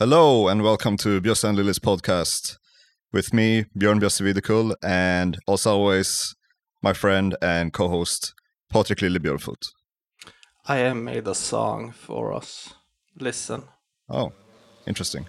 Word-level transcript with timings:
Hello 0.00 0.48
and 0.48 0.64
welcome 0.64 0.96
to 0.96 1.20
Björn 1.20 1.50
and 1.50 1.56
Lily's 1.56 1.78
podcast 1.78 2.56
with 3.12 3.32
me, 3.32 3.66
Björn 3.78 4.00
Bjösse 4.00 4.22
Videkul, 4.22 4.74
and 4.82 5.38
as 5.48 5.66
always, 5.66 6.34
my 6.82 6.92
friend 6.92 7.36
and 7.40 7.72
co-host 7.72 8.34
Patrik 8.72 9.02
Lille 9.02 9.20
Björfot. 9.20 9.70
I 10.66 10.78
have 10.78 10.96
made 10.96 11.28
a 11.28 11.34
song 11.36 11.92
for 11.92 12.32
us. 12.32 12.74
Listen. 13.20 13.62
Oh, 14.10 14.32
interesting. 14.84 15.26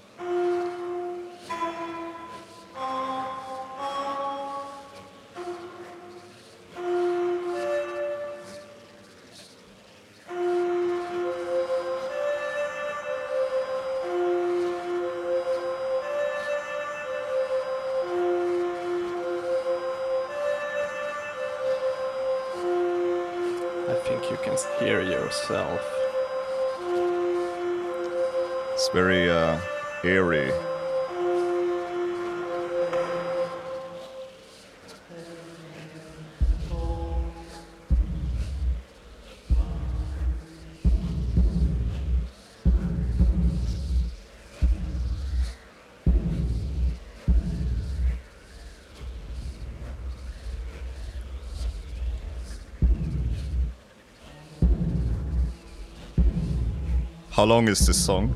How 57.36 57.44
long 57.44 57.68
is 57.68 57.86
this 57.86 57.98
song? 57.98 58.34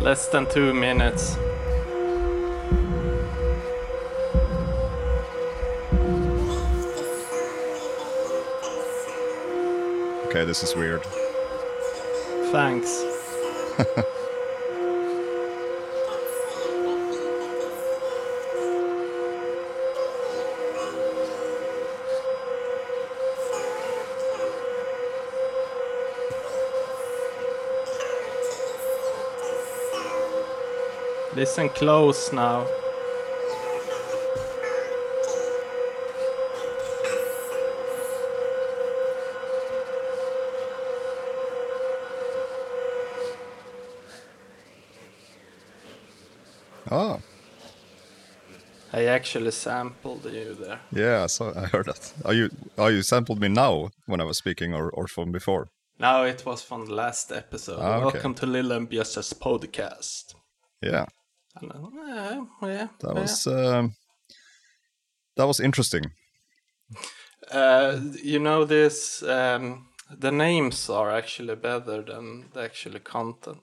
Less 0.00 0.26
than 0.26 0.44
two 0.50 0.74
minutes. 0.74 1.36
Okay, 10.26 10.44
this 10.44 10.64
is 10.64 10.74
weird. 10.74 11.04
Thanks. 12.50 13.04
Listen 31.36 31.68
close 31.68 32.32
now. 32.32 32.66
Oh, 46.90 47.20
I 48.92 49.04
actually 49.04 49.50
sampled 49.50 50.24
you 50.24 50.54
there. 50.54 50.80
yeah, 50.92 51.24
I 51.24 51.26
saw. 51.26 51.52
I 51.54 51.66
heard 51.66 51.86
that. 51.86 52.12
Are 52.24 52.32
you? 52.32 52.48
Are 52.78 52.90
you 52.90 53.02
sampled 53.02 53.40
me 53.40 53.48
now 53.48 53.90
when 54.06 54.20
I 54.20 54.24
was 54.24 54.38
speaking, 54.38 54.72
or 54.72 54.88
or 54.90 55.06
from 55.06 55.32
before? 55.32 55.68
No, 55.98 56.24
it 56.24 56.46
was 56.46 56.62
from 56.62 56.86
the 56.86 56.94
last 56.94 57.30
episode. 57.32 57.80
Ah, 57.80 57.96
okay. 57.96 58.04
Welcome 58.04 58.34
to 58.34 58.46
Lil 58.46 58.72
and 58.72 58.88
Bjösses 58.88 59.34
podcast. 59.34 60.34
Yeah, 60.82 61.06
yeah, 61.62 62.44
yeah, 62.62 62.88
that 63.00 63.14
was 63.14 63.46
um, 63.46 63.94
that 65.36 65.46
was 65.46 65.60
interesting. 65.60 66.12
Uh, 67.50 68.00
you 68.22 68.38
know 68.38 68.64
this. 68.64 69.22
Um, 69.22 69.88
the 70.10 70.30
names 70.30 70.88
are 70.88 71.10
actually 71.10 71.56
better 71.56 72.02
than 72.02 72.46
the 72.52 72.62
actual 72.62 72.98
content. 73.00 73.58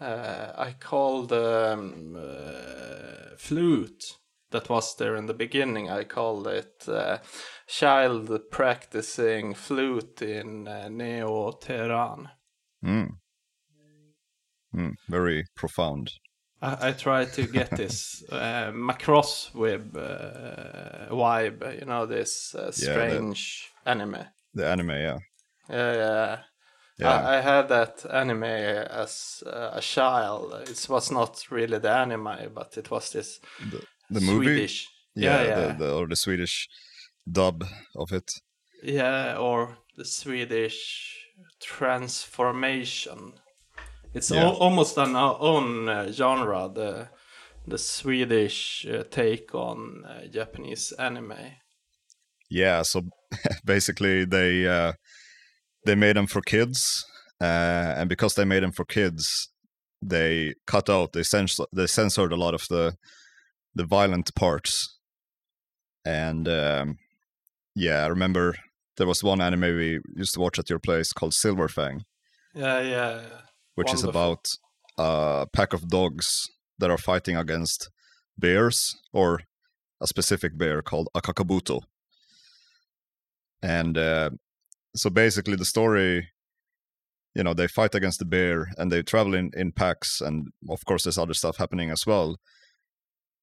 Uh, 0.00 0.52
I 0.56 0.74
called 0.78 1.32
um, 1.32 2.16
uh, 2.16 3.36
flute 3.38 4.18
that 4.50 4.68
was 4.68 4.96
there 4.96 5.16
in 5.16 5.26
the 5.26 5.34
beginning. 5.34 5.90
I 5.90 6.04
called 6.04 6.46
it 6.46 6.88
uh, 6.88 7.18
child 7.66 8.50
practicing 8.50 9.54
flute 9.54 10.22
in 10.22 10.68
uh, 10.68 10.88
Neo 10.88 11.52
Tehran. 11.52 12.28
Mm. 12.84 13.16
Mm, 14.74 14.94
very 15.08 15.44
profound. 15.54 16.12
I, 16.62 16.88
I 16.88 16.92
try 16.92 17.24
to 17.24 17.46
get 17.46 17.70
this 17.70 18.24
uh, 18.30 18.70
Macross 18.72 19.54
web 19.54 19.96
uh, 19.96 21.08
vibe. 21.10 21.80
You 21.80 21.86
know 21.86 22.06
this 22.06 22.54
uh, 22.54 22.62
Yeah, 22.64 22.70
the- 22.70 22.74
strange 22.74 23.72
anime. 23.84 24.24
The 24.54 24.66
anime, 24.66 24.90
yeah, 24.90 25.18
Yeah, 25.68 25.92
yeah. 25.94 26.38
Yeah. 26.98 27.10
I, 27.20 27.36
I 27.36 27.40
had 27.42 27.68
that 27.68 28.06
anime 28.10 28.44
as 28.44 29.42
uh, 29.46 29.72
a 29.74 29.82
child. 29.82 30.54
It 30.66 30.86
was 30.88 31.10
not 31.10 31.44
really 31.50 31.78
the 31.78 31.90
anime, 31.90 32.52
but 32.54 32.78
it 32.78 32.90
was 32.90 33.12
this 33.12 33.38
the 34.10 34.20
movie. 34.20 34.46
Swedish. 34.46 34.88
Yeah, 35.14 35.42
Yeah, 35.42 35.48
yeah. 35.48 35.66
The, 35.72 35.84
the, 35.84 35.94
or 35.94 36.06
the 36.08 36.16
Swedish 36.16 36.68
dub 37.30 37.64
of 37.94 38.12
it. 38.12 38.30
Yeah, 38.82 39.36
or 39.36 39.76
the 39.96 40.06
Swedish 40.06 41.26
transformation. 41.60 43.34
It's 44.16 44.30
Yeah. 44.30 44.44
al- 44.44 44.56
almost 44.56 44.96
an 44.98 45.14
o- 45.16 45.38
own 45.38 45.88
uh, 45.88 46.10
genre, 46.12 46.70
the 46.74 47.08
the 47.68 47.78
Swedish 47.78 48.86
uh, 48.86 49.02
take 49.10 49.54
on 49.54 50.04
uh, 50.04 50.26
Japanese 50.32 50.92
anime. 50.98 51.34
Yeah, 52.50 52.82
so 52.82 53.02
basically 53.64 54.24
they 54.24 54.66
uh, 54.66 54.92
they 55.84 55.94
made 55.94 56.16
them 56.16 56.26
for 56.26 56.40
kids, 56.42 57.04
uh, 57.40 57.94
and 57.98 58.08
because 58.08 58.34
they 58.34 58.44
made 58.44 58.62
them 58.62 58.72
for 58.72 58.84
kids, 58.84 59.50
they 60.00 60.54
cut 60.66 60.88
out 60.88 61.12
they 61.12 61.22
cens- 61.24 61.66
they 61.72 61.86
censored 61.86 62.32
a 62.32 62.36
lot 62.36 62.54
of 62.54 62.62
the 62.70 62.94
the 63.74 63.84
violent 63.84 64.34
parts, 64.34 64.98
and 66.04 66.48
um, 66.48 66.96
yeah, 67.74 68.04
I 68.04 68.06
remember 68.08 68.54
there 68.96 69.06
was 69.08 69.22
one 69.24 69.40
anime 69.42 69.76
we 69.76 70.00
used 70.16 70.34
to 70.34 70.40
watch 70.40 70.58
at 70.58 70.70
your 70.70 70.78
place 70.80 71.12
called 71.12 71.34
Silver 71.34 71.68
Fang, 71.68 72.02
Yeah, 72.54 72.80
yeah. 72.80 73.20
yeah. 73.20 73.40
Which 73.76 73.94
is 73.94 74.02
about 74.04 74.48
a 74.98 75.46
pack 75.52 75.72
of 75.72 75.88
dogs 75.88 76.48
that 76.78 76.90
are 76.90 76.98
fighting 76.98 77.36
against 77.36 77.90
bears 78.38 78.96
or 79.12 79.40
a 80.00 80.06
specific 80.06 80.56
bear 80.58 80.82
called 80.82 81.08
Akakabuto. 81.14 81.82
And 83.62 83.96
uh, 83.96 84.30
so 84.94 85.10
basically, 85.10 85.56
the 85.56 85.64
story, 85.64 86.28
you 87.34 87.42
know, 87.42 87.54
they 87.54 87.66
fight 87.66 87.94
against 87.94 88.18
the 88.18 88.24
bear 88.24 88.68
and 88.76 88.90
they 88.90 89.02
travel 89.02 89.34
in, 89.34 89.50
in 89.54 89.72
packs, 89.72 90.20
and 90.20 90.48
of 90.68 90.84
course, 90.84 91.04
there's 91.04 91.18
other 91.18 91.34
stuff 91.34 91.56
happening 91.56 91.90
as 91.90 92.06
well. 92.06 92.36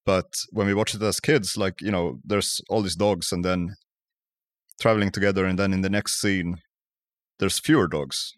But 0.06 0.34
when 0.52 0.68
we 0.68 0.74
watch 0.74 0.94
it 0.94 1.02
as 1.02 1.20
kids, 1.20 1.58
like 1.58 1.82
you 1.82 1.92
know, 1.92 2.20
there's 2.24 2.62
all 2.70 2.82
these 2.82 2.96
dogs, 2.96 3.32
and 3.32 3.44
then 3.44 3.76
traveling 4.80 5.12
together, 5.12 5.46
and 5.46 5.58
then 5.58 5.74
in 5.74 5.82
the 5.82 5.90
next 5.90 6.20
scene, 6.20 6.58
there's 7.40 7.60
fewer 7.60 7.88
dogs, 7.88 8.34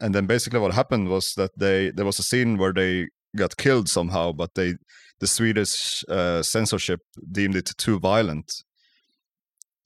and 0.00 0.14
then 0.14 0.26
basically 0.26 0.60
what 0.60 0.74
happened 0.74 1.08
was 1.08 1.34
that 1.34 1.50
they 1.58 1.90
there 1.90 2.04
was 2.06 2.18
a 2.18 2.22
scene 2.22 2.56
where 2.56 2.72
they 2.72 3.08
got 3.36 3.56
killed 3.56 3.88
somehow 3.88 4.32
but 4.32 4.54
they 4.54 4.74
the 5.20 5.26
swedish 5.26 6.04
uh, 6.08 6.42
censorship 6.42 7.00
deemed 7.32 7.56
it 7.56 7.70
too 7.76 7.98
violent 7.98 8.50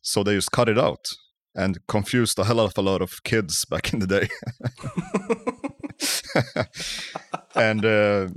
so 0.03 0.23
they 0.23 0.35
just 0.35 0.53
cut 0.53 0.69
it 0.69 0.79
out 0.79 1.05
and 1.55 1.79
confused 1.87 2.39
a 2.39 2.45
hell 2.45 2.61
of 2.61 2.77
a 2.77 2.83
lot 2.83 3.03
of 3.03 3.23
kids 3.25 3.65
back 3.71 3.93
in 3.93 3.99
the 3.99 4.07
day 4.07 4.29
and 7.55 7.85
uh, 7.85 8.29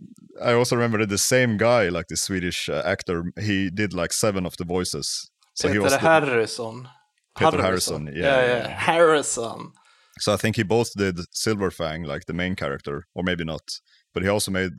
i 0.44 0.54
also 0.54 0.76
remember 0.76 0.98
that 1.00 1.10
the 1.10 1.18
same 1.18 1.58
guy 1.58 1.90
like 1.90 2.08
the 2.08 2.18
swedish 2.18 2.70
uh, 2.70 2.82
actor 2.86 3.32
he 3.42 3.70
did 3.70 3.94
like 3.94 4.14
seven 4.14 4.46
of 4.46 4.56
the 4.58 4.66
voices 4.66 5.30
so 5.54 5.68
he 5.70 5.74
Peter 5.74 5.84
was 5.84 5.94
the- 5.94 6.00
Harryson. 6.00 6.90
Peter 7.38 7.58
Harryson, 7.58 8.08
yeah, 8.08 8.22
yeah, 8.22 8.46
yeah. 8.46 8.68
yeah. 8.68 8.80
Harryson. 8.80 9.72
So 10.20 10.34
I 10.34 10.38
think 10.38 10.56
he 10.56 10.64
both 10.64 10.94
did 10.96 11.18
Silverfang, 11.34 12.06
like 12.06 12.26
the 12.26 12.34
main 12.34 12.56
character, 12.56 13.06
or 13.14 13.24
maybe 13.24 13.44
not. 13.44 13.80
But 14.14 14.24
he 14.24 14.30
also 14.30 14.52
made 14.52 14.72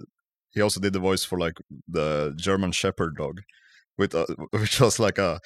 he 0.51 0.63
also 0.63 0.81
did 0.81 0.93
the 0.95 0.99
voice 0.99 1.25
for 1.25 1.39
like 1.39 1.59
the 1.87 2.33
German 2.37 2.73
Shepherd 2.73 3.17
dog, 3.17 3.43
with 3.99 4.15
a, 4.15 4.25
which 4.51 4.81
was 4.81 4.99
like 4.99 5.19
a 5.19 5.41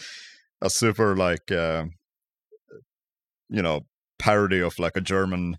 a 0.63 0.71
super 0.71 1.17
like 1.17 1.51
uh, 1.51 1.87
you 3.49 3.63
know 3.63 3.87
parody 4.19 4.61
of 4.61 4.79
like 4.79 4.97
a 4.97 5.01
German 5.01 5.57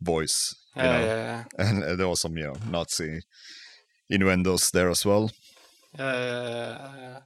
voice. 0.00 0.54
You 0.76 0.82
Yeah, 0.82 1.00
know? 1.00 1.06
yeah, 1.06 1.16
yeah. 1.16 1.44
And 1.66 1.84
uh, 1.84 1.96
there 1.96 2.08
was 2.08 2.20
some, 2.20 2.36
you 2.36 2.44
know, 2.44 2.54
Nazi 2.70 3.20
innuendos 4.08 4.70
there 4.70 4.90
as 4.90 5.04
well. 5.04 5.30
Yeah, 5.98 6.12
yeah, 6.12 6.48
yeah, 6.48 6.96
yeah. 6.96 7.20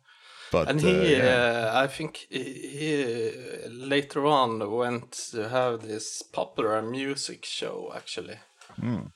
But 0.52 0.68
and 0.68 0.84
uh, 0.84 0.86
he, 0.88 1.16
yeah. 1.16 1.70
uh, 1.74 1.84
I 1.84 1.86
think, 1.88 2.26
he, 2.30 2.42
he 2.78 3.04
uh, 3.04 3.68
later 3.68 4.26
on 4.26 4.70
went 4.70 5.30
to 5.32 5.48
have 5.48 5.78
this 5.88 6.22
popular 6.22 6.82
music 6.82 7.44
show 7.44 7.92
actually. 7.96 8.38
Mm. 8.82 9.10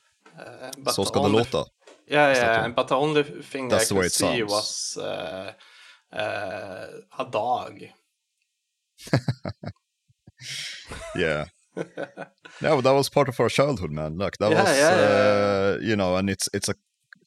But 0.77 0.93
Så 0.93 1.05
ska 1.05 1.19
det 1.23 1.29
låta. 1.29 1.65
Yeah, 2.07 2.33
yeah, 2.37 2.67
but 2.75 2.87
the 2.87 2.95
only 2.95 3.23
thing 3.23 3.69
That's 3.69 3.91
I 3.91 3.95
could 3.95 4.11
see 4.11 4.39
sounds. 4.39 4.51
was 4.51 4.97
uh, 4.97 5.51
uh, 6.13 6.87
a 7.19 7.25
dog. 7.31 7.79
Yeah. 11.15 11.45
no, 12.61 12.75
but 12.75 12.81
that 12.81 12.91
was 12.93 13.09
part 13.09 13.29
of 13.29 13.39
our 13.39 13.49
childhood, 13.49 13.91
man. 13.91 14.17
Look, 14.17 14.37
that 14.37 14.51
Yeah, 14.51 14.63
was, 14.63 14.77
yeah, 14.77 14.95
yeah, 14.95 15.75
uh, 15.75 15.77
you 15.81 15.95
know, 15.95 16.15
and 16.17 16.29
it's 16.29 16.49
it's 16.53 16.69
a 16.69 16.75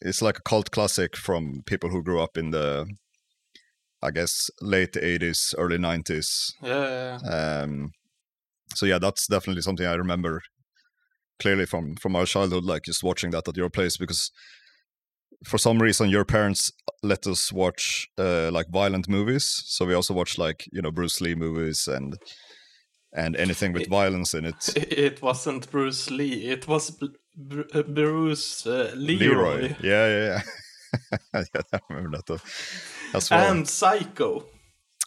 it's 0.00 0.20
like 0.22 0.38
a 0.38 0.42
cult 0.42 0.70
classic 0.70 1.16
from 1.16 1.62
people 1.66 1.88
who 1.90 2.02
grew 2.02 2.20
up 2.20 2.36
in 2.36 2.50
the, 2.50 2.86
I 4.04 4.10
guess, 4.10 4.50
late 4.60 4.92
'80s, 4.92 5.54
early 5.58 5.78
'90s. 5.78 6.52
Yeah, 6.62 7.18
yeah, 7.22 7.62
Um, 7.62 7.92
so 8.74 8.86
yeah, 8.86 8.98
that's 8.98 9.26
definitely 9.26 9.62
something 9.62 9.86
I 9.86 9.94
remember 9.94 10.42
clearly 11.40 11.66
from 11.66 11.96
from 11.96 12.16
our 12.16 12.26
childhood, 12.26 12.64
like 12.64 12.82
just 12.84 13.02
watching 13.02 13.30
that 13.32 13.48
at 13.48 13.56
your 13.56 13.70
place 13.70 13.96
because 13.96 14.30
for 15.44 15.58
some 15.58 15.78
reason 15.82 16.08
your 16.08 16.24
parents 16.24 16.72
let 17.02 17.26
us 17.26 17.52
watch 17.52 18.08
uh, 18.18 18.50
like 18.50 18.68
violent 18.70 19.08
movies. 19.08 19.62
So 19.66 19.84
we 19.86 19.94
also 19.94 20.14
watched 20.14 20.38
like 20.38 20.66
you 20.72 20.82
know 20.82 20.90
Bruce 20.90 21.20
Lee 21.20 21.34
movies 21.34 21.88
and 21.88 22.16
and 23.12 23.36
anything 23.36 23.72
with 23.72 23.88
violence 23.88 24.34
in 24.34 24.44
it. 24.44 24.68
It 24.76 25.22
wasn't 25.22 25.70
Bruce 25.70 26.10
Lee. 26.10 26.48
It 26.50 26.66
was 26.66 26.90
Br- 26.90 27.06
Br- 27.36 27.82
Bruce 27.82 28.66
uh, 28.66 28.92
Leroy, 28.96 29.68
Yeah, 29.68 29.76
yeah, 29.82 30.08
yeah. 30.08 30.24
yeah, 30.26 30.42
I 31.34 31.80
remember 31.88 32.18
that. 32.26 32.40
Well. 33.30 33.50
and 33.52 33.68
Psycho. 33.68 34.44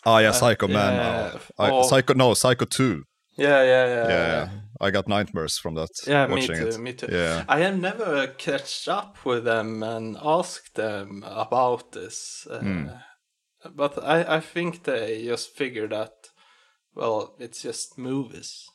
oh 0.05 0.17
yeah, 0.19 0.31
Psycho 0.31 0.67
Man. 0.67 0.93
yeah. 0.93 1.39
Oh, 1.57 1.63
I, 1.63 1.69
Oh. 1.71 1.83
Psycho, 1.83 2.13
no, 2.13 2.33
Psycho 2.33 2.65
Two. 2.65 3.03
Yeah, 3.37 3.61
yeah, 3.63 3.85
yeah. 3.87 4.07
Yeah, 4.07 4.27
yeah. 4.27 4.49
I 4.81 4.89
got 4.91 5.07
nightmares 5.07 5.57
from 5.59 5.75
that. 5.75 5.89
Yeah, 6.07 6.25
me 6.27 6.47
too. 6.47 6.53
it. 6.53 6.79
Me 6.79 6.93
too. 6.93 7.07
Yeah. 7.11 7.43
I 7.47 7.59
have 7.59 7.77
never 7.79 8.27
catched 8.27 8.87
up 8.87 9.17
with 9.25 9.43
them 9.43 9.83
and 9.83 10.17
asked 10.23 10.73
them 10.75 11.23
about 11.25 11.91
this, 11.91 12.47
uh, 12.49 12.59
Hmm. 12.59 12.87
but 13.75 14.03
I, 14.03 14.37
I 14.37 14.39
think 14.39 14.83
they 14.85 15.23
just 15.25 15.55
figured 15.55 15.91
that. 15.91 16.13
Well, 16.95 17.35
it's 17.39 17.61
just 17.61 17.97
movies. 17.97 18.65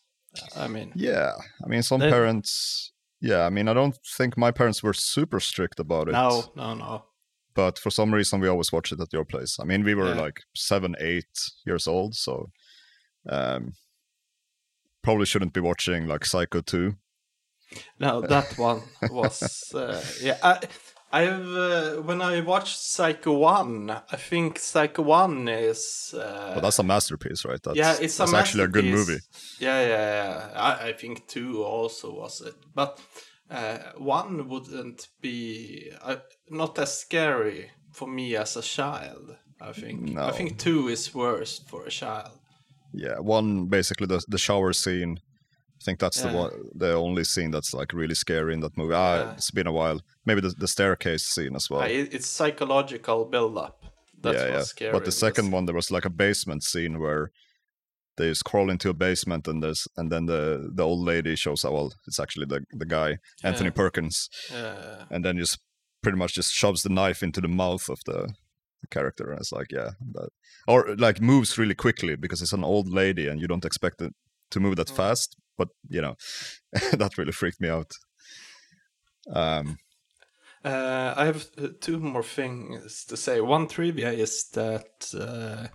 I 0.57 0.69
mean, 0.69 0.93
Yeah, 0.95 1.33
I 1.65 1.67
mean, 1.69 1.83
some 1.83 2.01
They- 2.01 2.11
parents. 2.11 2.92
Yeah, 3.25 3.47
I 3.47 3.51
mean, 3.51 3.69
I 3.69 3.73
don't 3.75 3.97
think 4.19 4.37
my 4.37 4.51
parents 4.51 4.83
were 4.83 4.93
super 4.93 5.39
strict 5.41 5.79
about 5.79 6.09
it. 6.09 6.13
no, 6.13 6.51
no, 6.57 6.75
no. 6.75 7.05
But 7.55 7.79
for 7.79 7.91
some 7.91 8.13
reason, 8.13 8.41
we 8.41 8.49
always 8.49 8.73
watched 8.73 8.93
it 8.93 9.01
at 9.01 9.13
your 9.13 9.25
place. 9.25 9.59
I 9.61 9.65
mean, 9.65 9.85
we 9.85 9.95
were 9.95 10.15
Yeah. 10.15 10.21
like 10.23 10.41
seven, 10.57 10.97
eight 10.99 11.51
years 11.67 11.87
old, 11.87 12.15
so 12.17 12.51
um, 13.29 13.75
probably 15.03 15.27
shouldn't 15.27 15.53
be 15.53 15.61
watching 15.61 16.07
like 16.09 16.25
Psycho 16.25 16.61
2. 16.63 16.97
No, 18.01 18.21
that 18.23 18.59
one 18.59 18.83
was 19.11 19.73
uh, 19.75 20.03
yeah. 20.21 20.39
I 20.43 20.61
I've 21.13 21.47
uh, 21.47 22.03
when 22.03 22.23
I 22.23 22.41
watched 22.41 22.79
Psycho 22.79 23.35
One, 23.35 23.91
I 23.91 24.17
think 24.17 24.59
Psycho 24.59 25.03
One 25.03 25.47
is 25.47 26.15
uh, 26.17 26.55
But 26.55 26.63
that's 26.63 26.79
a 26.79 26.83
masterpiece, 26.83 27.45
right? 27.45 27.63
That's, 27.63 27.77
yeah, 27.77 27.97
it's 28.01 28.19
a 28.19 28.27
actually 28.35 28.65
a 28.65 28.69
good 28.69 28.87
movie. 28.87 29.19
Yeah, 29.59 29.83
yeah, 29.83 30.25
yeah. 30.25 30.49
I, 30.57 30.89
I 30.89 30.93
think 30.95 31.27
two 31.27 31.63
also 31.63 32.15
was 32.15 32.41
it, 32.41 32.55
but 32.75 32.99
uh, 33.51 33.79
one 33.99 34.49
wouldn't 34.49 35.09
be 35.21 35.93
uh, 36.03 36.17
not 36.49 36.79
as 36.79 36.99
scary 36.99 37.71
for 37.93 38.09
me 38.09 38.35
as 38.37 38.57
a 38.57 38.63
child. 38.63 39.37
I 39.61 39.73
think. 39.73 40.15
No. 40.15 40.25
I 40.25 40.33
think 40.33 40.59
two 40.59 40.89
is 40.89 41.15
worse 41.15 41.61
for 41.69 41.85
a 41.85 41.91
child. 41.91 42.39
Yeah, 42.95 43.19
one 43.19 43.67
basically 43.67 44.07
the 44.07 44.25
the 44.29 44.39
shower 44.39 44.73
scene. 44.73 45.21
I 45.83 45.85
think 45.85 45.99
that's 45.99 46.23
the 46.23 46.29
one, 46.29 46.51
the 46.75 46.93
only 46.95 47.25
scene 47.25 47.51
that's 47.51 47.75
like 47.75 47.93
really 47.93 48.15
scary 48.15 48.55
in 48.55 48.61
that 48.61 48.77
movie. 48.77 48.95
Ah, 48.95 49.17
Yeah. 49.17 49.33
it's 49.33 49.51
been 49.51 49.67
a 49.67 49.73
while. 49.73 50.01
Maybe 50.25 50.41
the, 50.41 50.51
the 50.57 50.69
staircase 50.69 51.25
scene 51.25 51.57
as 51.57 51.69
well. 51.69 51.83
Uh, 51.83 51.87
it's 52.17 52.29
psychological 52.29 53.25
build-up. 53.25 53.83
That's 54.23 54.39
yeah, 54.39 54.49
yeah. 54.49 54.63
scary. 54.63 54.93
But 54.93 55.05
the 55.05 55.11
second 55.13 55.47
because- 55.47 55.55
one, 55.55 55.65
there 55.67 55.75
was 55.75 55.91
like 55.91 56.05
a 56.05 56.11
basement 56.11 56.63
scene 56.63 57.01
where 57.01 57.33
they 58.17 58.29
just 58.29 58.45
crawl 58.45 58.71
into 58.71 58.89
a 58.91 58.95
basement, 58.95 59.49
and 59.49 59.61
there's 59.63 59.89
and 59.97 60.13
then 60.13 60.27
the 60.27 60.71
the 60.73 60.85
old 60.85 61.05
lady 61.05 61.35
shows 61.35 61.65
up. 61.65 61.73
Well, 61.73 61.93
it's 62.07 62.21
actually 62.21 62.47
the 62.47 62.61
the 62.71 62.87
guy 62.87 63.19
Anthony 63.43 63.71
Yeah. 63.71 63.75
Perkins, 63.83 64.29
Yeah. 64.53 65.05
and 65.11 65.25
then 65.25 65.39
just 65.39 65.59
pretty 66.03 66.19
much 66.19 66.35
just 66.35 66.53
shoves 66.53 66.83
the 66.83 66.91
knife 66.91 67.23
into 67.27 67.41
the 67.41 67.49
mouth 67.49 67.89
of 67.89 67.99
the, 68.07 68.19
the 68.83 68.89
character, 68.91 69.31
and 69.31 69.41
it's 69.41 69.53
like 69.53 69.73
yeah, 69.73 69.91
that, 70.15 70.29
or 70.69 70.95
like 70.97 71.21
moves 71.21 71.59
really 71.59 71.75
quickly 71.75 72.15
because 72.17 72.43
it's 72.43 72.53
an 72.53 72.65
old 72.65 72.89
lady, 72.89 73.27
and 73.29 73.41
you 73.41 73.49
don't 73.49 73.65
expect 73.65 74.01
it 74.03 74.13
to 74.51 74.61
move 74.61 74.77
that 74.77 74.89
Mm. 74.93 74.97
fast. 74.97 75.37
But 75.57 75.69
you 75.89 76.03
know, 76.03 76.17
that 76.93 77.19
really 77.19 77.33
freaked 77.33 77.61
me 77.61 77.69
out. 77.69 77.93
Um, 79.33 79.79
Uh, 80.65 81.13
I 81.17 81.25
have 81.27 81.47
uh, 81.59 81.69
two 81.81 81.99
more 81.99 82.23
things 82.23 83.05
to 83.07 83.17
say. 83.17 83.41
One 83.41 83.67
trivia 83.67 84.13
is 84.13 84.49
that 84.51 85.13
uh, 85.13 85.69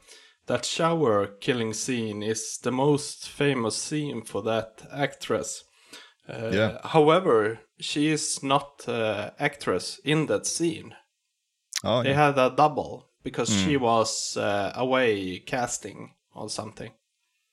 that 0.46 0.66
shower 0.66 1.28
killing 1.42 1.74
scene 1.74 2.24
is 2.24 2.58
the 2.64 2.72
most 2.72 3.28
famous 3.30 3.76
scene 3.76 4.24
for 4.24 4.42
that 4.44 4.88
actress. 4.92 5.64
Uh, 6.30 6.52
Yeah. 6.54 6.78
However, 6.84 7.60
she 7.80 8.08
is 8.08 8.42
not 8.44 8.88
uh, 8.88 9.32
actress 9.40 10.00
in 10.04 10.28
that 10.28 10.46
scene. 10.46 10.96
oh 11.84 12.02
They 12.04 12.10
yeah. 12.12 12.28
had 12.28 12.38
a 12.38 12.56
double 12.56 13.10
because 13.24 13.52
she 13.54 13.78
was 13.78 14.38
uh, 14.38 14.72
away 14.76 15.40
casting 15.40 16.16
or 16.34 16.50
something. 16.50 16.94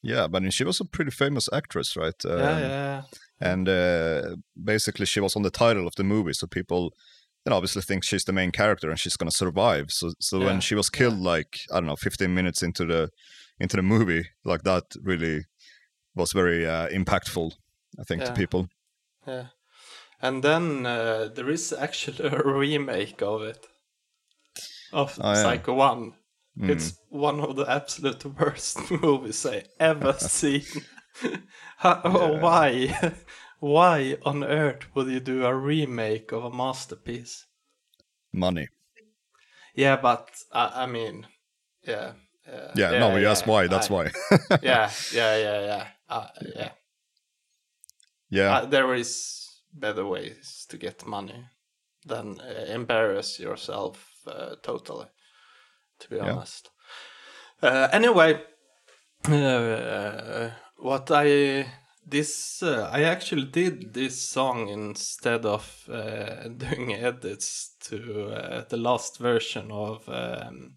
Yeah, 0.05 0.29
but 0.29 0.39
I 0.39 0.41
mean, 0.41 0.51
she 0.51 0.65
was 0.65 0.81
a 0.81 0.85
pretty 0.85 1.11
famous 1.11 1.49
actress, 1.53 1.97
right? 1.97 2.25
Um, 2.25 2.39
yeah, 2.39 2.59
yeah, 2.59 3.03
and 3.41 3.69
uh, 3.69 4.37
basically 4.63 5.07
she 5.07 5.21
was 5.21 5.37
on 5.37 5.43
the 5.43 5.51
title 5.51 5.87
of 5.87 5.95
the 5.97 6.05
movie 6.05 6.33
so 6.33 6.47
people 6.47 6.95
you 7.45 7.51
know 7.51 7.57
obviously 7.57 7.83
think 7.83 8.05
she's 8.05 8.25
the 8.25 8.33
main 8.33 8.51
character 8.51 8.89
and 8.91 8.99
she's 8.99 9.17
going 9.17 9.31
to 9.31 9.37
survive 9.37 9.91
so 9.91 10.13
so 10.21 10.39
Yeah, 10.39 10.47
when 10.47 10.61
she 10.61 10.75
was 10.75 10.89
killed 10.89 11.19
like 11.19 11.61
i 11.73 11.75
don't 11.75 11.87
know 11.87 11.97
15 11.97 12.33
minutes 12.33 12.63
into 12.63 12.87
the 12.87 13.11
into 13.61 13.77
the 13.77 13.83
movie 13.83 14.25
like 14.45 14.63
that 14.63 14.85
really 15.03 15.45
was 16.15 16.33
very 16.33 16.67
uh, 16.67 16.89
impactful 16.89 17.53
i 17.99 18.05
think 18.05 18.25
to 18.25 18.33
people 18.33 18.69
yeah. 19.27 19.47
And 20.21 20.43
then 20.43 20.87
uh, 20.87 21.29
there 21.35 21.51
is 21.51 21.73
actually 21.73 22.29
a 22.29 22.43
remake 22.45 23.23
of 23.23 23.43
it 23.43 23.67
of 24.93 25.19
Oh, 25.21 25.33
yeah. 25.33 25.43
Psycho 25.43 25.75
One. 25.75 26.15
Mm. 26.59 26.71
It's 26.71 26.99
one 27.09 27.41
of 27.41 27.57
the 27.57 27.67
absolute 27.69 28.25
worst 28.39 28.91
movies 29.03 29.45
I 29.47 29.65
ever 29.81 30.13
seen. 30.19 30.63
How, 31.79 32.01
Yeah. 32.05 32.41
Why? 32.41 33.13
Why 33.61 34.19
on 34.25 34.45
earth 34.45 34.85
would 34.95 35.09
you 35.09 35.21
do 35.21 35.45
a 35.47 35.55
remake 35.55 36.33
of 36.33 36.45
a 36.45 36.51
masterpiece? 36.51 37.47
money 38.33 38.69
Yeah, 39.75 39.97
but 39.97 40.31
I, 40.53 40.83
I 40.83 40.87
mean, 40.87 41.27
yeah, 41.87 42.13
yeah. 42.47 42.73
yeah, 42.77 42.99
no 43.01 43.17
you 43.17 43.27
asked 43.29 43.47
why 43.47 43.67
that's 43.67 43.91
I- 43.91 43.95
why 43.95 44.11
yeah, 44.63 44.91
yeah, 45.13 45.37
yeah, 45.37 45.61
yeah, 45.67 45.87
uh, 46.09 46.27
yeah. 46.57 46.71
yeah 48.31 48.57
Uh, 48.59 48.67
there 48.67 48.95
is 48.95 49.61
better 49.73 50.05
ways 50.07 50.67
to 50.69 50.77
get 50.77 51.07
money 51.07 51.45
than 52.07 52.41
uh, 52.41 52.67
embarrass 52.69 53.41
yourself 53.41 54.11
uh, 54.27 54.57
totally. 54.63 55.07
To 56.01 56.09
be 56.11 56.17
Yeah. 56.17 56.33
honest. 56.33 56.71
Uh, 57.63 57.89
anyway, 57.93 58.43
uh, 59.29 60.51
what 60.77 61.11
I 61.11 61.67
this 62.07 62.63
uh, 62.63 62.91
I 62.93 63.05
actually 63.05 63.47
did 63.47 63.95
this 63.95 64.21
song 64.21 64.69
instead 64.69 65.47
of 65.47 65.89
uh, 65.91 66.49
doing 66.57 66.93
edits 66.93 67.75
to 67.89 68.31
uh, 68.31 68.65
the 68.69 68.77
last 68.77 69.19
version 69.19 69.71
of 69.71 70.07
um, 70.09 70.77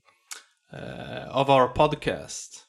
uh, 0.72 1.26
of 1.30 1.50
our 1.50 1.74
podcast. 1.74 2.64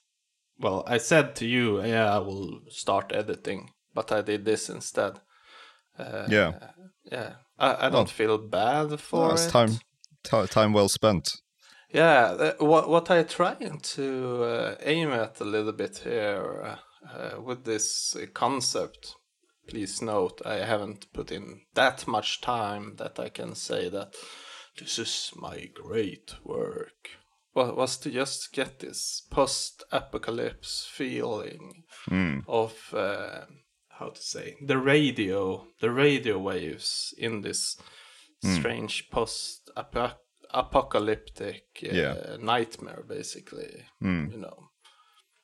Well, 0.61 0.83
I 0.89 0.99
said 0.99 1.37
to 1.37 1.47
you, 1.47 1.81
yeah, 1.85 2.13
I 2.17 2.19
will 2.19 2.63
start 2.69 3.13
editing, 3.15 3.71
but 3.95 4.11
I 4.11 4.23
did 4.23 4.45
this 4.45 4.69
instead. 4.69 5.21
Uh, 5.97 6.27
Yeah. 6.29 6.53
yeah. 7.13 7.33
I, 7.59 7.87
I 7.87 7.89
don't 7.91 8.11
feel 8.11 8.39
bad 8.39 9.01
for 9.01 9.33
it's 9.33 9.47
it. 9.47 9.51
time 9.51 9.79
ti- 10.25 10.47
time 10.49 10.73
well 10.73 10.89
spent 10.89 11.37
Yeah, 11.93 12.55
uh, 12.59 12.65
what 12.65 12.89
what 12.89 13.11
I'm 13.11 13.27
trying 13.27 13.81
to 13.97 14.43
uh, 14.45 14.75
aim 14.83 15.11
at 15.11 15.41
a 15.41 15.45
little 15.45 15.73
bit 15.73 15.99
here 16.05 16.77
uh, 17.11 17.41
with 17.41 17.65
this 17.65 18.17
concept. 18.35 19.15
Please 19.69 20.01
note, 20.03 20.41
I 20.47 20.65
haven't 20.65 21.13
put 21.13 21.31
in 21.31 21.61
that 21.75 22.07
much 22.07 22.41
time 22.41 22.97
that 22.97 23.19
I 23.19 23.29
can 23.29 23.55
say 23.55 23.89
that 23.91 24.15
this 24.79 24.99
is 24.99 25.33
my 25.37 25.67
great 25.75 26.35
work. 26.45 27.11
Wa- 27.55 27.73
Was 27.75 27.99
to 27.99 28.11
just 28.11 28.53
get 28.53 28.79
this 28.79 29.23
post-apocalypse 29.31 30.89
feeling 30.91 31.85
Mm. 32.11 32.45
of 32.47 32.95
uh, 32.95 33.45
how 33.89 34.11
to 34.11 34.23
say 34.23 34.57
the 34.67 34.79
radio 34.79 35.67
the 35.81 35.91
radio 35.91 36.39
waves 36.39 37.15
in 37.19 37.43
this 37.43 37.77
Hmm. 38.43 38.55
strange 38.55 39.11
post 39.11 39.71
apocalyptic 40.55 41.65
uh, 41.85 41.95
Yeah. 41.95 42.37
nightmare 42.41 43.05
basically 43.09 43.85
Mm. 44.03 44.33
you 44.33 44.39
know 44.39 44.71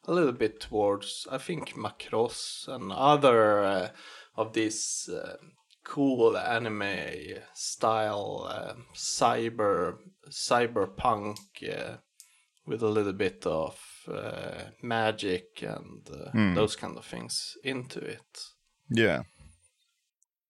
a 0.06 0.12
little 0.12 0.32
bit 0.32 0.60
towards 0.60 1.26
i 1.30 1.38
think 1.38 1.74
macross 1.74 2.68
and 2.68 2.92
other 2.92 3.62
uh, 3.64 3.88
of 4.36 4.52
these 4.52 5.08
uh, 5.12 5.36
cool 5.84 6.36
anime 6.36 7.38
style 7.54 8.46
uh, 8.50 8.74
cyber 8.94 9.96
cyberpunk 10.30 11.36
uh, 11.68 11.96
with 12.66 12.82
a 12.82 12.88
little 12.88 13.12
bit 13.12 13.46
of 13.46 13.78
uh, 14.08 14.64
magic 14.82 15.62
and 15.62 16.08
uh, 16.10 16.30
Hmm. 16.32 16.54
those 16.54 16.76
kind 16.76 16.96
of 16.98 17.04
things 17.04 17.56
into 17.62 18.00
it 18.00 18.40
Yeah. 18.90 19.22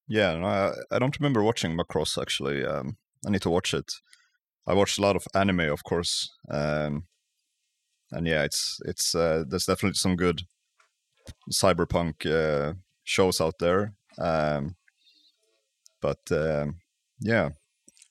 Yeah, 0.08 0.36
no, 0.36 0.46
I, 0.46 0.72
I 0.90 0.98
don't 0.98 1.18
remember 1.18 1.42
watching 1.42 1.76
Macross 1.76 2.20
actually. 2.20 2.64
Um, 2.64 2.96
I 3.26 3.30
need 3.30 3.42
to 3.42 3.50
watch 3.50 3.72
it. 3.74 3.90
I 4.66 4.74
watched 4.74 4.98
a 4.98 5.02
lot 5.02 5.16
of 5.16 5.26
anime, 5.34 5.60
of 5.60 5.84
course, 5.84 6.28
um, 6.50 7.06
and 8.10 8.26
yeah, 8.26 8.44
it's 8.44 8.78
it's 8.84 9.14
uh, 9.14 9.44
there's 9.48 9.66
definitely 9.66 9.94
some 9.94 10.16
good 10.16 10.42
cyberpunk 11.52 12.26
uh, 12.26 12.74
shows 13.04 13.40
out 13.40 13.54
there. 13.58 13.94
Um, 14.18 14.76
but 16.00 16.20
um, 16.30 16.76
yeah, 17.20 17.50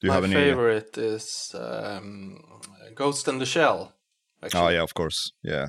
do 0.01 0.07
you 0.07 0.11
my 0.11 0.13
have 0.13 0.23
any? 0.23 0.33
favorite 0.33 0.97
is 0.97 1.55
um, 1.55 2.61
ghost 2.95 3.27
in 3.27 3.39
the 3.39 3.45
shell 3.45 3.93
actually 4.41 4.67
Oh 4.67 4.69
yeah, 4.69 4.83
of 4.83 4.93
course. 4.93 5.31
Yeah, 5.43 5.67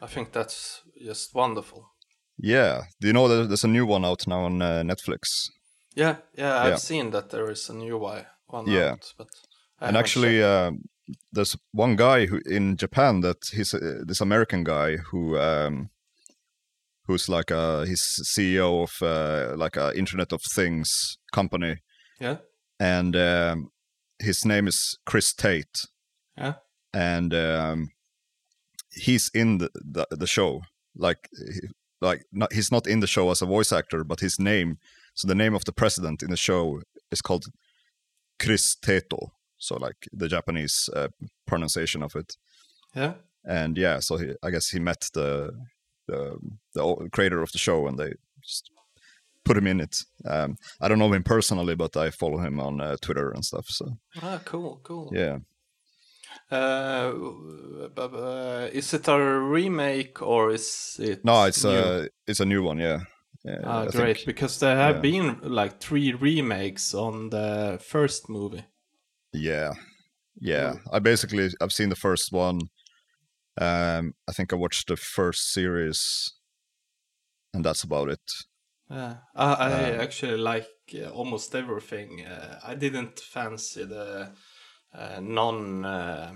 i 0.00 0.06
think 0.08 0.32
that's 0.32 0.82
just 1.00 1.34
wonderful 1.34 1.92
yeah. 2.40 2.82
Do 3.00 3.06
you 3.08 3.12
know 3.12 3.28
that 3.28 3.48
there's 3.48 3.64
a 3.64 3.68
new 3.68 3.84
one 3.86 4.04
out 4.04 4.26
now 4.26 4.44
on 4.44 4.62
uh, 4.62 4.82
Netflix? 4.82 5.50
Yeah, 5.94 6.18
yeah, 6.34 6.58
I've 6.62 6.72
Yeah. 6.72 6.78
seen 6.78 7.10
that 7.10 7.28
there 7.30 7.50
is 7.50 7.68
a 7.68 7.74
new 7.74 7.98
one 7.98 8.26
one 8.46 8.70
Yeah. 8.70 8.90
out, 8.90 9.12
but 9.18 9.28
and 9.80 9.96
actually 9.96 10.42
uh, 10.42 10.70
there's 11.32 11.56
one 11.72 11.96
guy 11.96 12.26
who 12.26 12.40
in 12.46 12.76
japan 12.76 13.20
that 13.20 13.36
he's 13.52 13.74
uh, 13.74 14.02
this 14.06 14.20
american 14.20 14.64
guy 14.64 14.96
who 14.96 15.38
um 15.38 15.90
who's 17.08 17.28
like 17.28 17.50
a 17.50 17.86
he's 17.86 18.20
ceo 18.24 18.82
of 18.82 19.02
uh, 19.02 19.56
like 19.56 19.76
a 19.76 19.96
internet 19.98 20.32
of 20.32 20.42
things 20.42 21.18
company. 21.32 21.78
Yeah, 22.20 22.36
and 22.78 23.16
um 23.16 23.70
his 24.18 24.44
name 24.44 24.68
is 24.68 24.98
chris 25.06 25.32
tate. 25.32 25.86
Yeah, 26.36 26.54
and 26.92 27.32
um 27.34 27.88
he's 28.92 29.30
in 29.34 29.58
the 29.58 29.70
the, 29.74 30.06
the 30.10 30.26
show. 30.26 30.62
Like 30.94 31.28
like 32.00 32.24
not, 32.32 32.52
he's 32.52 32.70
not 32.70 32.86
in 32.86 33.00
the 33.00 33.06
show 33.06 33.30
as 33.30 33.42
a 33.42 33.46
voice 33.46 33.72
actor 33.72 34.04
but 34.04 34.20
his 34.20 34.38
name 34.38 34.78
so 35.14 35.26
the 35.26 35.34
name 35.34 35.54
of 35.54 35.64
the 35.64 35.72
president 35.72 36.22
in 36.22 36.30
the 36.30 36.36
show 36.36 36.80
is 37.10 37.20
called 37.20 37.46
chris 38.38 38.76
teto 38.76 39.32
so 39.58 39.76
like 39.76 40.08
the 40.12 40.28
japanese 40.28 40.88
uh, 40.94 41.08
pronunciation 41.46 42.02
of 42.02 42.14
it 42.16 42.36
yeah. 42.94 43.14
and 43.44 43.76
yeah 43.78 43.98
so 44.00 44.16
he, 44.16 44.32
i 44.42 44.50
guess 44.50 44.68
he 44.70 44.78
met 44.78 45.08
the 45.14 45.50
the 46.06 46.38
the 46.74 47.08
creator 47.12 47.42
of 47.42 47.52
the 47.52 47.58
show 47.58 47.86
and 47.86 47.98
they 47.98 48.12
just 48.42 48.70
put 49.44 49.56
him 49.56 49.66
in 49.66 49.80
it 49.80 49.96
um 50.26 50.56
i 50.80 50.88
don't 50.88 50.98
know 50.98 51.12
him 51.12 51.22
personally 51.22 51.74
but 51.74 51.96
i 51.96 52.10
follow 52.10 52.38
him 52.38 52.60
on 52.60 52.80
uh, 52.80 52.96
twitter 53.00 53.30
and 53.30 53.44
stuff 53.44 53.66
so 53.68 53.96
Ah, 54.22 54.40
cool, 54.44 54.80
cool. 54.82 55.10
yeah 55.14 55.38
Uh, 56.50 57.12
uh, 57.96 58.68
is 58.72 58.94
it 58.94 59.08
a 59.08 59.18
remake 59.40 60.22
or 60.22 60.50
is 60.52 60.96
it? 61.00 61.24
no 61.24 61.44
it's 61.44 61.64
new? 61.64 61.70
uh 61.70 62.06
it's 62.26 62.40
a 62.40 62.44
new 62.44 62.62
one 62.62 62.78
yeah, 62.78 63.00
yeah 63.44 63.60
Ah, 63.64 63.82
I 63.82 63.86
great, 63.90 64.16
think. 64.16 64.26
because 64.26 64.58
there 64.58 64.76
have 64.76 64.96
yeah. 64.96 65.00
been 65.02 65.38
like 65.42 65.78
three 65.80 66.12
remakes 66.12 66.94
on 66.94 67.30
the 67.30 67.78
first 67.82 68.28
movie. 68.28 68.64
Yeah, 69.32 69.72
yeah. 70.40 70.76
I 70.92 71.00
basically 71.00 71.50
I've 71.60 71.72
seen 71.72 71.88
the 71.90 71.96
first 71.96 72.32
one. 72.32 72.60
Um, 73.60 74.14
I 74.28 74.32
think 74.32 74.52
I 74.52 74.56
watched 74.56 74.88
the 74.88 74.96
first 74.96 75.52
series, 75.52 76.34
and 77.54 77.64
that's 77.64 77.82
about 77.82 78.08
it. 78.08 78.20
Yeah, 78.90 79.18
I, 79.34 79.52
I 79.54 79.72
Uh, 79.72 80.02
actually 80.02 80.38
like 80.38 80.68
uh, 80.94 81.10
almost 81.10 81.54
everything. 81.54 82.24
Uh, 82.24 82.58
I 82.64 82.74
didn't 82.74 83.20
fancy 83.20 83.84
the 83.84 84.32
uh, 84.94 85.20
non 85.20 85.84
uh, 85.84 86.34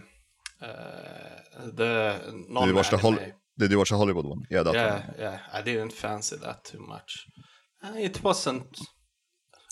uh, 0.60 1.40
the 1.72 2.44
non 2.48 2.64
Did 2.64 2.68
you 2.68 2.74
watch 2.74 2.88
the. 2.90 2.98
Hol- 2.98 3.18
Did 3.58 3.70
you 3.70 3.78
watch 3.78 3.90
the 3.90 3.98
Hollywood 3.98 4.24
one? 4.26 4.42
Yeah, 4.50 4.62
that 4.62 4.80
yeah, 4.80 4.80
one. 4.82 5.12
yeah. 5.18 5.40
I 5.52 5.62
didn't 5.62 5.92
fancy 5.92 6.36
that 6.36 6.64
too 6.64 6.80
much. 6.80 7.26
Uh, 7.82 7.94
it 7.96 8.22
wasn't. 8.22 8.78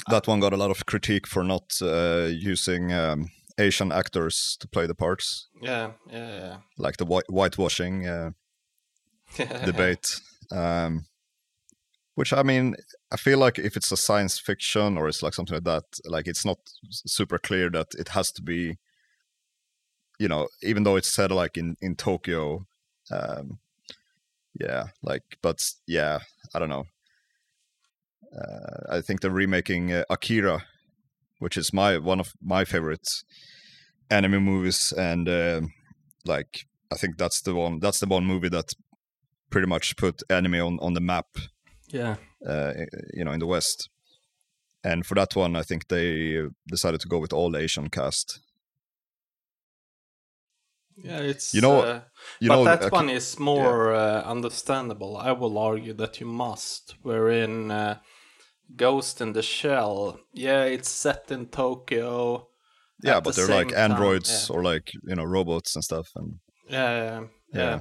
That 0.09 0.27
one 0.27 0.41
got 0.41 0.53
a 0.53 0.57
lot 0.57 0.71
of 0.71 0.87
critique 0.87 1.27
for 1.27 1.43
not 1.45 1.65
uh, 1.83 2.29
using 2.31 2.93
um, 2.93 3.31
Asian 3.59 3.93
actors 3.93 4.57
to 4.61 4.69
play 4.69 4.87
the 4.87 4.95
parts, 4.95 5.49
Yeah, 5.61 5.93
yeah, 6.11 6.29
yeah. 6.41 6.57
like 6.79 6.97
the 6.97 7.05
white- 7.05 7.29
whitewashing 7.31 8.07
uh, 8.07 8.31
debate. 9.65 10.21
Um, 10.51 11.07
which 12.15 12.33
I 12.33 12.43
mean, 12.43 12.75
I 13.13 13.17
feel 13.17 13.39
like 13.39 13.59
if 13.59 13.77
it's 13.77 13.93
a 13.93 13.97
science 13.97 14.39
fiction 14.39 14.99
or 14.99 15.09
it's 15.09 15.23
like 15.23 15.35
something 15.35 15.55
like 15.55 15.65
that, 15.65 15.85
like 16.05 16.27
it's 16.29 16.45
not 16.45 16.59
super 16.91 17.39
clear 17.39 17.71
that 17.71 17.89
it 17.99 18.09
has 18.09 18.31
to 18.33 18.43
be, 18.43 18.77
you 20.19 20.29
know, 20.29 20.49
even 20.63 20.83
though 20.83 20.97
it's 20.97 21.13
said 21.13 21.31
like 21.31 21.57
in 21.57 21.77
in 21.81 21.97
Tokyo, 21.97 22.67
um, 23.11 23.59
yeah, 24.59 24.89
like, 25.03 25.23
but 25.43 25.63
yeah, 25.87 26.19
I 26.55 26.59
don't 26.59 26.69
know. 26.69 26.85
Uh, 28.33 28.97
I 28.97 29.01
think 29.01 29.21
they're 29.21 29.31
remaking 29.31 29.93
uh, 29.93 30.05
Akira, 30.11 30.65
which 31.39 31.57
is 31.57 31.73
my 31.73 31.99
one 31.99 32.21
of 32.21 32.33
my 32.43 32.65
favorite 32.65 33.09
anime 34.11 34.43
movies, 34.45 34.93
and 34.97 35.29
um 35.29 35.73
like 36.25 36.67
I 36.93 36.97
think 36.97 37.17
that's 37.19 37.41
the 37.43 37.55
one 37.55 37.81
that's 37.81 37.99
the 38.01 38.07
one 38.07 38.25
movie 38.25 38.49
that 38.51 38.73
pretty 39.51 39.67
much 39.67 39.97
put 39.97 40.23
anime 40.31 40.55
on, 40.61 40.79
on 40.81 40.95
the 40.95 41.01
map, 41.01 41.27
yeah. 41.89 42.17
uh, 42.47 42.73
you 43.15 43.25
know, 43.25 43.33
in 43.33 43.41
the 43.41 43.47
West. 43.47 43.89
And 44.85 45.05
for 45.05 45.15
that 45.17 45.35
one, 45.35 45.57
I 45.57 45.63
think 45.63 45.89
they 45.89 46.39
uh, 46.39 46.49
decided 46.69 47.01
to 47.01 47.09
go 47.09 47.19
with 47.19 47.33
all 47.33 47.57
Asian 47.57 47.91
cast. 47.91 48.41
Yeah, 51.03 51.19
it's 51.19 51.55
You 51.55 51.61
know- 51.63 51.81
uh, 51.83 52.01
You 52.41 52.49
but 52.49 52.55
know, 52.57 52.65
that 52.65 52.83
Aki- 52.85 52.91
one 52.97 53.09
is 53.11 53.39
more 53.39 53.95
uh, 53.95 54.23
understandable. 54.23 55.17
I 55.17 55.33
will 55.33 55.59
argue 55.59 55.95
that 55.95 56.21
you 56.21 56.27
must. 56.27 56.95
Wherein 57.03 57.71
uh, 57.71 57.99
Ghost 58.77 59.21
in 59.21 59.33
the 59.33 59.43
Shell, 59.43 60.21
yeah, 60.33 60.65
it's 60.65 60.89
set 60.89 61.31
in 61.31 61.47
Tokyo. 61.47 62.49
yeah, 63.03 63.21
but 63.21 63.35
the 63.35 63.47
they're 63.47 63.57
like 63.57 63.73
androids 63.73 64.49
yeah. 64.49 64.57
or 64.57 64.63
like 64.63 64.93
you 65.05 65.15
know 65.15 65.25
robots 65.25 65.75
and 65.75 65.85
stuff. 65.85 66.11
And 66.17 66.39
Yeah, 66.69 67.21
yeah, 67.21 67.27
yeah. 67.53 67.81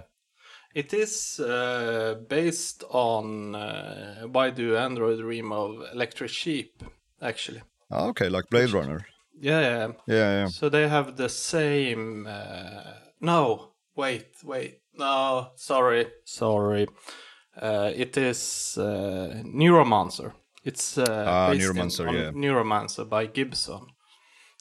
It 0.76 0.94
is 0.94 1.40
uh, 1.40 2.20
based 2.28 2.84
on 2.90 3.56
uh, 3.56 4.28
Why 4.32 4.52
Do 4.52 4.78
Android 4.78 5.20
Dream 5.20 5.52
of 5.52 5.82
Electric 5.94 6.30
Sheep, 6.30 6.84
actually. 7.22 7.62
oh, 7.92 8.10
okay, 8.10 8.30
like 8.30 8.50
Blade 8.50 8.72
Runner. 8.72 9.06
Yeah, 9.40 9.62
yeah. 9.62 9.88
Yeah, 10.08 10.32
yeah. 10.40 10.48
So 10.48 10.70
they 10.70 10.88
have 10.88 11.16
the 11.16 11.30
same. 11.30 12.28
Uh, 12.30 12.94
no, 13.20 13.72
wait, 13.96 14.28
wait. 14.44 14.82
No, 14.94 15.52
sorry, 15.56 16.08
sorry. 16.26 16.88
Uh, 17.60 17.92
it 17.96 18.16
is 18.18 18.78
uh, 18.78 19.42
Neuromancer. 19.44 20.34
It's 20.64 20.98
uh, 20.98 21.26
Ah, 21.28 21.52
based 21.52 21.68
Neuromancer, 21.70 22.08
on 22.08 22.16
yeah. 22.16 22.32
Neuromancer 22.32 23.08
by 23.10 23.26
Gibson. 23.28 23.88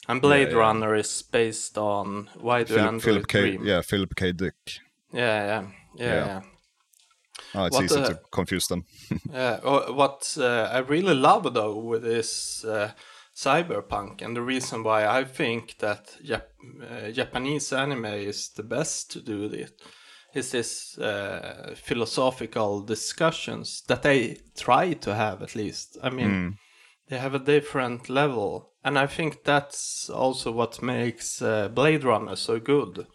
And 0.07 0.21
Blade 0.21 0.49
yeah. 0.51 0.57
Runner 0.57 0.95
is 0.95 1.21
based 1.21 1.77
on 1.77 2.29
Why 2.39 2.63
Do 2.63 2.73
Philip, 2.73 2.87
Android 2.87 3.03
Philip 3.03 3.27
K. 3.27 3.39
Dream? 3.41 3.65
Yeah, 3.65 3.81
Philip 3.81 4.15
K. 4.15 4.31
Dick. 4.31 4.55
yeah, 5.13 5.45
yeah, 5.45 5.45
yeah. 5.95 6.05
Yeah. 6.05 6.25
yeah. 6.25 6.41
Oh, 7.55 7.65
it's 7.65 7.75
What, 7.75 7.85
easy 7.85 7.99
uh, 7.99 8.07
to 8.09 8.19
confuse 8.31 8.67
them. 8.67 8.85
Yeah, 9.31 9.59
uh, 9.63 9.91
what 9.93 10.35
uh, 10.39 10.69
I 10.71 10.79
really 10.79 11.15
love 11.15 11.53
though 11.53 11.75
with 11.77 12.03
this 12.03 12.63
uh, 12.65 12.91
cyberpunk, 13.35 14.21
and 14.21 14.35
the 14.35 14.41
reason 14.41 14.83
why 14.83 15.05
I 15.05 15.23
think 15.23 15.77
that 15.79 16.17
Jap- 16.23 16.53
uh, 16.83 17.11
Japanese 17.11 17.71
anime 17.73 18.05
is 18.05 18.49
the 18.49 18.63
best 18.63 19.11
to 19.11 19.21
do 19.21 19.47
this, 19.47 19.71
is 20.33 20.51
this 20.51 20.97
uh, 20.97 21.73
philosophical 21.75 22.81
discussions 22.81 23.83
that 23.87 24.03
they 24.03 24.37
try 24.55 24.93
to 24.93 25.15
have 25.15 25.41
at 25.41 25.55
least. 25.55 25.97
I 26.03 26.09
mean, 26.09 26.29
Mm. 26.29 26.57
they 27.07 27.17
have 27.17 27.33
a 27.35 27.39
different 27.39 28.09
level, 28.09 28.73
and 28.83 28.97
I 28.97 29.07
think 29.07 29.43
that's 29.43 30.09
also 30.09 30.51
what 30.51 30.81
makes 30.81 31.41
uh, 31.41 31.69
Blade 31.69 32.03
Runner 32.03 32.35
so 32.35 32.59
good. 32.59 33.07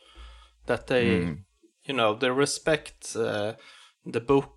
That 0.67 0.87
they, 0.87 1.07
Mm. 1.07 1.45
you 1.85 1.95
know, 1.95 2.15
they 2.15 2.31
respect 2.31 3.15
uh, 3.17 3.55
the 4.07 4.21
book, 4.21 4.57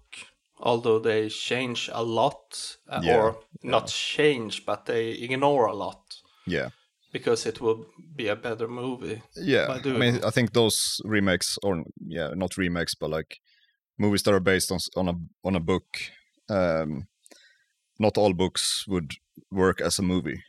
although 0.58 1.00
they 1.00 1.30
change 1.30 1.90
a 1.94 2.04
lot, 2.04 2.78
uh, 2.90 3.02
Yeah, 3.04 3.18
or 3.18 3.40
not 3.62 3.88
change, 3.88 4.66
but 4.66 4.86
they 4.86 5.10
ignore 5.12 5.66
a 5.68 5.76
lot 5.76 6.22
Yeah, 6.46 6.70
because 7.12 7.46
it 7.46 7.62
will 7.62 7.86
be 8.16 8.28
a 8.28 8.36
better 8.36 8.68
movie. 8.68 9.22
yeah. 9.36 9.80
I 9.84 9.90
mean, 9.90 10.24
I 10.24 10.30
think 10.30 10.54
those 10.54 11.02
remakes, 11.04 11.58
or 11.64 11.84
yeah, 12.06 12.32
not 12.36 12.58
remakes, 12.58 12.96
but 12.96 13.10
like 13.10 13.40
movies 13.98 14.24
that 14.24 14.34
are 14.34 14.40
based 14.40 14.72
on 14.72 14.80
on 14.96 15.10
a 15.10 15.48
on 15.48 15.56
a 15.56 15.60
book. 15.60 15.86
Um, 16.50 17.08
not 18.00 18.18
all 18.18 18.34
books 18.34 18.86
would 18.88 19.14
work 19.52 19.82
as 19.82 20.00
a 20.00 20.04
movie, 20.04 20.44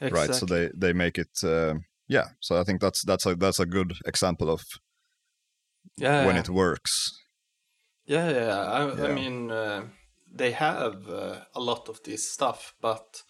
exactly. 0.00 0.20
right? 0.20 0.34
So 0.34 0.46
they 0.46 0.70
they 0.74 0.92
make 0.92 1.18
it. 1.18 1.44
Uh, 1.44 1.74
yeah, 2.08 2.28
so 2.40 2.60
I 2.60 2.64
think 2.64 2.80
that's 2.80 3.02
that's 3.02 3.26
a 3.26 3.34
that's 3.34 3.60
a 3.60 3.66
good 3.66 3.92
example 4.06 4.50
of 4.50 4.64
yeah, 5.96 6.26
when 6.26 6.36
it 6.36 6.48
works. 6.48 7.18
Yeah, 8.06 8.30
yeah. 8.30 8.56
I, 8.56 9.10
I 9.10 9.14
mean, 9.14 9.50
uh, 9.50 9.82
they 10.32 10.52
have 10.52 11.08
uh, 11.08 11.40
a 11.54 11.60
lot 11.60 11.88
of 11.88 12.02
this 12.04 12.30
stuff, 12.30 12.74
but 12.80 13.22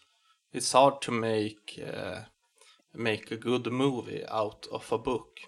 it's 0.52 0.72
hard 0.72 1.00
to 1.02 1.12
make 1.12 1.80
uh, 1.94 2.20
make 2.94 3.30
a 3.30 3.36
good 3.36 3.66
movie 3.72 4.24
out 4.28 4.66
of 4.72 4.90
a 4.92 4.98
book. 4.98 5.40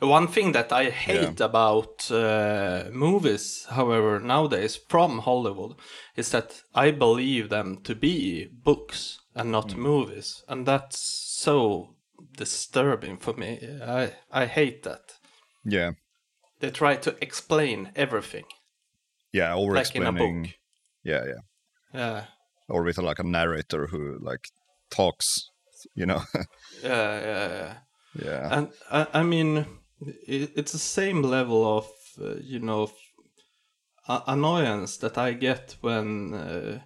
One 0.00 0.26
thing 0.26 0.52
that 0.52 0.72
I 0.72 0.90
hate 0.90 1.40
about 1.40 2.10
uh, 2.10 2.90
movies, 2.92 3.66
however, 3.70 4.18
nowadays 4.18 4.76
from 4.76 5.20
Hollywood, 5.20 5.76
is 6.16 6.30
that 6.30 6.62
I 6.74 6.90
believe 6.90 7.48
them 7.50 7.78
to 7.84 7.94
be 7.94 8.46
books 8.46 9.20
and 9.34 9.52
not 9.52 9.76
movies, 9.76 10.42
and 10.48 10.66
that's 10.66 10.98
so 10.98 11.94
disturbing 12.36 13.18
for 13.18 13.34
me. 13.34 13.60
I 13.82 14.12
I 14.32 14.46
hate 14.46 14.82
that. 14.82 15.18
Yeah, 15.64 15.92
They 16.60 16.70
try 16.70 16.96
to 16.96 17.16
explain 17.22 17.92
everything 17.94 18.44
yeah, 19.32 19.54
over 19.54 19.74
like 19.74 19.86
explaining. 19.86 20.42
book. 20.42 20.52
Yeah, 21.04 21.24
yeah, 21.26 21.40
Yeah, 21.94 22.24
or 22.70 22.82
with 22.82 22.98
like 22.98 23.18
a 23.18 23.24
narrator 23.24 23.86
who 23.86 24.18
like 24.20 24.48
talks. 24.90 25.50
You 25.94 26.06
know. 26.06 26.22
yeah, 26.82 27.20
yeah, 27.20 27.48
yeah. 27.48 27.74
yeah. 28.14 28.48
And 28.58 28.68
I, 28.90 29.06
I 29.20 29.22
mean, 29.22 29.66
it, 30.26 30.52
it's 30.56 30.72
the 30.72 30.78
same 30.78 31.22
level 31.22 31.78
of 31.78 31.88
uh, 32.20 32.36
you 32.42 32.60
know 32.60 32.90
annoyance 34.26 34.96
that 34.98 35.18
I 35.18 35.32
get 35.32 35.76
when 35.80 36.34
uh, 36.34 36.80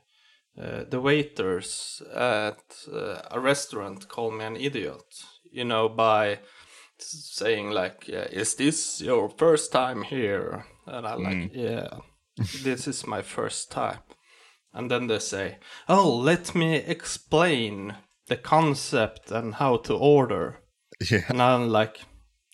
uh, 0.60 0.84
the 0.88 1.00
waiters 1.00 2.02
at 2.14 2.62
uh, 2.92 3.22
a 3.30 3.40
restaurant 3.40 4.08
call 4.08 4.30
me 4.30 4.44
an 4.44 4.56
idiot. 4.56 5.02
You 5.50 5.64
know, 5.64 5.88
by 5.88 6.40
saying 6.98 7.70
like, 7.70 8.08
yeah, 8.08 8.26
"Is 8.30 8.54
this 8.54 9.00
your 9.00 9.28
first 9.28 9.72
time 9.72 10.02
here?" 10.02 10.66
And 10.86 11.06
I'm 11.06 11.22
like, 11.22 11.50
"Yeah, 11.54 11.88
this 12.62 12.88
is 12.88 13.06
my 13.06 13.22
first 13.22 13.70
time." 13.70 13.98
And 14.74 14.90
then 14.90 15.06
they 15.06 15.20
say, 15.20 15.58
"Oh, 15.88 16.16
let 16.16 16.54
me 16.54 16.74
explain 16.76 17.94
the 18.26 18.36
concept 18.36 19.30
and 19.30 19.54
how 19.54 19.76
to 19.78 19.94
order." 19.94 20.60
yeah. 21.10 21.24
And 21.28 21.40
I'm 21.40 21.68
like, 21.68 22.00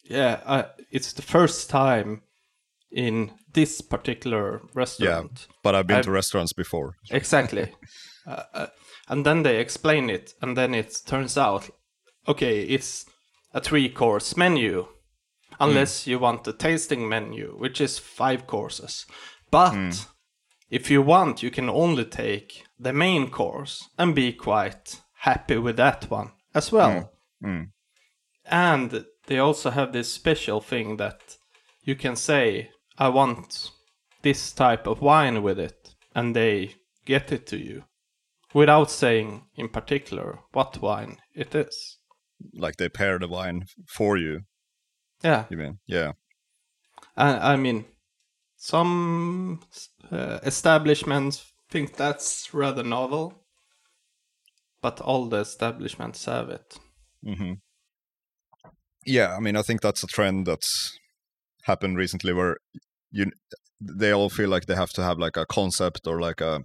yeah, 0.04 0.40
I, 0.46 0.64
it's 0.90 1.12
the 1.12 1.22
first 1.22 1.70
time 1.70 2.22
in 2.90 3.30
this 3.52 3.80
particular 3.80 4.60
restaurant. 4.74 5.46
Yeah, 5.48 5.54
But 5.62 5.74
I've 5.74 5.86
been 5.86 5.96
I've- 5.98 6.04
to 6.04 6.10
restaurants 6.10 6.52
before. 6.52 6.96
Exactly. 7.10 7.72
uh, 8.26 8.42
uh, 8.54 8.66
and 9.08 9.24
then 9.24 9.42
they 9.42 9.58
explain 9.60 10.10
it, 10.10 10.34
and 10.42 10.56
then 10.56 10.74
it 10.74 10.96
turns 11.06 11.36
out, 11.38 11.70
okay, 12.28 12.62
it's 12.62 13.06
a 13.54 13.60
three 13.60 13.88
course 13.88 14.36
menu, 14.36 14.86
unless 15.58 16.06
you 16.06 16.18
want 16.18 16.44
the 16.44 16.52
tasting 16.52 17.08
menu, 17.08 17.54
which 17.58 17.80
is 17.80 17.98
five 17.98 18.46
courses. 18.46 19.06
But 19.50 20.06
if 20.70 20.90
you 20.90 21.02
want, 21.02 21.42
you 21.42 21.50
can 21.50 21.68
only 21.68 22.04
take 22.04 22.64
the 22.78 22.92
main 22.92 23.30
course 23.30 23.88
and 23.98 24.14
be 24.14 24.32
quite 24.32 25.00
happy 25.18 25.58
with 25.58 25.76
that 25.76 26.08
one 26.10 26.30
as 26.54 26.70
well. 26.72 27.12
Mm, 27.42 27.48
mm. 27.48 27.70
And 28.46 29.04
they 29.26 29.38
also 29.38 29.70
have 29.70 29.92
this 29.92 30.12
special 30.12 30.60
thing 30.60 30.96
that 30.96 31.36
you 31.82 31.96
can 31.96 32.16
say, 32.16 32.70
I 32.98 33.08
want 33.08 33.70
this 34.22 34.52
type 34.52 34.86
of 34.86 35.00
wine 35.00 35.42
with 35.42 35.58
it, 35.58 35.94
and 36.14 36.36
they 36.36 36.74
get 37.04 37.32
it 37.32 37.46
to 37.48 37.56
you 37.56 37.84
without 38.54 38.90
saying 38.90 39.44
in 39.56 39.68
particular 39.68 40.40
what 40.52 40.80
wine 40.80 41.18
it 41.34 41.54
is. 41.54 41.98
Like 42.54 42.76
they 42.76 42.88
pair 42.88 43.18
the 43.18 43.28
wine 43.28 43.66
for 43.86 44.16
you. 44.16 44.42
Yeah, 45.22 45.44
You 45.50 45.56
mean? 45.58 45.78
Yeah. 45.86 46.12
I, 47.16 47.52
I 47.52 47.56
mean, 47.56 47.84
some 48.60 49.60
uh, 50.12 50.38
establishments 50.42 51.52
think 51.70 51.96
that's 51.96 52.52
rather 52.52 52.82
novel, 52.82 53.34
but 54.82 55.00
all 55.00 55.24
the 55.26 55.38
establishments 55.38 56.26
have 56.26 56.50
it. 56.50 56.78
hmm 57.24 57.52
Yeah, 59.06 59.34
I 59.36 59.40
mean, 59.40 59.56
I 59.56 59.62
think 59.62 59.80
that's 59.80 60.02
a 60.02 60.06
trend 60.06 60.46
that's 60.46 60.98
happened 61.64 61.98
recently 61.98 62.32
where 62.32 62.58
you 63.12 63.32
they 63.80 64.12
all 64.12 64.30
feel 64.30 64.50
like 64.50 64.66
they 64.66 64.76
have 64.76 64.90
to 64.92 65.02
have 65.02 65.18
like 65.18 65.36
a 65.38 65.46
concept 65.46 66.06
or 66.06 66.20
like 66.20 66.40
a 66.40 66.64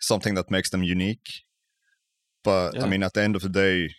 something 0.00 0.34
that 0.34 0.50
makes 0.50 0.70
them 0.70 0.82
unique. 0.82 1.44
But 2.44 2.82
I 2.82 2.86
mean, 2.86 3.02
at 3.02 3.14
the 3.14 3.22
end 3.22 3.36
of 3.36 3.42
the 3.42 3.48
day, 3.48 3.90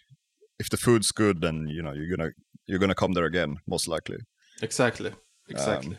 if 0.60 0.70
the 0.70 0.78
food's 0.78 1.12
good, 1.12 1.42
then 1.42 1.68
you 1.68 1.82
know 1.82 1.94
you're 1.94 2.16
gonna 2.16 2.32
you're 2.68 2.80
gonna 2.80 2.96
come 2.96 3.14
there 3.14 3.26
again, 3.26 3.58
most 3.68 3.88
likely. 3.88 4.18
Exactly. 4.62 5.14
Exactly. 5.50 5.98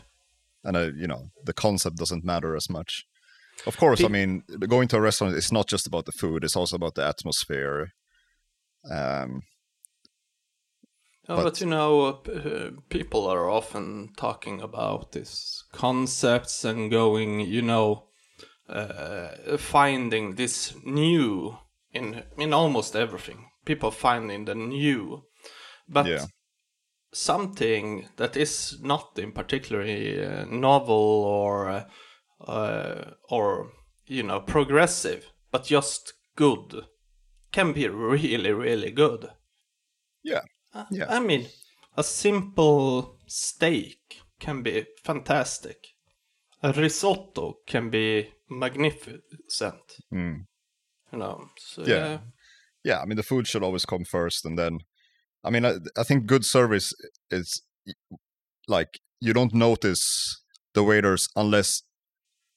And 0.64 0.76
uh, 0.76 0.90
you 0.96 1.06
know 1.06 1.30
the 1.44 1.52
concept 1.52 1.96
doesn't 1.96 2.24
matter 2.24 2.56
as 2.56 2.68
much. 2.70 3.04
Of 3.66 3.76
course, 3.76 4.02
I 4.04 4.08
mean, 4.08 4.42
going 4.68 4.88
to 4.88 4.96
a 4.96 5.00
restaurant 5.00 5.36
is 5.36 5.52
not 5.52 5.68
just 5.68 5.86
about 5.86 6.04
the 6.06 6.12
food; 6.12 6.44
it's 6.44 6.56
also 6.56 6.76
about 6.76 6.94
the 6.94 7.04
atmosphere. 7.06 7.88
Um, 8.90 9.42
Oh, 11.26 11.36
But- 11.36 11.44
but, 11.44 11.60
you 11.60 11.66
know, 11.66 12.04
uh, 12.06 12.32
uh, 12.32 12.70
people 12.90 13.26
are 13.26 13.48
often 13.48 14.10
talking 14.16 14.60
about 14.60 15.12
these 15.12 15.64
concepts 15.72 16.64
and 16.66 16.90
going, 16.90 17.40
you 17.40 17.62
know, 17.62 18.08
uh, 18.68 19.56
finding 19.56 20.34
this 20.36 20.74
new 20.84 21.56
in 21.92 22.24
in 22.36 22.52
almost 22.52 22.94
everything. 22.94 23.50
People 23.64 23.90
finding 23.90 24.44
the 24.44 24.54
new, 24.54 25.22
but 25.88 26.06
Yeah. 26.06 26.26
Something 27.14 28.08
that 28.16 28.36
is 28.36 28.78
not 28.82 29.18
in 29.18 29.32
particularly 29.32 30.22
uh, 30.24 30.44
novel 30.46 31.24
or 31.24 31.68
uh, 31.68 31.84
uh, 32.50 33.10
or 33.30 33.70
you 34.06 34.22
know 34.22 34.40
progressive, 34.40 35.24
but 35.50 35.64
just 35.64 36.12
good, 36.36 36.86
can 37.52 37.72
be 37.72 37.88
really 38.14 38.52
really 38.52 38.90
good. 38.90 39.30
yeah, 40.22 40.42
Uh, 40.74 40.84
Yeah. 40.90 41.06
I 41.08 41.20
mean, 41.20 41.46
a 41.96 42.02
simple 42.02 43.18
steak 43.26 44.20
can 44.40 44.62
be 44.62 44.86
fantastic. 45.04 45.78
A 46.62 46.72
risotto 46.72 47.58
can 47.66 47.90
be 47.90 48.32
magnificent. 48.50 49.98
mm. 50.12 50.46
You 51.12 51.18
know, 51.18 51.48
so, 51.58 51.82
Yeah. 51.82 51.94
yeah. 51.96 52.18
yeah, 52.82 53.00
I 53.02 53.04
mean, 53.06 53.16
the 53.16 53.22
food 53.22 53.46
should 53.46 53.62
always 53.62 53.84
come 53.86 54.04
first, 54.04 54.44
and 54.46 54.58
then, 54.58 54.80
I 55.44 55.50
mean, 55.50 55.64
I, 55.64 55.74
I 55.96 56.02
think 56.02 56.26
good 56.26 56.44
service 56.44 56.92
is 57.30 57.62
like 58.68 59.00
you 59.20 59.32
don't 59.32 59.54
notice 59.54 60.40
the 60.74 60.82
waiters 60.82 61.28
unless 61.36 61.82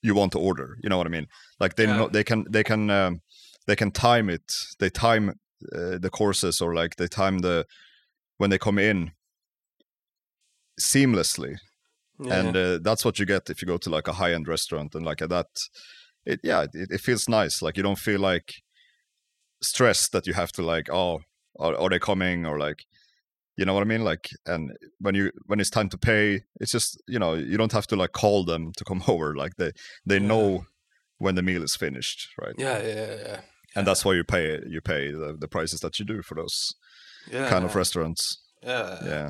you 0.01 0.15
want 0.15 0.31
to 0.33 0.39
order. 0.39 0.77
You 0.81 0.89
know 0.89 0.97
what 0.97 1.07
I 1.07 1.09
mean? 1.09 1.27
Like 1.59 1.75
they 1.75 1.85
Yeah. 1.85 1.97
know 1.97 2.07
they 2.07 2.23
can 2.23 2.45
they 2.49 2.63
can 2.63 2.89
um, 2.89 3.21
they 3.65 3.75
can 3.75 3.91
time 3.91 4.29
it. 4.29 4.53
They 4.79 4.89
time 4.89 5.29
uh, 5.75 5.97
the 5.97 6.09
courses 6.11 6.61
or 6.61 6.73
like 6.73 6.95
they 6.95 7.07
time 7.07 7.39
the 7.39 7.65
when 8.37 8.49
they 8.49 8.57
come 8.59 8.77
in 8.77 9.11
seamlessly 10.79 11.57
yeah. 12.19 12.39
and 12.39 12.55
uh, 12.55 12.79
that's 12.81 13.03
what 13.03 13.19
you 13.19 13.25
get 13.25 13.49
if 13.49 13.61
you 13.61 13.67
go 13.67 13.77
to 13.77 13.89
like 13.89 14.07
a 14.07 14.13
high 14.13 14.33
end 14.33 14.47
restaurant 14.47 14.93
and 14.95 15.05
like 15.05 15.17
that 15.17 15.47
it 16.25 16.39
yeah 16.43 16.63
it, 16.73 16.91
it 16.91 17.01
feels 17.01 17.27
nice 17.27 17.61
like 17.61 17.77
you 17.77 17.83
don't 17.83 17.99
feel 17.99 18.19
like 18.19 18.53
stressed 19.61 20.11
that 20.11 20.27
you 20.27 20.33
have 20.33 20.51
to 20.51 20.61
like 20.61 20.89
oh 20.91 21.21
are, 21.59 21.75
are 21.75 21.89
they 21.89 21.99
coming 21.99 22.45
or 22.45 22.57
like 22.59 22.85
you 23.57 23.65
know 23.65 23.73
what 23.73 23.81
i 23.81 23.85
mean? 23.85 24.03
Like 24.03 24.29
and 24.45 24.71
when 24.99 25.15
you 25.15 25.31
when 25.47 25.59
it's 25.59 25.71
time 25.71 25.89
to 25.89 25.97
pay 25.97 26.41
it's 26.59 26.71
just 26.71 27.01
you 27.07 27.19
know 27.19 27.33
you 27.33 27.57
don't 27.57 27.71
have 27.71 27.87
to 27.87 27.95
like 27.95 28.11
call 28.11 28.45
them 28.45 28.71
to 28.77 28.83
come 28.83 29.03
over 29.07 29.35
like 29.35 29.55
they 29.57 29.71
they 30.05 30.19
Yeah. 30.19 30.27
know 30.27 30.65
when 31.17 31.35
the 31.35 31.41
meal 31.41 31.63
is 31.63 31.75
finished 31.75 32.29
right? 32.39 32.53
Yeah, 32.57 32.79
yeah, 32.79 33.15
yeah, 33.15 33.41
and 33.75 33.87
that's 33.87 34.05
why 34.05 34.13
you 34.13 34.23
pay 34.23 34.59
you 34.67 34.81
pay 34.81 35.11
the, 35.11 35.35
the 35.39 35.47
prices 35.47 35.79
that 35.79 35.97
you 35.99 36.05
do 36.05 36.21
for 36.21 36.35
those 36.35 36.75
yeah. 37.31 37.49
kind 37.49 37.65
of 37.65 37.75
restaurants. 37.75 38.43
Yeah, 38.61 38.99
yeah. 39.03 39.29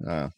Yeah 0.00 0.28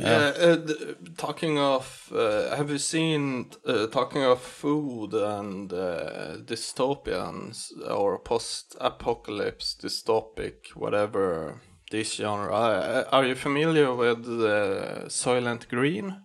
Yeah, 0.00 0.32
uh, 0.38 0.56
th- 0.56 0.96
talking 1.16 1.58
of, 1.58 2.12
uh, 2.14 2.54
have 2.56 2.70
you 2.70 2.78
seen, 2.78 3.50
uh, 3.66 3.88
talking 3.88 4.22
of 4.22 4.40
food 4.40 5.12
and 5.12 5.72
uh, 5.72 6.36
dystopians 6.44 7.72
or 7.90 8.18
post-apocalypse, 8.20 9.76
dystopic, 9.82 10.68
whatever 10.76 11.60
this 11.90 12.14
genre, 12.14 12.54
uh, 12.54 13.04
are 13.10 13.24
you 13.26 13.34
familiar 13.34 13.92
with 13.92 14.24
uh, 14.28 15.08
Soylent 15.08 15.68
Green? 15.68 16.22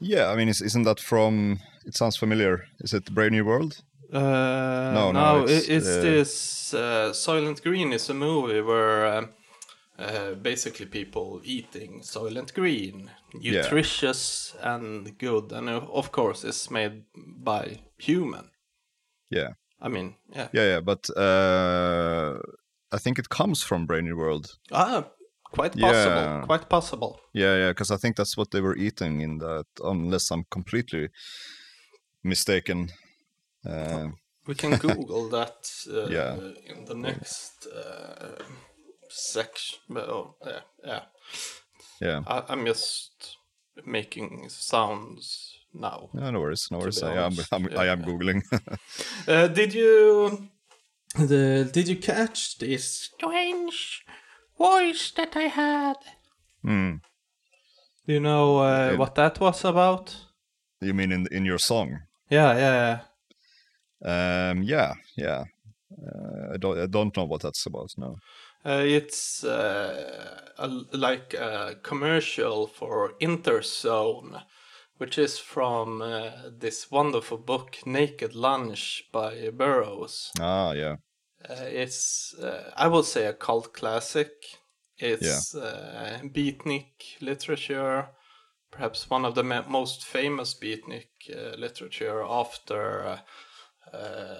Yeah, 0.00 0.30
I 0.30 0.36
mean, 0.36 0.48
is, 0.48 0.62
isn't 0.62 0.84
that 0.84 1.00
from? 1.00 1.58
It 1.84 1.94
sounds 1.96 2.16
familiar. 2.16 2.64
Is 2.80 2.94
it 2.94 3.12
Brave 3.12 3.32
New 3.32 3.44
World? 3.44 3.82
Uh, 4.12 4.92
No, 4.94 5.12
no, 5.12 5.40
no, 5.40 5.44
it's, 5.44 5.68
it's, 5.68 5.86
uh, 5.86 6.00
this 6.00 6.74
uh, 6.74 7.10
Soylent 7.12 7.62
Green 7.62 7.92
is 7.92 8.08
a 8.08 8.14
movie 8.14 8.60
where 8.62 9.06
um, 9.06 9.28
uh, 9.98 10.34
basically 10.42 10.86
people 10.86 11.40
eating 11.44 12.00
Soylent 12.02 12.54
Green, 12.54 13.10
nutritious 13.34 14.54
and 14.62 15.18
good, 15.18 15.52
and 15.52 15.68
uh, 15.68 15.80
of 15.92 16.12
course 16.12 16.44
it's 16.44 16.70
made 16.70 17.04
by 17.16 17.80
human. 17.98 18.50
Yeah. 19.30 19.48
I 19.80 19.88
mean, 19.88 20.14
yeah. 20.34 20.48
Yeah, 20.52 20.64
yeah, 20.64 20.80
but 20.80 21.08
uh, 21.16 22.38
I 22.92 22.98
think 22.98 23.18
it 23.18 23.28
comes 23.28 23.62
from 23.62 23.86
Brave 23.86 24.04
New 24.04 24.16
World. 24.16 24.58
Ah, 24.72 25.04
quite 25.44 25.76
possible. 25.78 26.22
Yeah. 26.22 26.44
Quite 26.46 26.68
possible. 26.68 27.20
Yeah, 27.32 27.56
yeah, 27.56 27.70
because 27.70 27.90
I 27.90 27.96
think 27.96 28.16
that's 28.16 28.36
what 28.36 28.50
they 28.50 28.60
were 28.60 28.76
eating 28.76 29.20
in 29.20 29.38
that, 29.38 29.66
unless 29.84 30.30
I'm 30.30 30.44
completely 30.50 31.08
mistaken. 32.22 32.90
Uh, 33.64 34.08
We 34.46 34.54
can 34.54 34.78
Google 34.78 35.28
that 35.28 35.70
uh, 35.90 36.08
Yeah. 36.10 36.36
in 36.66 36.84
the 36.86 36.94
next 36.94 37.66
uh, 37.66 38.42
section. 39.18 39.78
Oh, 39.96 40.34
yeah, 40.46 40.60
yeah. 40.84 41.02
yeah, 42.00 42.22
I, 42.26 42.44
I'm 42.48 42.64
just 42.66 43.36
making 43.84 44.48
sounds 44.48 45.58
now. 45.74 46.10
yeah, 46.14 46.30
no 46.30 46.40
worries, 46.40 46.68
no 46.70 46.78
worries. 46.78 47.02
I 47.02 47.14
am, 47.14 47.32
I'm, 47.52 47.68
I 47.76 47.86
am 47.86 48.00
yeah. 48.00 48.06
googling. 48.06 48.42
Uh, 49.28 49.46
did 49.48 49.74
you 49.74 50.48
the 51.14 51.68
did 51.72 51.88
you 51.88 51.96
catch 51.96 52.58
this 52.58 52.84
strange 52.84 54.04
voice 54.58 55.10
that 55.16 55.36
I 55.36 55.48
had? 55.48 55.96
Hmm. 56.62 56.96
Do 58.06 58.12
you 58.14 58.20
know 58.20 58.58
uh, 58.58 58.90
Yeah. 58.90 58.98
what 58.98 59.14
that 59.14 59.38
was 59.40 59.64
about? 59.64 60.16
You 60.80 60.94
mean 60.94 61.12
in 61.12 61.26
in 61.30 61.44
your 61.44 61.58
song? 61.58 61.98
Yeah, 62.30 62.54
yeah. 62.56 64.50
Um, 64.50 64.62
yeah, 64.62 64.94
yeah. 65.16 65.44
Uh, 65.90 66.54
I 66.54 66.56
don't, 66.58 66.78
I 66.78 66.86
don't 66.86 67.16
know 67.16 67.24
what 67.24 67.42
that's 67.42 67.66
about. 67.66 67.94
No. 67.96 68.16
Uh, 68.68 68.84
it's 68.84 69.44
uh, 69.44 70.40
a, 70.58 70.68
like 70.92 71.32
a 71.32 71.76
commercial 71.82 72.66
for 72.66 73.14
Interzone, 73.18 74.42
which 74.98 75.16
is 75.16 75.38
from 75.38 76.02
uh, 76.02 76.50
this 76.52 76.90
wonderful 76.90 77.38
book 77.38 77.78
Naked 77.86 78.34
Lunch 78.34 79.04
by 79.10 79.48
Burroughs. 79.48 80.32
Ah, 80.38 80.72
yeah, 80.72 80.96
Uh, 81.48 81.64
it's, 81.64 82.34
uh, 82.34 82.70
I 82.76 82.88
would 82.88 83.06
say, 83.06 83.24
a 83.24 83.32
cult 83.32 83.72
classic. 83.72 84.32
It's 84.98 85.54
uh, 85.54 86.20
beatnik 86.24 87.22
literature, 87.22 88.10
perhaps 88.70 89.08
one 89.08 89.24
of 89.24 89.34
the 89.34 89.44
ma- 89.44 89.66
most 89.66 90.04
famous 90.04 90.52
beatnik 90.52 91.08
literature 91.56 92.22
after 92.22 93.22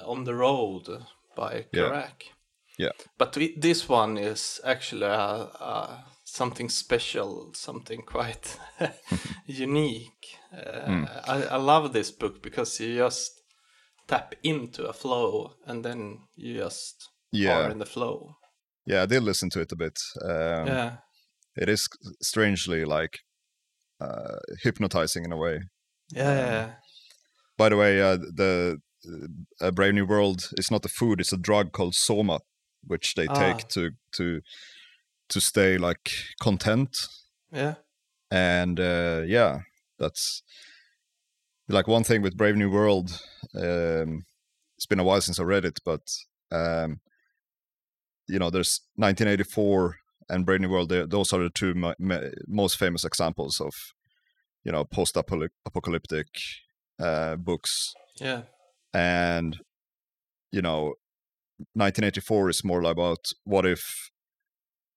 On 0.05 0.25
the 0.25 0.35
Road 0.35 1.07
by 1.35 1.65
Yeah. 1.73 1.89
Kerouac. 1.89 2.23
Yeah. 2.25 2.38
But 3.19 3.37
we, 3.37 3.55
this 3.59 3.89
one 3.89 4.17
is 4.17 4.61
actually 4.65 5.05
uh, 5.07 5.47
uh, 5.61 5.99
something 6.25 6.69
special, 6.71 7.51
something 7.55 8.03
quite 8.03 8.57
unique. 9.47 10.39
Uh, 10.53 10.87
Hmm. 10.87 11.05
I, 11.25 11.43
I 11.51 11.57
love 11.57 11.93
this 11.93 12.11
book 12.11 12.43
because 12.43 12.81
you 12.81 12.97
just 12.97 13.33
tap 14.07 14.35
into 14.43 14.87
a 14.89 14.93
flow 14.93 15.55
and 15.67 15.85
then 15.85 16.21
you 16.37 16.55
just 16.59 17.09
yeah, 17.33 17.67
are 17.67 17.71
in 17.71 17.79
the 17.79 17.87
flow. 17.87 18.37
yeah. 18.87 19.03
I 19.03 19.07
did 19.07 19.23
listen 19.23 19.51
to 19.51 19.61
it 19.61 19.73
a 19.73 19.77
bit. 19.77 19.99
Um, 20.23 20.67
yeah. 20.67 20.97
It 21.57 21.69
is 21.69 21.89
strangely 22.23 22.85
like 22.85 23.19
uh, 24.01 24.37
hypnotizing 24.63 25.25
in 25.25 25.33
a 25.33 25.37
way. 25.37 25.61
Yeah, 26.15 26.37
yeah, 26.37 26.71
By 27.57 27.69
the 27.69 27.77
way, 27.77 28.01
uh, 28.01 28.17
the 28.17 28.79
uh, 29.61 29.71
Brave 29.73 29.95
New 29.95 30.07
World 30.07 30.49
is 30.57 30.71
not 30.71 30.87
a 30.87 30.89
food; 30.89 31.21
it's 31.21 31.33
a 31.33 31.37
drug 31.37 31.73
called 31.73 31.95
soma, 31.95 32.39
which 32.87 33.15
they 33.15 33.27
Ah. 33.29 33.35
take 33.35 33.69
to 33.69 33.91
to 34.17 34.41
to 35.29 35.41
stay 35.41 35.77
like 35.79 36.11
content. 36.41 36.97
yeah. 37.53 37.75
And 38.31 38.79
uh, 38.79 39.23
yeah, 39.27 39.61
that's 39.99 40.43
like 41.69 41.89
one 41.89 42.05
thing 42.05 42.23
with 42.23 42.37
Brave 42.37 42.57
New 42.57 42.71
World. 42.71 43.11
Um, 43.55 44.25
it's 44.77 44.87
been 44.87 45.01
a 45.01 45.05
while 45.05 45.21
since 45.23 45.41
I 45.41 45.45
read 45.45 45.65
it, 45.65 45.79
but 45.85 46.03
um, 46.53 47.01
you 48.29 48.39
know, 48.39 48.51
there's 48.51 48.81
1984 48.97 49.97
and 50.29 50.45
Brave 50.45 50.61
New 50.61 50.69
World. 50.69 50.91
Those 50.91 51.33
are 51.33 51.43
the 51.43 51.51
two 51.51 51.73
mo- 51.75 51.95
ma- 51.99 52.21
most 52.47 52.77
famous 52.79 53.05
examples 53.05 53.61
of 53.61 53.73
you 54.65 54.73
know 54.73 54.85
post-apocalyptic 54.85 56.27
uh, 57.01 57.37
books 57.37 57.95
yeah. 58.21 58.43
and 58.93 59.59
you 60.53 60.61
know 60.61 60.95
1984 61.75 62.51
is 62.51 62.65
more 62.65 62.83
about 62.83 63.33
what 63.45 63.67
if 63.67 64.11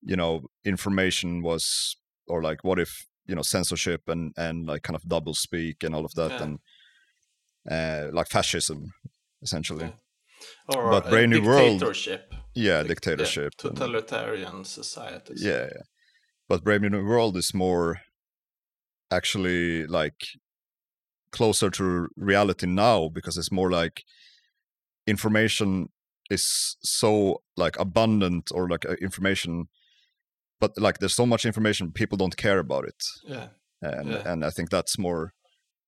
you 0.03 0.15
know 0.15 0.41
information 0.65 1.41
was 1.41 1.95
or 2.27 2.41
like 2.41 2.63
what 2.63 2.79
if 2.79 3.05
you 3.27 3.35
know 3.35 3.41
censorship 3.43 4.01
and 4.07 4.33
and 4.37 4.65
like 4.67 4.83
kind 4.83 4.95
of 4.95 5.07
double 5.07 5.33
speak 5.33 5.83
and 5.83 5.93
all 5.95 6.05
of 6.05 6.13
that 6.15 6.31
Yeah. 6.31 6.43
and 6.43 6.59
uh 7.69 8.09
like 8.17 8.27
fascism 8.29 8.93
essentially 9.41 9.85
Yeah. 9.85 10.75
Or 10.75 10.89
But 10.91 11.05
a 11.07 11.09
Brave 11.09 11.29
New 11.29 11.43
World- 11.43 11.81
yeah 12.55 12.83
dictatorship 12.83 13.53
Yeah, 13.63 13.67
and- 13.69 13.77
totalitarian 13.77 14.65
societies. 14.65 15.43
yeah, 15.43 15.67
yeah. 15.75 15.83
but 16.49 16.63
brave 16.63 16.81
new 16.81 17.05
world 17.05 17.37
is 17.37 17.53
more 17.53 18.01
actually 19.11 19.85
like 19.87 20.19
closer 21.31 21.69
to 21.69 22.07
reality 22.17 22.67
now 22.67 23.09
because 23.09 23.37
it's 23.37 23.51
more 23.51 23.69
like 23.81 24.03
information 25.07 25.89
is 26.31 26.77
so 26.83 27.41
like 27.57 27.79
abundant 27.79 28.51
or 28.53 28.69
like 28.69 28.85
uh, 28.89 28.95
information 29.01 29.67
but 30.59 30.71
like 30.77 30.97
there's 30.99 31.15
so 31.15 31.25
much 31.25 31.45
information 31.45 31.91
people 31.91 32.17
don't 32.17 32.37
care 32.37 32.59
about 32.59 32.85
it 32.85 33.03
Yeah. 33.27 33.47
and 33.81 34.09
Yeah. 34.09 34.31
and 34.31 34.45
i 34.45 34.51
think 34.51 34.69
that's 34.69 34.97
more 34.97 35.33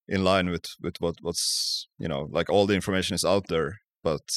in 0.07 0.23
line 0.23 0.49
with 0.51 0.65
with 0.81 0.95
what 0.99 1.15
what's 1.21 1.87
you 1.99 2.07
know 2.07 2.27
like 2.37 2.51
all 2.53 2.67
the 2.67 2.75
information 2.75 3.15
is 3.15 3.25
out 3.25 3.47
there 3.47 3.79
but 4.03 4.27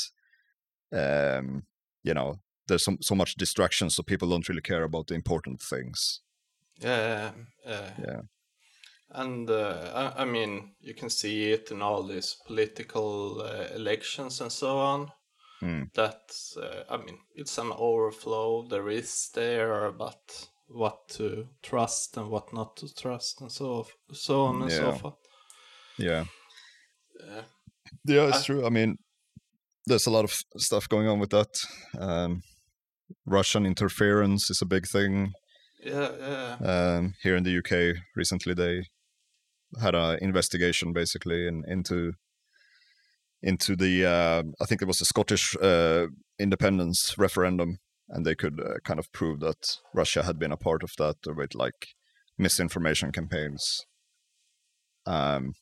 um 0.93 1.63
you 2.05 2.15
know 2.15 2.37
there's 2.69 2.85
so, 2.85 2.97
so 3.01 3.15
much 3.15 3.35
distraction 3.37 3.91
so 3.91 4.03
people 4.03 4.29
don't 4.29 4.49
really 4.49 4.63
care 4.63 4.85
about 4.85 5.07
the 5.07 5.15
important 5.15 5.61
things 5.61 6.23
Yeah. 6.83 7.31
Yeah. 7.67 7.91
Yeah. 8.07 8.21
And 9.11 9.49
uh, 9.51 10.13
I, 10.17 10.23
I 10.23 10.25
mean, 10.25 10.75
you 10.81 10.95
can 10.95 11.09
see 11.11 11.53
it 11.53 11.71
in 11.71 11.81
all 11.83 12.03
these 12.03 12.37
political 12.47 13.41
uh, 13.41 13.69
elections 13.75 14.41
and 14.41 14.53
so 14.53 14.79
on. 14.79 15.11
Hmm. 15.61 15.85
That 15.95 16.21
uh, 16.57 16.83
I 16.91 16.97
mean, 16.99 17.19
it's 17.35 17.59
an 17.59 17.73
overflow. 17.73 18.67
There 18.69 18.89
is 18.91 19.31
there, 19.35 19.91
but 19.93 20.49
what 20.69 21.09
to 21.09 21.47
trust 21.63 22.17
and 22.17 22.29
what 22.31 22.53
not 22.53 22.77
to 22.77 22.95
trust, 22.95 23.41
and 23.41 23.51
so 23.51 23.87
so 24.13 24.45
on 24.47 24.63
and 24.63 24.73
so 24.73 24.93
forth. 24.93 25.15
yeah 25.99 26.25
Yeah. 27.21 27.43
yeah 28.05 28.29
it's 28.29 28.39
I- 28.43 28.47
true 28.47 28.67
i 28.67 28.69
mean 28.71 28.99
there's 29.87 30.07
a 30.07 30.11
lot 30.11 30.25
of 30.25 30.33
stuff 30.59 30.89
going 30.89 31.09
on 31.09 31.21
with 31.21 31.31
that 31.31 31.53
um 31.99 32.43
russian 33.25 33.65
interference 33.67 34.51
is 34.51 34.63
a 34.63 34.67
big 34.67 34.87
thing 34.87 35.33
Yeah. 35.85 36.11
Yeah. 36.19 36.57
um 36.97 37.15
here 37.23 37.37
in 37.37 37.45
the 37.45 37.59
uk 37.59 37.97
recently 38.17 38.55
they 38.55 38.83
had 39.81 39.95
an 39.95 40.19
investigation 40.21 40.93
basically 40.93 41.47
in, 41.49 41.63
into 41.69 42.13
into 43.47 43.77
the 43.77 44.05
uh, 44.05 44.43
I 44.61 44.65
think 44.67 44.83
it 44.83 44.89
was 44.89 44.99
the 44.99 45.05
Scottish 45.05 45.57
uh, 45.63 46.07
independence 46.39 47.15
referendum, 47.17 47.79
and 48.09 48.27
they 48.27 48.35
could 48.35 48.61
uh, 48.61 48.79
kind 48.85 48.99
of 48.99 49.11
prove 49.13 49.41
that 49.41 49.63
Russia 49.95 50.23
had 50.25 50.39
been 50.39 50.53
a 50.53 50.57
part 50.57 50.83
of 50.83 50.91
that 50.99 51.17
with 51.27 51.55
like 51.55 51.87
misinformation 52.39 53.13
campaigns. 53.13 53.87
Um, 55.07 55.53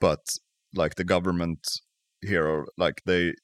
but 0.00 0.20
like 0.74 0.94
the 0.94 1.04
government 1.04 1.60
here, 2.22 2.64
like 2.76 3.02
they 3.04 3.34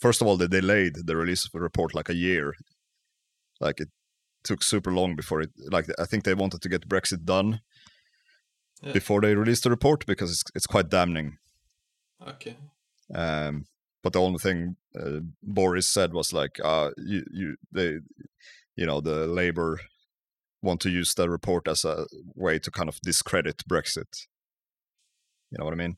first 0.00 0.20
of 0.20 0.26
all 0.28 0.36
they 0.36 0.46
delayed 0.48 0.94
the 1.06 1.16
release 1.16 1.44
of 1.44 1.50
the 1.52 1.60
report 1.60 1.94
like 1.94 2.08
a 2.08 2.14
year. 2.28 2.52
Like 3.60 3.80
it 3.80 3.88
took 4.44 4.62
super 4.62 4.92
long 4.92 5.16
before 5.16 5.40
it. 5.42 5.50
Like 5.70 5.86
I 5.98 6.04
think 6.06 6.24
they 6.24 6.34
wanted 6.34 6.60
to 6.62 6.68
get 6.68 6.88
Brexit 6.88 7.24
done 7.24 7.60
Yeah. 8.82 8.92
before 8.92 9.20
they 9.20 9.34
released 9.34 9.64
the 9.64 9.70
report 9.70 10.06
because 10.06 10.30
it's 10.30 10.44
it's 10.54 10.66
quite 10.66 10.90
damning. 10.90 11.38
Okay. 12.26 12.56
Um, 13.14 13.64
but 14.02 14.12
the 14.12 14.20
only 14.20 14.38
thing 14.38 14.76
uh, 14.98 15.20
Boris 15.42 15.88
said 15.88 16.12
was 16.12 16.32
like, 16.32 16.58
uh, 16.62 16.90
you, 16.98 17.24
you, 17.32 17.56
they, 17.72 17.98
you 18.76 18.86
know, 18.86 19.00
the 19.00 19.26
Labour 19.26 19.80
want 20.62 20.80
to 20.82 20.90
use 20.90 21.14
the 21.14 21.28
report 21.28 21.68
as 21.68 21.84
a 21.84 22.06
way 22.34 22.58
to 22.58 22.70
kind 22.70 22.88
of 22.88 22.98
discredit 23.02 23.62
Brexit. 23.68 24.26
You 25.50 25.58
know 25.58 25.64
what 25.64 25.74
I 25.74 25.76
mean? 25.76 25.96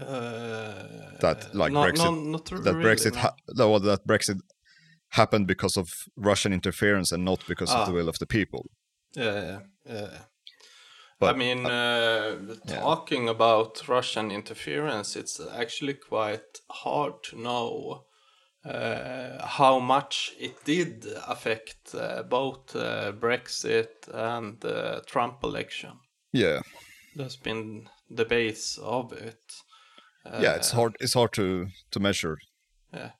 Uh, 0.00 1.16
That, 1.20 1.54
like, 1.54 1.72
not, 1.72 1.88
Brexit- 1.88 2.04
not, 2.04 2.50
not 2.50 2.64
That 2.64 2.74
really, 2.74 2.84
Brexit, 2.84 3.14
no. 3.14 3.20
ha- 3.20 3.78
that 3.80 4.06
Brexit 4.06 4.40
happened 5.10 5.46
because 5.46 5.76
of 5.76 5.88
Russian 6.16 6.52
interference 6.52 7.12
and 7.12 7.24
not 7.24 7.44
because 7.48 7.70
of 7.72 7.86
the 7.86 7.92
Ah. 7.92 7.94
will 7.94 8.08
of 8.08 8.18
the 8.18 8.26
people. 8.26 8.70
Yeah, 9.16 9.32
yeah, 9.34 9.58
yeah. 9.94 10.18
I 11.20 11.32
mean, 11.32 11.66
uh, 11.66 12.36
yeah. 12.66 12.80
talking 12.80 13.28
about 13.28 13.88
Russian 13.88 14.30
interference, 14.30 15.16
it's 15.16 15.40
actually 15.40 15.94
quite 15.94 16.60
hard 16.70 17.22
to 17.24 17.40
know 17.40 18.04
uh, 18.64 19.44
how 19.46 19.80
much 19.80 20.32
it 20.38 20.64
did 20.64 21.06
affect 21.26 21.94
uh, 21.94 22.22
both 22.22 22.76
uh, 22.76 23.12
Brexit 23.12 24.08
and 24.12 24.60
the 24.60 25.02
Trump 25.06 25.42
election. 25.42 25.92
Yeah, 26.32 26.60
There's 27.16 27.36
been 27.36 27.88
debates 28.14 28.78
of 28.78 29.12
it. 29.12 29.40
yeah. 30.24 30.54
It's 30.54 30.70
hard. 30.70 30.96
It's 31.00 31.14
hard 31.14 31.32
to 31.32 31.68
to 31.90 32.00
measure. 32.00 32.38
Yeah. 32.92 33.10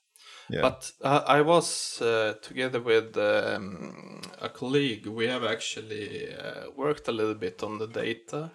Yeah. 0.50 0.62
But 0.62 0.92
uh, 1.02 1.22
I 1.26 1.42
was 1.42 2.00
uh, 2.00 2.34
together 2.42 2.80
with 2.80 3.16
um, 3.16 4.22
a 4.40 4.48
colleague. 4.48 5.06
We 5.06 5.26
have 5.26 5.44
actually 5.44 6.34
uh, 6.34 6.70
worked 6.76 7.08
a 7.08 7.12
little 7.12 7.34
bit 7.34 7.62
on 7.62 7.78
the 7.78 7.87
data. 7.87 8.50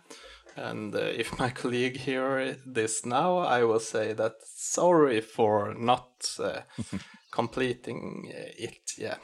And 0.56 0.96
uh, 0.96 1.00
if 1.00 1.38
my 1.40 1.50
colleague 1.62 1.98
hear 1.98 2.58
this 2.66 3.06
now, 3.06 3.38
I 3.38 3.64
will 3.64 3.80
say 3.80 4.14
that 4.14 4.36
sorry 4.44 5.22
for 5.22 5.74
not 5.74 6.30
uh, 6.40 6.62
completing 7.32 8.32
uh, 8.34 8.52
it. 8.58 8.94
Yeah. 8.98 9.18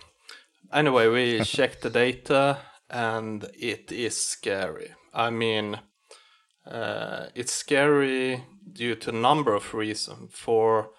Anyway, 0.71 1.08
we 1.08 1.39
checked 1.43 1.82
the 1.82 1.89
data, 1.89 2.58
and 2.89 3.45
it 3.58 3.91
is 3.91 4.21
scary. 4.21 4.91
I 5.13 5.32
mean, 5.32 5.79
uh, 6.67 7.27
it's 7.34 7.53
scary 7.53 8.43
due 8.71 8.95
to 8.95 9.10
a 9.10 9.13
number 9.13 9.55
of 9.55 9.73
reasons. 9.73 10.32
For 10.34 10.91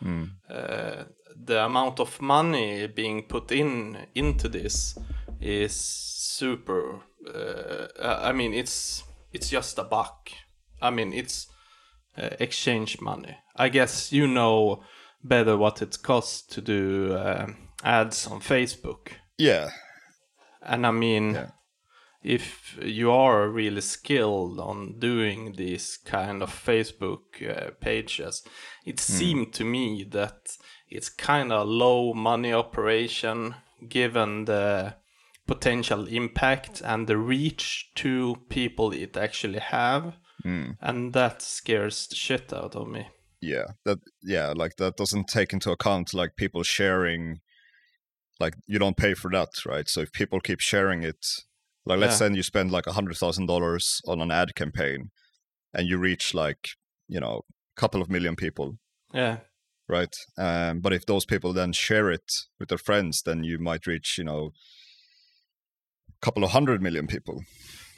uh, 0.48 1.04
the 1.46 1.64
amount 1.64 2.00
of 2.00 2.20
money 2.20 2.86
being 2.86 3.22
put 3.22 3.50
in 3.52 3.96
into 4.14 4.48
this 4.48 4.98
is 5.40 5.72
super. 5.74 7.00
Uh, 7.26 7.86
I 8.28 8.32
mean, 8.32 8.54
it's 8.54 9.02
it's 9.32 9.50
just 9.50 9.78
a 9.78 9.84
buck. 9.84 10.30
I 10.82 10.90
mean, 10.90 11.12
it's 11.12 11.46
uh, 12.18 12.30
exchange 12.40 13.00
money. 13.00 13.36
I 13.56 13.68
guess 13.68 14.12
you 14.12 14.26
know 14.26 14.82
better 15.22 15.56
what 15.56 15.82
it 15.82 15.98
costs 16.02 16.42
to 16.54 16.60
do 16.60 17.16
um 17.16 17.56
ads 17.84 18.26
on 18.26 18.40
Facebook. 18.40 19.08
yeah, 19.38 19.70
And 20.62 20.86
I 20.86 20.90
mean, 20.90 21.34
Yeah. 21.34 21.50
if 22.22 22.78
you 22.82 23.10
are 23.10 23.48
really 23.48 23.80
skilled 23.80 24.58
on 24.60 24.98
doing 24.98 25.56
these 25.56 25.98
kind 26.04 26.42
of 26.42 26.50
Facebook 26.66 27.40
uh, 27.42 27.70
pages, 27.80 28.42
it 28.86 29.00
seemed 29.00 29.52
to 29.54 29.64
me 29.64 30.04
that 30.10 30.58
it's 30.90 31.08
kind 31.08 31.52
of 31.52 31.68
low 31.68 32.12
money 32.14 32.52
operation 32.52 33.54
given 33.88 34.44
the 34.44 34.94
potential 35.46 36.06
impact 36.06 36.80
and 36.84 37.06
the 37.06 37.16
reach 37.16 37.90
to 37.96 38.36
people 38.48 38.92
it 38.92 39.16
actually 39.16 39.58
have. 39.58 40.14
Hmm. 40.42 40.70
And 40.80 41.12
that 41.12 41.42
scares 41.42 42.06
the 42.08 42.14
shit 42.16 42.52
out 42.52 42.74
of 42.76 42.88
me. 42.88 43.08
yeah. 43.40 43.64
That 43.84 43.98
yeah, 44.22 44.52
like 44.56 44.76
that 44.76 44.96
doesn't 44.96 45.28
take 45.28 45.52
into 45.52 45.70
account 45.70 46.14
like 46.14 46.36
people 46.36 46.62
sharing. 46.62 47.40
Like 48.38 48.54
you 48.66 48.78
don't 48.78 48.96
pay 48.96 49.14
for 49.14 49.30
that, 49.32 49.64
right? 49.66 49.88
So 49.88 50.00
if 50.00 50.12
people 50.12 50.40
keep 50.40 50.60
sharing 50.60 51.02
it, 51.02 51.26
like 51.84 51.98
let's 52.00 52.20
Yeah. 52.20 52.28
say 52.28 52.34
you 52.34 52.42
spend 52.42 52.70
like 52.70 52.86
a 52.86 52.92
hundred 52.92 53.16
thousand 53.18 53.46
dollars 53.46 54.00
on 54.06 54.20
an 54.20 54.30
ad 54.30 54.54
campaign, 54.54 55.10
and 55.74 55.86
you 55.88 55.98
reach 55.98 56.32
like 56.34 56.70
you 57.08 57.20
know 57.20 57.42
a 57.76 57.80
couple 57.80 58.00
of 58.02 58.08
million 58.10 58.36
people, 58.36 58.78
Yeah. 59.12 59.38
Right? 59.90 60.14
Um, 60.38 60.80
but 60.80 60.92
if 60.92 61.04
those 61.06 61.26
people 61.26 61.52
then 61.52 61.72
share 61.72 62.10
it 62.10 62.32
with 62.58 62.68
their 62.68 62.78
friends, 62.78 63.22
then 63.22 63.44
you 63.44 63.58
might 63.58 63.86
reach, 63.86 64.16
you 64.18 64.24
know, 64.24 64.52
a 66.08 66.24
couple 66.24 66.44
of 66.44 66.50
hundred 66.50 66.82
million 66.82 67.06
people. 67.06 67.42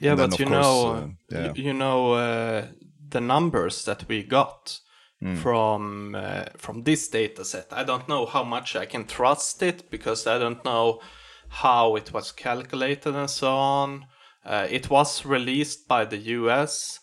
Yeah, 0.00 0.16
but 0.16 0.38
you 0.38 0.46
course, 0.46 0.66
know, 0.66 0.94
uh, 0.94 1.08
yeah. 1.30 1.52
you, 1.54 1.72
know 1.72 2.14
uh, 2.14 2.66
the 3.10 3.20
numbers 3.20 3.84
that 3.84 4.08
we 4.08 4.24
got 4.24 4.80
Hmm. 5.22 5.36
from 5.36 6.14
uh, 6.16 6.46
from 6.56 6.82
this 6.82 7.06
data 7.06 7.44
set. 7.44 7.72
I 7.72 7.84
don't 7.84 8.08
know 8.08 8.26
how 8.26 8.42
much 8.42 8.74
I 8.74 8.86
can 8.86 9.06
trust 9.06 9.62
it 9.62 9.88
because 9.88 10.26
I 10.26 10.36
don't 10.36 10.64
know 10.64 11.00
how 11.48 11.94
it 11.94 12.12
was 12.12 12.32
calculated 12.32 13.14
and 13.14 13.30
so 13.30 13.52
on. 13.52 14.06
Uh, 14.44 14.66
it 14.68 14.90
was 14.90 15.24
released 15.24 15.86
by 15.86 16.04
the 16.06 16.16
U.S. 16.40 16.98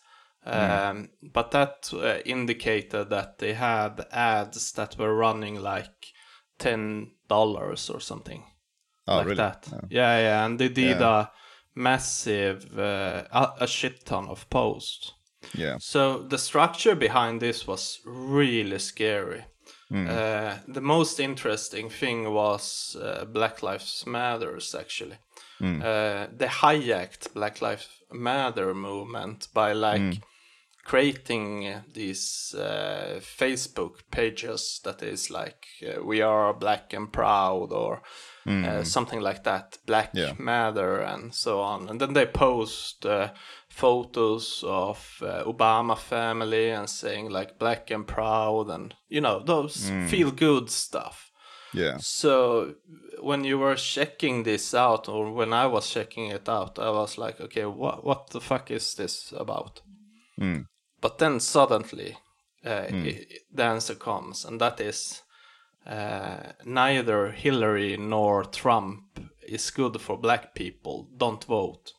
Um, 0.45 1.09
But 1.33 1.51
that 1.51 1.91
uh, 1.93 2.21
indicated 2.25 3.09
that 3.09 3.37
they 3.37 3.53
had 3.53 4.05
ads 4.11 4.71
that 4.73 4.97
were 4.97 5.15
running 5.15 5.61
like 5.61 6.13
ten 6.57 7.11
dollars 7.27 7.89
or 7.89 7.99
something 7.99 8.43
Oh, 9.07 9.17
like 9.17 9.25
really? 9.27 9.37
that. 9.37 9.67
Yeah, 9.89 10.19
yeah, 10.19 10.45
and 10.45 10.59
they 10.59 10.69
did 10.69 10.99
Yeah. 10.99 11.21
a 11.21 11.31
massive, 11.75 12.77
uh, 12.77 13.23
a, 13.31 13.63
a 13.63 13.67
shit 13.67 14.05
ton 14.05 14.27
of 14.29 14.49
posts. 14.49 15.13
Yeah. 15.57 15.77
So 15.79 16.23
the 16.27 16.37
structure 16.37 16.95
behind 16.95 17.41
this 17.41 17.67
was 17.67 17.99
really 18.05 18.79
scary. 18.79 19.45
Uh, 19.91 20.53
the 20.67 20.81
most 20.81 21.19
interesting 21.19 21.89
thing 21.89 22.31
was 22.31 22.95
uh, 23.01 23.25
Black 23.25 23.63
Lives 23.63 24.05
Matters 24.05 24.75
actually. 24.75 25.17
Uh, 25.61 26.27
they 26.37 26.45
hijacked 26.47 27.33
Black 27.33 27.59
Lives 27.61 27.87
Matter 28.11 28.73
movement 28.75 29.47
by 29.53 29.73
like 29.73 30.21
creating 30.85 31.83
these 31.93 32.55
uh, 32.57 33.19
Facebook 33.19 33.99
pages 34.11 34.81
that 34.83 35.03
is 35.03 35.29
like 35.29 35.67
uh, 35.83 36.03
we 36.03 36.21
are 36.21 36.53
black 36.53 36.93
and 36.93 37.11
proud 37.11 37.71
or 37.71 38.01
uh, 38.47 38.83
something 38.83 39.21
like 39.21 39.43
that, 39.43 39.77
Black 39.85 40.09
Yeah. 40.13 40.33
Matter 40.39 41.01
and 41.01 41.35
so 41.35 41.61
on. 41.61 41.87
And 41.89 42.01
then 42.01 42.13
they 42.13 42.25
post 42.25 43.05
uh, 43.05 43.29
photos 43.67 44.63
of 44.65 45.21
uh, 45.21 45.43
Obama 45.43 45.95
family 45.95 46.71
and 46.71 46.89
saying 46.89 47.29
like 47.29 47.59
black 47.59 47.91
and 47.91 48.07
proud 48.07 48.69
and 48.69 48.95
you 49.07 49.21
know 49.21 49.43
those 49.43 49.91
feel 50.07 50.31
good 50.31 50.69
stuff. 50.71 51.31
Yeah. 51.73 51.97
So 51.99 52.75
when 53.21 53.43
you 53.43 53.59
were 53.59 53.75
checking 53.75 54.43
this 54.43 54.73
out, 54.73 55.07
or 55.07 55.31
when 55.31 55.53
I 55.53 55.67
was 55.67 55.89
checking 55.89 56.31
it 56.31 56.49
out, 56.49 56.79
I 56.79 56.89
was 56.89 57.17
like, 57.17 57.39
okay, 57.39 57.65
what 57.65 58.03
what 58.03 58.31
the 58.31 58.41
fuck 58.41 58.71
is 58.71 58.95
this 58.95 59.31
about? 59.37 59.81
But 61.01 61.17
then 61.17 61.39
suddenly, 61.39 62.17
uh, 62.65 62.87
i- 62.91 63.25
the 63.51 63.63
answer 63.63 63.95
comes, 63.95 64.45
and 64.45 64.59
that 64.61 64.79
is 64.79 65.21
uh, 65.85 66.53
neither 66.65 67.31
Hillary 67.31 67.97
nor 67.97 68.43
Trump 68.43 69.19
is 69.47 69.71
good 69.71 69.99
for 70.01 70.17
black 70.17 70.53
people. 70.53 71.07
Don't 71.17 71.43
vote. 71.45 71.93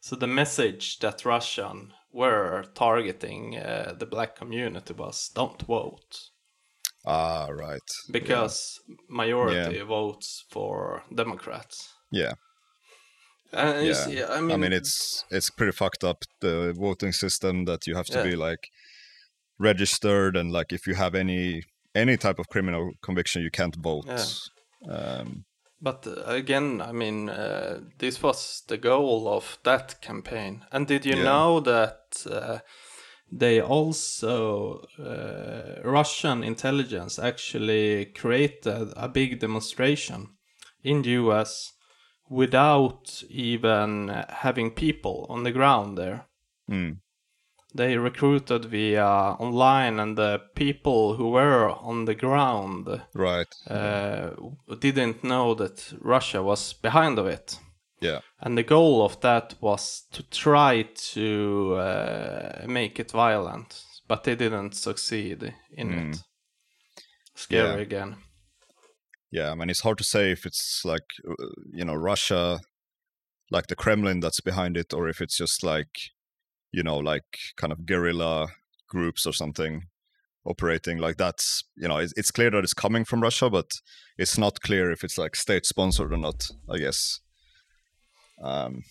So 0.00 0.16
the 0.16 0.26
message 0.26 0.98
that 1.00 1.24
Russian 1.24 1.92
were 2.12 2.64
targeting 2.74 3.56
uh, 3.58 3.94
the 3.98 4.06
black 4.06 4.34
community 4.34 4.94
was 4.94 5.28
don't 5.34 5.62
vote 5.62 6.30
Ah, 7.06 7.46
right. 7.50 7.88
because 8.10 8.80
majority 9.08 9.78
votes 9.84 10.44
for 10.50 11.04
Democrats. 11.14 11.94
Yeah. 12.10 12.32
You 13.52 13.86
Yeah. 13.88 13.94
see, 13.94 14.22
I 14.22 14.40
I 14.40 14.40
mean, 14.40 14.60
mean, 14.60 14.72
it's 14.72 15.24
it's 15.30 15.50
pretty 15.50 15.72
fucked 15.72 16.04
up 16.04 16.24
the 16.40 16.72
voting 16.76 17.12
system 17.12 17.64
that 17.64 17.86
you 17.86 17.94
have 17.96 18.06
to 18.06 18.18
Yeah. 18.18 18.22
be 18.22 18.36
like 18.36 18.68
registered 19.58 20.36
and 20.36 20.52
like 20.52 20.72
if 20.72 20.86
you 20.86 20.94
have 20.94 21.14
any 21.14 21.62
any 21.94 22.16
type 22.16 22.38
of 22.38 22.48
criminal 22.48 22.92
conviction, 23.02 23.42
you 23.42 23.50
can't 23.50 23.76
vote. 23.76 24.06
Um, 24.88 25.44
But 25.82 26.06
uh, 26.06 26.24
again, 26.26 26.80
I 26.82 26.92
mean, 26.92 27.28
uh, 27.30 27.80
this 27.98 28.22
was 28.22 28.62
the 28.68 28.76
goal 28.78 29.26
of 29.28 29.58
that 29.62 30.00
campaign. 30.02 30.64
And 30.70 30.86
did 30.86 31.06
you 31.06 31.16
Yeah. 31.16 31.24
know 31.24 31.60
that 31.60 32.26
uh, 32.30 32.58
they 33.32 33.60
also, 33.60 34.82
uh, 34.98 35.80
Russian 35.84 36.44
intelligence 36.44 37.18
actually 37.18 38.06
created 38.06 38.92
a 38.96 39.08
big 39.08 39.38
demonstration 39.40 40.36
in 40.82 41.02
the 41.02 41.10
US 41.12 41.72
without 42.30 43.22
even 43.28 44.08
having 44.28 44.70
people 44.70 45.26
on 45.28 45.42
the 45.42 45.52
ground 45.52 45.98
there? 45.98 46.26
mm, 46.70 46.96
They 47.74 47.98
recruited 47.98 48.64
via 48.64 49.06
online, 49.38 50.00
and 50.00 50.16
the 50.16 50.40
people 50.54 51.16
who 51.16 51.30
were 51.30 51.68
on 51.70 52.04
the 52.06 52.14
ground 52.14 52.88
right. 53.14 53.54
uh, 53.68 54.30
didn't 54.78 55.22
know 55.22 55.54
that 55.54 55.92
Russia 56.00 56.42
was 56.42 56.72
behind 56.72 57.18
of 57.18 57.26
it. 57.26 57.58
Yeah. 58.00 58.20
And 58.40 58.56
the 58.56 58.62
goal 58.64 59.04
of 59.04 59.20
that 59.20 59.54
was 59.60 60.04
to 60.12 60.22
try 60.30 60.88
to 61.14 61.74
uh, 61.76 62.64
make 62.66 62.98
it 62.98 63.10
violent, 63.12 63.84
but 64.08 64.24
they 64.24 64.34
didn't 64.36 64.74
succeed 64.74 65.54
in 65.76 65.92
it. 65.92 66.16
Scary. 67.34 67.68
Yeah. 67.68 67.82
again. 67.82 68.16
Yeah. 69.30 69.50
I 69.50 69.54
mean, 69.54 69.70
it's 69.70 69.80
hard 69.80 69.98
to 69.98 70.04
say 70.04 70.32
if 70.32 70.46
it's 70.46 70.84
like 70.84 71.04
uh, 71.28 71.46
you 71.72 71.84
know 71.84 71.94
Russia, 71.94 72.60
like 73.50 73.66
the 73.68 73.76
Kremlin 73.76 74.20
that's 74.20 74.40
behind 74.40 74.76
it, 74.76 74.92
or 74.92 75.08
if 75.08 75.20
it's 75.20 75.36
just 75.36 75.62
like 75.62 76.10
you 76.72 76.82
know 76.82 76.98
like 76.98 77.38
kind 77.56 77.72
of 77.72 77.86
guerrilla 77.86 78.48
groups 78.88 79.26
or 79.26 79.32
something 79.32 79.84
operating 80.46 80.96
like 80.98 81.16
that's 81.18 81.64
you 81.76 81.86
know 81.86 81.98
it's, 81.98 82.14
it's 82.16 82.30
clear 82.30 82.50
that 82.50 82.64
it's 82.64 82.74
coming 82.74 83.04
from 83.04 83.22
Russia, 83.22 83.50
but 83.50 83.70
it's 84.18 84.38
not 84.38 84.60
clear 84.60 84.90
if 84.90 85.04
it's 85.04 85.18
like 85.18 85.36
state 85.36 85.66
sponsored 85.66 86.12
or 86.12 86.16
not. 86.16 86.48
I 86.68 86.78
guess. 86.78 87.20
Um, 88.42 88.82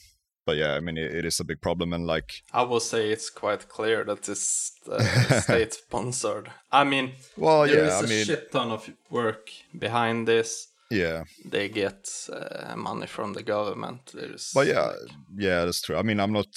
but 0.50 0.58
yeah, 0.58 0.74
I 0.78 0.80
mean, 0.80 0.98
it, 0.98 1.16
it 1.16 1.26
is 1.26 1.40
a 1.40 1.44
big 1.44 1.62
problem, 1.62 1.94
and 1.94 2.06
like, 2.08 2.30
I 2.54 2.64
will 2.64 2.80
say 2.80 3.12
it's 3.12 3.30
quite 3.30 3.70
clear 3.70 4.04
that 4.06 4.28
it's 4.30 4.72
uh, 4.90 5.04
state 5.42 5.74
sponsored. 5.74 6.50
I 6.72 6.84
mean, 6.84 7.12
well, 7.38 7.68
there 7.68 7.86
yeah, 7.86 7.98
is 8.00 8.04
I 8.04 8.08
mean, 8.14 8.26
shit 8.26 8.52
ton 8.52 8.72
of 8.72 8.90
work 9.12 9.50
behind 9.78 10.28
this. 10.28 10.68
yeah, 10.92 11.24
They 11.46 11.70
get 11.70 12.10
uh, 12.34 12.76
money 12.76 13.08
from 13.08 13.34
the 13.34 13.44
government. 13.44 14.12
There's 14.14 14.52
but 14.56 14.66
yeah, 14.68 14.86
like- 14.88 15.12
yeah, 15.38 15.66
that's 15.66 15.82
true. 15.82 15.98
I 16.00 16.02
mean, 16.04 16.20
I'm 16.20 16.34
not, 16.34 16.48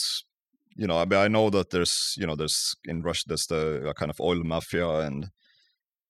you 0.74 0.86
know, 0.86 0.98
I 0.98 1.04
mean, 1.04 1.20
I 1.20 1.28
know 1.28 1.50
that 1.50 1.68
there's, 1.70 2.14
you 2.16 2.26
know, 2.26 2.36
there's 2.36 2.74
in 2.84 3.02
Russia 3.02 3.24
there's 3.28 3.46
the 3.46 3.92
kind 3.98 4.10
of 4.10 4.20
oil 4.20 4.42
mafia, 4.42 4.88
and 5.06 5.26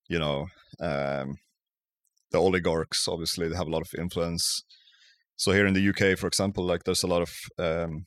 you 0.08 0.18
know, 0.20 0.46
um, 0.80 1.36
the 2.30 2.38
oligarchs. 2.38 3.08
Obviously, 3.08 3.48
they 3.48 3.56
have 3.56 3.66
a 3.68 3.70
lot 3.76 3.82
of 3.82 3.98
influence. 3.98 4.62
So 5.42 5.50
here 5.50 5.66
in 5.66 5.74
the 5.74 5.88
UK, 5.88 6.16
for 6.16 6.28
example, 6.28 6.64
like 6.64 6.84
there's 6.84 7.02
a 7.02 7.08
lot 7.08 7.20
of 7.20 7.32
um, 7.58 8.06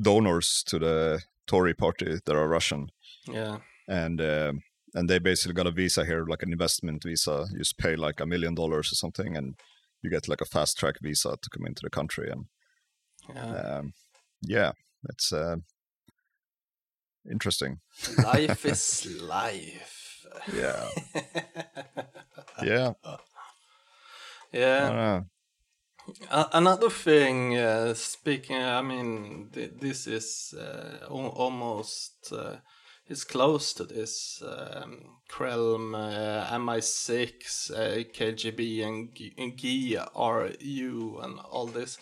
donors 0.00 0.62
to 0.68 0.78
the 0.78 1.20
Tory 1.46 1.74
party 1.74 2.18
that 2.24 2.34
are 2.34 2.48
Russian. 2.48 2.90
yeah, 3.30 3.58
and 3.86 4.18
um, 4.22 4.62
and 4.94 5.06
they 5.06 5.18
basically 5.18 5.52
got 5.52 5.66
a 5.66 5.72
visa 5.72 6.06
here, 6.06 6.24
like 6.24 6.42
an 6.42 6.52
investment 6.52 7.02
visa. 7.02 7.46
You 7.52 7.58
just 7.58 7.76
pay 7.76 7.96
like 7.96 8.18
a 8.18 8.24
million 8.24 8.54
dollars 8.54 8.90
or 8.92 8.94
something, 8.94 9.36
and 9.36 9.56
you 10.00 10.08
get 10.08 10.26
like 10.26 10.40
a 10.40 10.46
fast 10.46 10.78
track 10.78 10.94
visa 11.02 11.36
to 11.42 11.50
come 11.50 11.66
into 11.66 11.82
the 11.82 11.90
country. 11.90 12.30
And 12.30 12.46
yeah. 13.28 13.76
um, 13.76 13.92
yeah, 14.40 14.72
it's 15.10 15.34
uh, 15.34 15.56
interesting. 17.30 17.80
life 18.24 18.64
is 18.64 19.20
life. 19.20 20.24
Yeah, 20.50 20.88
yeah. 22.62 22.92
Yeah. 24.50 24.84
I 24.84 24.88
don't 24.88 24.96
know. 24.96 25.24
A- 25.26 25.26
Another 26.30 26.90
thing, 26.90 27.56
uh, 27.56 27.94
speaking, 27.94 28.56
I 28.56 28.82
mean, 28.82 29.48
th- 29.52 29.72
this 29.80 30.06
is 30.06 30.54
uh, 30.58 31.06
al- 31.10 31.34
almost 31.36 32.32
uh, 32.32 32.56
is 33.08 33.24
close 33.24 33.72
to 33.74 33.84
this 33.84 34.42
um, 34.46 35.18
Krelm, 35.28 35.94
uh, 35.94 36.56
MI6, 36.56 37.70
uh, 37.70 38.04
KGB, 38.12 38.86
and, 38.86 39.14
G- 39.14 39.34
and 39.36 39.56
GRU, 39.60 41.20
and 41.22 41.38
all 41.40 41.66
this. 41.66 41.98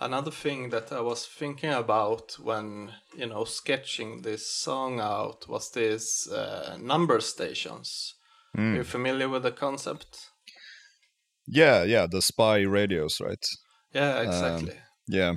Another 0.00 0.30
thing 0.30 0.70
that 0.70 0.92
I 0.92 1.00
was 1.02 1.26
thinking 1.26 1.72
about 1.72 2.38
when 2.42 2.92
you 3.14 3.26
know 3.26 3.44
sketching 3.44 4.22
this 4.22 4.50
song 4.50 4.98
out 4.98 5.46
was 5.46 5.70
this 5.72 6.26
uh, 6.30 6.78
number 6.80 7.20
stations. 7.20 8.14
Mm. 8.56 8.76
You're 8.76 8.84
familiar 8.84 9.28
with 9.28 9.42
the 9.42 9.52
concept? 9.52 10.29
Yeah, 11.52 11.82
yeah. 11.84 12.06
The 12.06 12.22
spy 12.22 12.60
radios, 12.62 13.20
right? 13.20 13.44
Yeah, 13.92 14.20
exactly. 14.20 14.74
Yeah, 15.08 15.34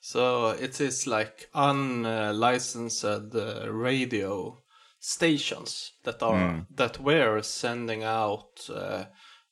So 0.00 0.48
it 0.50 0.80
is 0.80 1.06
like 1.06 1.48
unlicensed 1.54 3.04
uh, 3.04 3.72
radio 3.72 4.62
stations 4.98 5.92
that 6.04 6.22
are 6.22 6.66
that 6.70 6.98
were 7.00 7.42
sending 7.42 8.02
out 8.04 8.68
uh, 8.68 9.06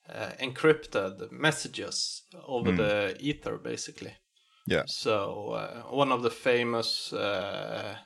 uh, 0.08 0.32
encrypted 0.40 1.30
messages 1.30 2.22
over 2.46 2.72
the 2.72 3.16
ether, 3.20 3.56
basically. 3.58 4.14
yeah, 4.66 4.82
So 4.86 5.52
uh, 5.52 5.82
one 5.94 6.12
of 6.12 6.22
the 6.22 6.30
famous 6.30 7.12
uh, 7.12 7.96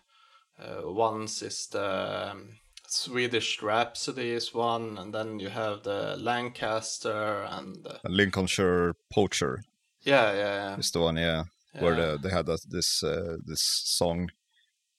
uh, 0.58 0.82
ones 0.92 1.42
is 1.42 1.66
the 1.68 2.30
um, 2.32 2.58
Swedish 2.94 3.61
Rhapsody 3.61 4.30
is 4.30 4.54
one, 4.54 4.98
and 4.98 5.12
then 5.12 5.40
you 5.40 5.48
have 5.48 5.83
the 5.83 6.16
Lancaster 6.16 7.46
and 7.50 7.87
uh, 7.87 7.98
a 8.04 8.09
Lincolnshire 8.09 8.94
poacher 9.12 9.62
yeah, 10.02 10.33
yeah, 10.33 10.54
yeah. 10.70 10.76
is 10.76 10.90
the 10.92 11.00
one. 11.00 11.16
Yeah, 11.16 11.44
where 11.78 11.96
the, 11.96 12.18
they 12.22 12.30
had 12.30 12.46
that, 12.46 12.61
this 12.68 13.02
uh, 13.02 13.37
this 13.44 13.62
song 13.62 14.30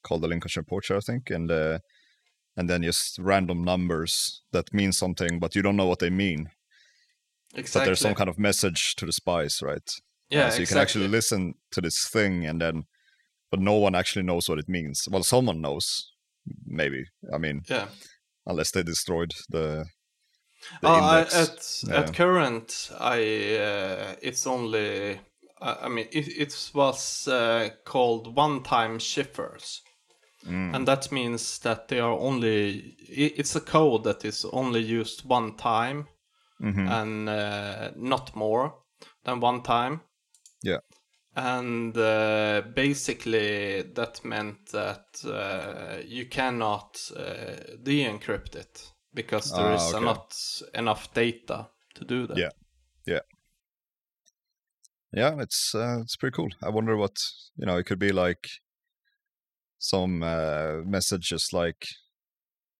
called 0.03 0.21
the 0.21 0.27
Lincolnshire 0.27 0.63
Poacher, 0.63 0.97
I 0.97 0.99
think, 0.99 1.29
and 1.29 1.49
uh, 1.49 1.79
and 2.57 2.69
then 2.69 2.83
just 2.83 3.17
random 3.17 3.63
numbers 3.63 4.41
that 4.51 4.73
mean 4.73 4.91
something, 4.91 5.39
but 5.39 5.55
you 5.55 5.61
don't 5.61 5.77
know 5.77 5.87
what 5.87 5.99
they 5.99 6.09
mean. 6.09 6.49
exactly. 7.53 7.79
But 7.79 7.85
there's 7.85 7.99
some 8.01 8.15
kind 8.15 8.29
of 8.29 8.37
message 8.37 8.95
to 8.97 9.05
the 9.05 9.13
spies, 9.13 9.61
right? 9.61 9.89
Uh, 9.89 10.01
yeah, 10.29 10.49
so 10.49 10.57
you 10.57 10.63
exactly. 10.63 10.65
can 10.65 10.81
actually 10.81 11.07
listen 11.07 11.53
to 11.71 11.81
this 11.81 12.07
thing, 12.07 12.45
and 12.45 12.61
then, 12.61 12.83
but 13.51 13.59
no 13.59 13.75
one 13.75 13.95
actually 13.95 14.23
knows 14.23 14.49
what 14.49 14.59
it 14.59 14.67
means. 14.69 15.07
Well, 15.09 15.23
someone 15.23 15.61
knows, 15.61 16.11
maybe. 16.65 17.05
I 17.33 17.37
mean, 17.37 17.61
Yeah. 17.69 17.87
unless 18.45 18.71
they 18.71 18.83
destroyed 18.83 19.33
the. 19.49 19.85
the 20.81 20.87
I, 20.87 21.19
index. 21.19 21.33
at 21.35 21.89
Yeah. 21.89 21.99
at 21.99 22.13
current, 22.15 22.91
I 22.99 23.19
uh, 23.57 24.15
it's 24.21 24.47
only. 24.47 25.19
I 25.61 25.87
mean, 25.89 26.07
it, 26.11 26.27
it 26.27 26.71
was 26.73 27.27
uh, 27.27 27.69
called 27.85 28.35
one-time 28.35 28.99
chiffers, 28.99 29.81
Mm. 30.45 30.75
and 30.75 30.87
that 30.87 31.11
means 31.11 31.59
that 31.59 31.87
they 31.87 31.99
are 31.99 32.19
only. 32.19 32.95
i 33.09 33.33
it's 33.39 33.55
a 33.55 33.61
code 33.61 34.03
that 34.03 34.25
is 34.25 34.45
only 34.45 34.99
used 34.99 35.23
one 35.29 35.55
time, 35.57 36.07
Mhm. 36.61 36.87
and 36.89 37.29
uh, 37.29 37.91
not 37.95 38.35
more 38.35 38.73
than 39.23 39.39
one 39.41 39.61
time. 39.63 40.01
Yeah. 40.63 40.79
And 41.35 41.97
uh, 41.97 42.61
basically, 42.73 43.81
that 43.81 44.23
meant 44.23 44.67
that 44.67 45.21
uh, 45.25 46.01
you 46.05 46.27
cannot 46.27 47.11
uh, 47.15 47.75
de-encrypt 47.83 48.55
it 48.55 48.91
because 49.13 49.51
there 49.51 49.67
Ah, 49.67 49.75
is 49.75 49.93
okay. 49.93 50.05
not 50.05 50.61
enough 50.73 51.13
data 51.13 51.67
to 51.95 52.05
do 52.05 52.25
that. 52.27 52.37
Yeah. 52.37 52.49
yeah, 53.05 53.19
Yeah, 55.13 55.41
it's 55.41 55.73
uh, 55.73 55.99
it's 56.01 56.15
pretty 56.15 56.35
cool. 56.35 56.49
I 56.63 56.69
wonder 56.69 56.95
what 56.97 57.17
you 57.57 57.65
know. 57.65 57.77
It 57.77 57.85
could 57.85 57.99
be 57.99 58.11
like 58.11 58.49
some 59.79 60.23
uh, 60.23 60.81
messages 60.85 61.53
like, 61.53 61.87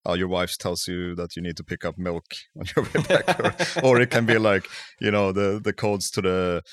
"Oh, 0.05 0.15
your 0.15 0.27
wife 0.27 0.57
tells 0.57 0.87
you 0.87 1.15
that 1.15 1.35
you 1.35 1.41
need 1.41 1.57
to 1.57 1.63
pick 1.63 1.85
up 1.85 1.97
milk 1.97 2.25
on 2.59 2.65
your 2.75 2.85
way 2.85 3.03
back," 3.07 3.39
or, 3.39 3.53
or 3.83 4.01
it 4.01 4.11
can 4.11 4.25
be 4.25 4.37
like, 4.37 4.67
you 4.99 5.11
know, 5.11 5.31
the 5.31 5.59
the 5.63 5.73
codes 5.73 6.09
to 6.11 6.21
the 6.21 6.63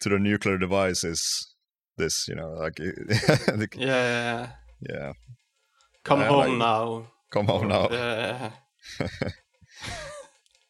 to 0.00 0.08
the 0.08 0.18
nuclear 0.18 0.58
device 0.58 1.04
is 1.04 1.54
this. 1.96 2.26
You 2.28 2.34
know, 2.36 2.50
like 2.52 2.74
the- 2.76 3.68
Yeah, 3.76 3.86
yeah, 3.86 4.48
yeah. 4.80 4.96
yeah, 4.96 5.12
Come 6.04 6.20
home 6.22 6.58
like- 6.58 6.58
now. 6.58 7.06
come 7.30 7.46
home 7.46 7.68
now. 7.68 7.88
Yeah. 7.90 8.50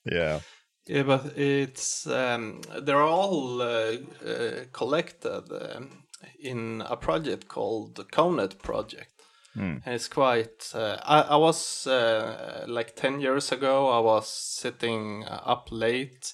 Yeah, 0.04 0.40
Yeah, 0.86 1.02
but 1.02 1.36
it's 1.36 2.06
um, 2.06 2.62
they're 2.82 3.02
all 3.02 3.60
uh, 3.60 3.96
uh, 4.26 4.64
collected 4.72 5.44
um, 5.52 6.04
in 6.42 6.82
a 6.88 6.96
project 6.96 7.48
called 7.48 7.96
the 7.96 8.04
Conet 8.04 8.58
project, 8.62 9.12
Hmm. 9.54 9.78
and 9.84 9.94
it's 9.94 10.08
quite. 10.08 10.70
Uh, 10.74 10.96
I 11.02 11.20
I 11.22 11.36
was 11.36 11.86
uh, 11.86 12.64
like 12.68 12.94
ten 12.96 13.20
years 13.20 13.52
ago. 13.52 13.88
I 13.90 14.00
was 14.00 14.28
sitting 14.28 15.24
up 15.28 15.68
late 15.70 16.32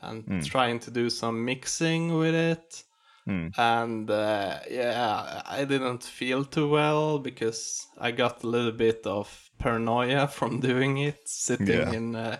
and 0.00 0.44
trying 0.46 0.78
to 0.80 0.90
do 0.90 1.10
some 1.10 1.44
mixing 1.44 2.16
with 2.16 2.34
it. 2.34 2.84
Hmm. 3.24 3.48
And 3.58 4.10
uh, 4.10 4.60
yeah, 4.70 5.42
I 5.44 5.64
didn't 5.64 6.02
feel 6.04 6.44
too 6.44 6.68
well 6.70 7.18
because 7.18 7.86
I 7.98 8.10
got 8.12 8.42
a 8.42 8.46
little 8.46 8.72
bit 8.72 9.06
of 9.06 9.50
paranoia 9.58 10.28
from 10.38 10.60
doing 10.60 10.98
it, 10.98 11.28
sitting 11.28 11.66
Yeah. 11.68 11.92
in 11.92 12.16
uh, 12.16 12.38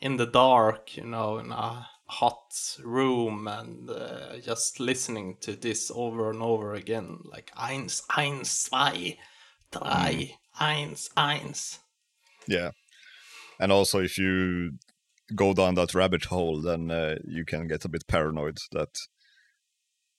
in 0.00 0.16
the 0.18 0.26
dark, 0.26 0.96
you 0.96 1.04
know, 1.06 1.38
in 1.38 1.52
a 1.52 1.88
hot 2.08 2.78
room 2.84 3.48
and 3.48 3.90
uh, 3.90 4.36
just 4.38 4.78
listening 4.78 5.36
to 5.40 5.56
this 5.56 5.90
over 5.94 6.30
and 6.30 6.42
over 6.42 6.74
again, 6.74 7.18
like 7.24 7.50
eins, 7.56 8.02
eins, 8.10 8.46
zwei, 8.46 9.18
drei, 9.72 10.36
eins, 10.60 11.10
eins. 11.16 11.78
yeah. 12.46 12.70
And 13.58 13.72
also, 13.72 14.00
if 14.00 14.18
you 14.18 14.72
go 15.34 15.52
down 15.54 15.74
that 15.74 15.94
rabbit 15.94 16.24
hole, 16.26 16.60
then 16.62 16.90
uh, 16.90 17.16
you 17.24 17.44
can 17.44 17.66
get 17.66 17.84
a 17.84 17.88
bit 17.88 18.06
paranoid 18.06 18.58
that 18.72 18.90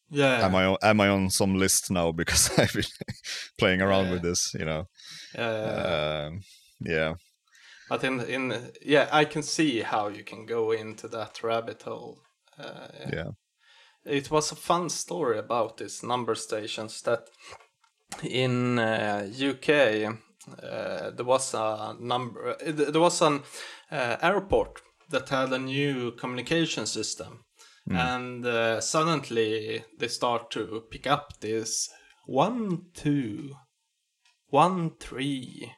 Yeah, 0.09 0.45
am 0.45 0.55
I 0.55 0.65
on, 0.65 0.77
am 0.81 1.01
I 1.01 1.09
on 1.09 1.29
some 1.29 1.55
list 1.55 1.91
now 1.91 2.11
because 2.15 2.49
I've 2.57 2.73
been 2.73 2.83
playing 3.57 3.81
around 3.81 4.09
with 4.11 4.21
this, 4.21 4.53
you 4.53 4.65
know? 4.65 4.87
yeah. 5.35 6.27
Um, 6.27 6.41
yeah, 6.79 7.15
But 7.89 8.03
in 8.03 8.21
in 8.21 8.71
yeah, 8.81 9.09
I 9.11 9.25
can 9.25 9.43
see 9.43 9.81
how 9.81 10.09
you 10.09 10.23
can 10.23 10.45
go 10.45 10.71
into 10.71 11.07
that 11.09 11.43
rabbit 11.43 11.83
hole. 11.83 12.19
Uh, 12.59 12.87
yeah, 13.13 13.31
it 14.05 14.29
was 14.31 14.51
a 14.51 14.55
fun 14.55 14.89
story 14.89 15.37
about 15.37 15.77
these 15.77 16.03
number 16.03 16.35
stations 16.35 17.01
that 17.03 17.29
in 18.23 18.79
uh, 18.79 19.27
UK 19.39 19.69
uh, 20.63 21.11
there 21.11 21.25
was 21.25 21.53
a 21.53 21.95
number 21.99 22.49
uh, 22.49 22.71
there 22.91 23.01
was 23.01 23.21
an 23.21 23.41
uh, 23.91 24.17
airport 24.21 24.81
that 25.09 25.29
had 25.29 25.53
a 25.53 25.59
new 25.59 26.11
communication 26.11 26.85
system. 26.85 27.43
And 27.89 28.45
uh, 28.45 28.81
suddenly 28.81 29.85
they 29.97 30.09
start 30.09 30.51
to 30.51 30.83
pick 30.91 31.07
up 31.07 31.39
this 31.39 31.89
one 32.25 32.87
two 32.93 33.55
one 34.49 34.91
three 34.99 35.71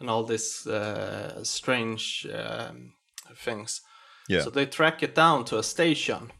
and 0.00 0.10
all 0.10 0.24
these 0.24 0.66
uh, 0.66 1.44
strange 1.44 2.26
um, 2.32 2.94
things. 3.36 3.80
Yeah. 4.28 4.42
so 4.42 4.50
they 4.50 4.66
track 4.66 5.02
it 5.02 5.14
down 5.14 5.44
to 5.46 5.58
a 5.58 5.62
station, 5.62 6.32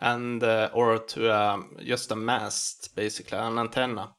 and 0.00 0.42
uh, 0.42 0.70
or 0.74 0.98
to 0.98 1.34
um, 1.34 1.76
just 1.82 2.10
a 2.10 2.16
mast, 2.16 2.94
basically 2.94 3.38
an 3.38 3.58
antenna, 3.58 4.12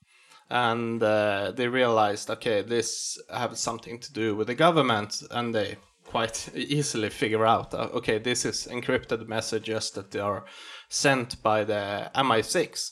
and 0.50 1.04
uh, 1.04 1.52
they 1.52 1.68
realized, 1.68 2.30
okay, 2.30 2.62
this 2.62 3.22
has 3.30 3.60
something 3.60 4.00
to 4.00 4.14
do 4.14 4.36
with 4.36 4.48
the 4.48 4.56
government, 4.56 5.22
and 5.32 5.54
they 5.54 5.78
quite 6.14 6.50
easily 6.56 7.10
figure 7.10 7.46
out, 7.46 7.74
uh, 7.74 7.90
okay, 7.98 8.20
this 8.20 8.46
is 8.46 8.68
encrypted 8.72 9.28
messages 9.28 9.92
that 9.92 10.12
they 10.12 10.20
are 10.22 10.46
sent 10.90 11.42
by 11.44 11.64
the 11.66 12.12
MI6. 12.16 12.92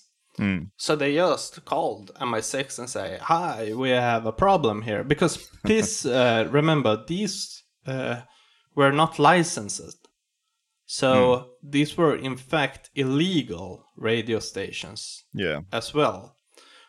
So 0.77 0.95
they 0.95 1.13
just 1.15 1.65
called 1.65 2.11
MI6 2.19 2.79
and 2.79 2.89
say, 2.89 3.19
"Hi, 3.21 3.73
we 3.75 3.89
have 3.91 4.25
a 4.25 4.31
problem 4.31 4.81
here." 4.81 5.03
Because 5.03 5.37
please 5.65 6.05
uh, 6.05 6.47
remember, 6.51 7.03
these 7.07 7.63
uh, 7.85 8.21
were 8.75 8.91
not 8.91 9.19
licensed, 9.19 10.07
so 10.85 11.45
these 11.71 11.97
were 11.97 12.15
in 12.17 12.37
fact 12.37 12.89
illegal 12.95 13.83
radio 13.97 14.39
stations 14.39 15.23
Yeah. 15.33 15.61
as 15.71 15.93
well. 15.93 16.35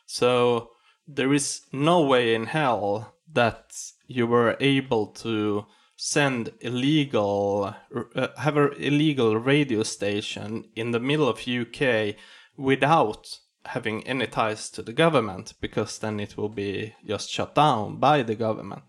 So 0.06 0.68
there 1.06 1.34
is 1.34 1.60
no 1.72 2.00
way 2.06 2.34
in 2.34 2.46
hell 2.46 3.14
that 3.34 3.64
you 4.06 4.26
were 4.26 4.56
able 4.60 5.06
to 5.22 5.64
send 6.04 6.50
illegal, 6.60 7.76
uh, 8.16 8.26
have 8.36 8.56
an 8.56 8.72
illegal 8.76 9.36
radio 9.36 9.84
station 9.84 10.64
in 10.74 10.90
the 10.90 10.98
middle 10.98 11.28
of 11.28 11.46
UK 11.46 12.16
without 12.56 13.38
having 13.66 14.04
any 14.04 14.26
ties 14.26 14.68
to 14.68 14.82
the 14.82 14.92
government, 14.92 15.54
because 15.60 16.00
then 16.00 16.18
it 16.18 16.36
will 16.36 16.48
be 16.48 16.92
just 17.06 17.30
shut 17.30 17.54
down 17.54 17.98
by 18.00 18.20
the 18.24 18.34
government. 18.34 18.82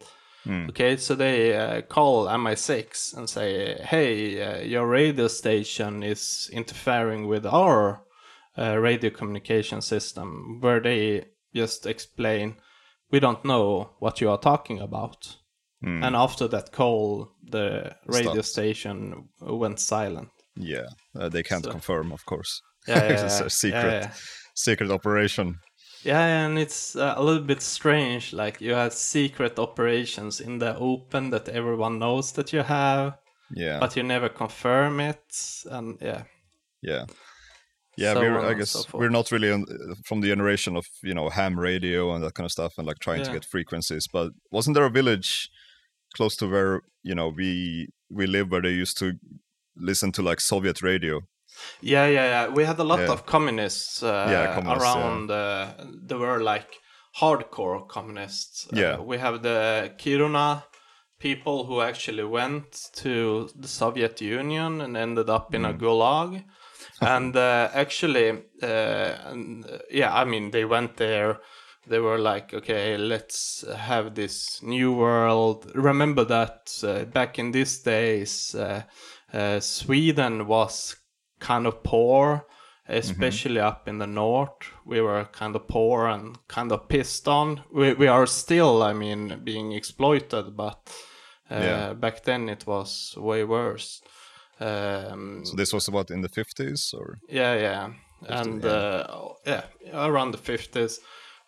Okay, 0.70 0.98
so 0.98 1.14
they 1.14 1.56
uh, 1.56 1.82
call 1.84 2.26
MI6 2.26 3.16
and 3.16 3.30
say, 3.30 3.76
"Hey, 3.84 4.42
uh, 4.42 4.62
your 4.62 4.88
radio 4.88 5.28
station 5.28 6.02
is 6.02 6.50
interfering 6.52 7.28
with 7.28 7.46
our 7.46 8.02
uh, 8.58 8.76
radio 8.80 9.12
communication 9.12 9.82
system." 9.82 10.58
Where 10.62 10.80
they 10.80 11.26
just 11.54 11.86
explain, 11.86 12.56
"We 13.12 13.20
don't 13.20 13.46
know 13.46 13.92
what 14.00 14.20
you 14.20 14.32
are 14.32 14.40
talking 14.40 14.80
about." 14.82 15.43
And 15.86 16.16
after 16.16 16.48
that 16.48 16.72
call, 16.72 17.30
the 17.52 17.96
radio 18.08 18.32
Stopped. 18.32 18.46
station 18.48 19.28
went 19.42 19.80
silent. 19.80 20.30
Yeah. 20.56 20.88
Uh, 21.20 21.30
they 21.30 21.44
can't 21.44 21.66
So- 21.66 21.72
confirm, 21.72 22.12
of 22.12 22.26
course. 22.26 22.62
Yeah, 22.88 23.04
yeah, 23.04 23.10
it's 23.26 23.40
yeah, 23.40 23.46
a 23.46 23.50
secret, 23.50 23.84
yeah, 23.84 24.00
yeah. 24.02 24.12
secret 24.56 24.92
operation. 24.92 25.60
Yeah, 26.04 26.46
and 26.46 26.58
it's 26.60 26.96
uh, 26.96 27.14
a 27.18 27.24
little 27.24 27.44
bit 27.44 27.62
strange. 27.62 28.34
Like 28.34 28.60
you 28.62 28.74
have 28.76 28.94
secret 28.94 29.58
operations 29.60 30.40
in 30.42 30.60
the 30.60 30.76
open 30.78 31.30
that 31.32 31.48
everyone 31.50 31.98
knows 32.00 32.32
that 32.34 32.52
you 32.54 32.64
have, 32.64 33.18
Yeah. 33.56 33.80
but 33.80 33.96
you 33.96 34.04
never 34.04 34.30
confirm 34.30 35.00
it. 35.00 35.24
And 35.72 35.98
yeah, 36.02 36.24
Yeah. 36.82 37.06
Yeah, 37.98 38.14
So 38.14 38.22
we're, 38.22 38.40
I 38.52 38.54
guess 38.56 38.72
so 38.72 38.84
we're 38.94 39.10
not 39.12 39.32
really 39.32 39.52
on, 39.52 39.66
from 40.06 40.22
the 40.22 40.28
generation 40.28 40.76
of, 40.76 40.86
you 41.04 41.14
know, 41.14 41.30
ham 41.30 41.60
radio 41.60 42.14
and 42.16 42.24
that 42.24 42.34
kind 42.34 42.46
of 42.46 42.52
stuff 42.52 42.74
and 42.78 42.88
like 42.88 42.98
trying 43.00 43.24
to 43.24 43.32
get 43.32 43.46
frequencies. 43.46 44.08
But 44.12 44.32
wasn't 44.52 44.74
there 44.76 44.86
a 44.86 44.90
village 44.90 45.50
close 46.14 46.36
to 46.38 46.48
where, 46.48 46.82
you 47.04 47.16
know, 47.16 47.30
we 47.30 47.90
we 48.10 48.28
live 48.28 48.52
where 48.52 48.62
they 48.62 48.72
used 48.82 48.98
to 49.00 49.14
listen 49.76 50.12
to 50.14 50.22
like 50.22 50.40
Soviet 50.42 50.82
radio? 50.82 51.22
yeah, 51.82 52.08
yeah, 52.08 52.26
yeah. 52.26 52.48
We 52.48 52.66
had 52.66 52.80
a 52.80 52.84
lot 52.84 53.00
Yeah. 53.00 53.12
of 53.14 53.26
communists, 53.26 54.02
uh, 54.04 54.28
Yeah, 54.32 54.54
communists, 54.56 54.96
yeah. 54.96 55.02
around. 55.02 55.32
Uh, 55.32 55.74
they 56.08 56.16
were 56.16 56.42
like 56.42 56.68
hardcore 57.20 57.88
communists. 57.88 58.68
Uh, 58.74 58.80
Yeah. 58.80 59.00
we 59.00 59.18
have 59.20 59.42
the 59.42 59.92
Kiruna 59.98 60.64
people 61.20 61.66
who 61.66 61.82
actually 61.82 62.24
went 62.24 62.66
to 62.96 63.50
the 63.56 63.68
Soviet 63.68 64.22
Union 64.22 64.82
and 64.82 64.98
ended 64.98 65.30
up 65.30 65.54
in 65.54 65.62
Mm. 65.62 65.70
a 65.70 65.74
gulag. 65.74 66.44
and 67.02 67.36
uh, 67.36 67.70
actually, 67.74 68.30
uh, 68.62 69.32
and, 69.32 69.66
uh, 69.66 69.78
yeah, 69.92 70.14
I 70.14 70.26
mean, 70.26 70.52
they 70.52 70.66
went 70.66 70.98
there. 70.98 71.40
They 71.88 72.00
were 72.00 72.18
like, 72.18 72.54
okay, 72.54 72.98
let's 72.98 73.66
have 73.76 74.16
this 74.16 74.62
new 74.64 74.94
world. 74.94 75.70
Remember 75.76 76.24
that 76.26 76.80
uh, 76.84 77.04
back 77.06 77.38
in 77.40 77.52
these 77.52 77.80
days, 77.80 78.56
uh, 78.56 78.84
uh, 79.34 79.60
Sweden 79.60 80.48
was 80.48 80.96
kind 81.40 81.68
of 81.68 81.84
poor, 81.84 82.46
especially 82.88 83.60
up 83.60 83.88
in 83.90 83.98
the 84.00 84.08
north. 84.08 84.72
We 84.86 85.02
were 85.02 85.26
kind 85.26 85.56
of 85.56 85.68
poor 85.68 86.08
and 86.08 86.38
kind 86.48 86.72
of 86.72 86.88
pissed 86.88 87.28
on. 87.28 87.64
We, 87.74 87.94
we 87.94 88.08
are 88.08 88.26
still, 88.28 88.82
I 88.82 88.94
mean, 88.94 89.42
being 89.44 89.74
exploited, 89.74 90.56
but 90.56 90.80
uh, 91.52 91.56
Yeah. 91.60 91.94
back 91.94 92.24
then 92.24 92.48
it 92.50 92.66
was 92.66 93.14
way 93.18 93.44
worse. 93.44 94.02
Um, 94.60 95.44
So 95.46 95.56
this 95.58 95.74
was 95.74 95.88
about 95.90 96.12
in 96.12 96.22
the 96.22 96.30
50s 96.30 96.94
or? 96.94 97.18
yeah, 97.28 97.56
yeah, 97.56 97.90
and 98.28 98.64
yeah. 98.64 98.70
Uh, 98.70 99.34
yeah, 99.46 99.64
around 99.94 100.32
the 100.32 100.38
fifties. 100.38 101.00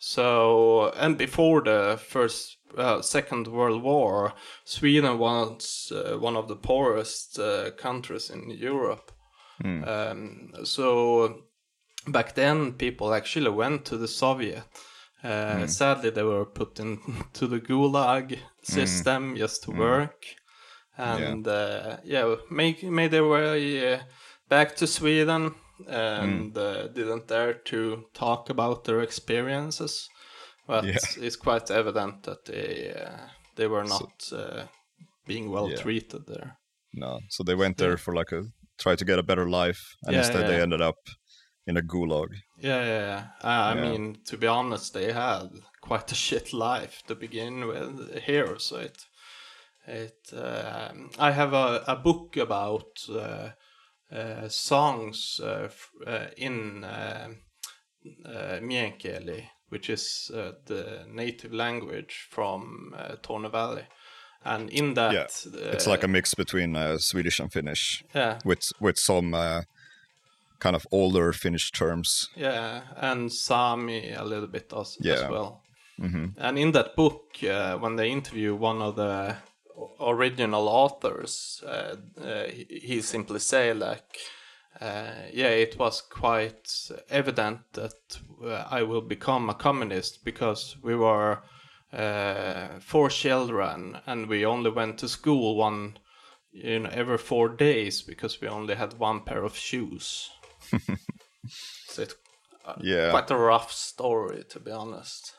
So, 0.08 0.92
and 0.92 1.18
before 1.18 1.62
the 1.64 2.00
first, 2.00 2.58
uh, 2.78 3.02
Second 3.02 3.48
World 3.48 3.82
War, 3.82 4.34
Sweden 4.64 5.18
was 5.18 5.92
uh, 5.92 6.20
one 6.20 6.36
of 6.36 6.48
the 6.48 6.56
poorest 6.56 7.40
uh, 7.40 7.72
countries 7.72 8.30
in 8.30 8.52
Europe. 8.52 9.12
Um, 9.84 10.52
so, 10.64 11.46
back 12.08 12.36
then, 12.36 12.74
people 12.74 13.16
actually 13.16 13.50
went 13.50 13.86
to 13.86 13.98
the 13.98 14.08
Soviet. 14.08 14.64
Uh, 15.24 15.66
Sadly, 15.66 16.12
they 16.12 16.24
were 16.24 16.46
put 16.46 16.80
into 16.80 17.48
the 17.48 17.60
Gulag 17.60 18.38
system 18.62 19.36
just 19.36 19.64
to 19.64 19.72
work, 19.72 20.24
and 21.00 21.48
uh, 21.48 21.98
yeah, 22.04 22.36
make 22.52 22.84
made 22.84 23.10
their 23.10 23.28
way 23.28 23.94
uh, 23.94 24.00
back 24.50 24.76
to 24.76 24.86
Sweden 24.86 25.56
and 25.88 26.58
uh, 26.58 26.88
didn't 26.88 27.28
dare 27.28 27.54
to 27.54 28.06
talk 28.14 28.50
about 28.50 28.84
their 28.84 29.02
experiences. 29.02 30.10
But 30.68 30.86
Yeah. 30.86 30.98
it's 31.18 31.36
quite 31.36 31.70
evident 31.72 32.24
that 32.24 32.46
they 32.46 32.94
uh, 32.94 33.28
they 33.56 33.68
were 33.68 33.84
not 33.84 34.32
uh, 34.32 34.66
being 35.26 35.52
well 35.52 35.70
Yeah. 35.70 35.82
treated 35.82 36.26
there. 36.28 36.58
No. 36.94 37.20
So 37.30 37.44
they 37.44 37.56
went 37.56 37.78
there 37.78 37.98
for 37.98 38.14
like 38.16 38.32
a, 38.32 38.44
try 38.80 38.96
to 38.96 39.06
get 39.06 39.20
a 39.20 39.24
better 39.24 39.50
life. 39.50 39.96
And 40.04 40.14
Yeah, 40.14 40.22
instead 40.26 40.48
they 40.48 40.62
ended 40.62 40.82
up 40.82 40.98
in 41.68 41.78
a 41.78 41.82
gulag. 41.82 42.30
Yeah, 42.58 42.82
yeah, 42.86 43.00
yeah. 43.00 43.28
I, 43.42 43.72
I 43.72 43.76
Yeah. 43.76 43.82
mean, 43.92 44.18
to 44.26 44.38
be 44.38 44.48
honest, 44.48 44.94
they 44.94 45.12
had 45.12 45.50
quite 45.82 46.12
a 46.12 46.16
shit 46.26 46.54
life 46.54 47.04
to 47.08 47.16
begin 47.16 47.68
with 47.68 48.18
here. 48.24 48.58
So 48.60 48.78
it, 48.78 48.98
it. 49.88 50.34
um 50.34 51.10
I 51.20 51.32
have 51.32 51.54
a, 51.54 51.84
a 51.88 51.96
book 51.96 52.38
about 52.38 52.88
uh, 53.10 53.14
uh, 53.14 53.52
songs 54.50 55.40
uh, 55.44 55.64
f- 55.66 55.92
uh, 56.08 56.28
in 56.38 56.86
Meänkieli, 58.62 59.50
which 59.70 59.90
is 59.90 60.32
uh, 60.34 60.52
the 60.66 61.06
native 61.12 61.54
language 61.54 62.28
from 62.30 62.94
Torne 63.22 63.50
Valley, 63.52 63.88
and 64.44 64.70
in 64.70 64.94
that, 64.94 65.14
Yeah. 65.14 65.28
It's 65.74 65.88
like 65.88 66.04
a 66.04 66.08
mix 66.08 66.36
between 66.36 66.76
uh, 66.76 66.98
Swedish 66.98 67.40
and 67.40 67.52
Finnish 67.52 68.04
yeah, 68.16 68.40
with 68.46 68.72
with 68.80 68.98
some 69.00 69.34
uh, 69.34 69.62
kind 70.60 70.76
of 70.76 70.86
older 70.92 71.34
Finnish 71.34 71.72
terms. 71.72 72.30
Yeah, 72.36 72.82
and 72.98 73.32
Sami 73.32 74.12
a 74.14 74.24
little 74.24 74.48
bit 74.48 74.72
as, 74.74 74.98
as 75.00 75.06
Yeah. 75.06 75.30
well. 75.30 75.62
And 76.38 76.58
in 76.60 76.72
that 76.74 76.96
book, 76.96 77.38
uh, 77.44 77.78
when 77.80 77.96
they 77.96 78.12
interview 78.12 78.54
one 78.54 78.82
of 78.82 78.96
the 78.96 79.38
original 80.00 80.68
authors, 80.68 81.64
uh, 81.66 81.96
uh, 82.22 82.46
he, 82.48 83.02
simply 83.02 83.40
say 83.40 83.74
like, 83.74 84.18
uh, 84.82 85.12
"Yeah, 85.34 85.50
it 85.50 85.78
was 85.78 86.02
quite 86.02 86.92
evident 87.10 87.60
that 87.74 88.20
uh, 88.44 88.66
I 88.70 88.84
will 88.84 89.02
become 89.02 89.50
a 89.50 89.54
communist 89.54 90.26
because 90.26 90.78
we 90.82 90.96
were 90.96 91.42
uh, 91.94 92.80
four 92.80 93.10
children 93.10 93.98
and 94.06 94.28
we 94.28 94.46
only 94.46 94.72
went 94.72 94.98
to 95.00 95.08
school 95.08 95.56
one, 95.56 95.98
you 96.52 96.80
know, 96.80 96.90
every 96.92 97.18
four 97.18 97.50
days 97.50 98.02
because 98.02 98.42
we 98.42 98.48
only 98.48 98.76
had 98.76 99.00
one 99.00 99.22
pair 99.22 99.44
of 99.44 99.56
shoes." 99.58 100.30
so 101.88 102.02
it 102.02 102.16
Yeah. 102.82 103.12
quite 103.12 103.32
a 103.32 103.38
rough 103.38 103.72
story 103.72 104.44
to 104.50 104.60
be 104.60 104.72
honest 104.72 105.36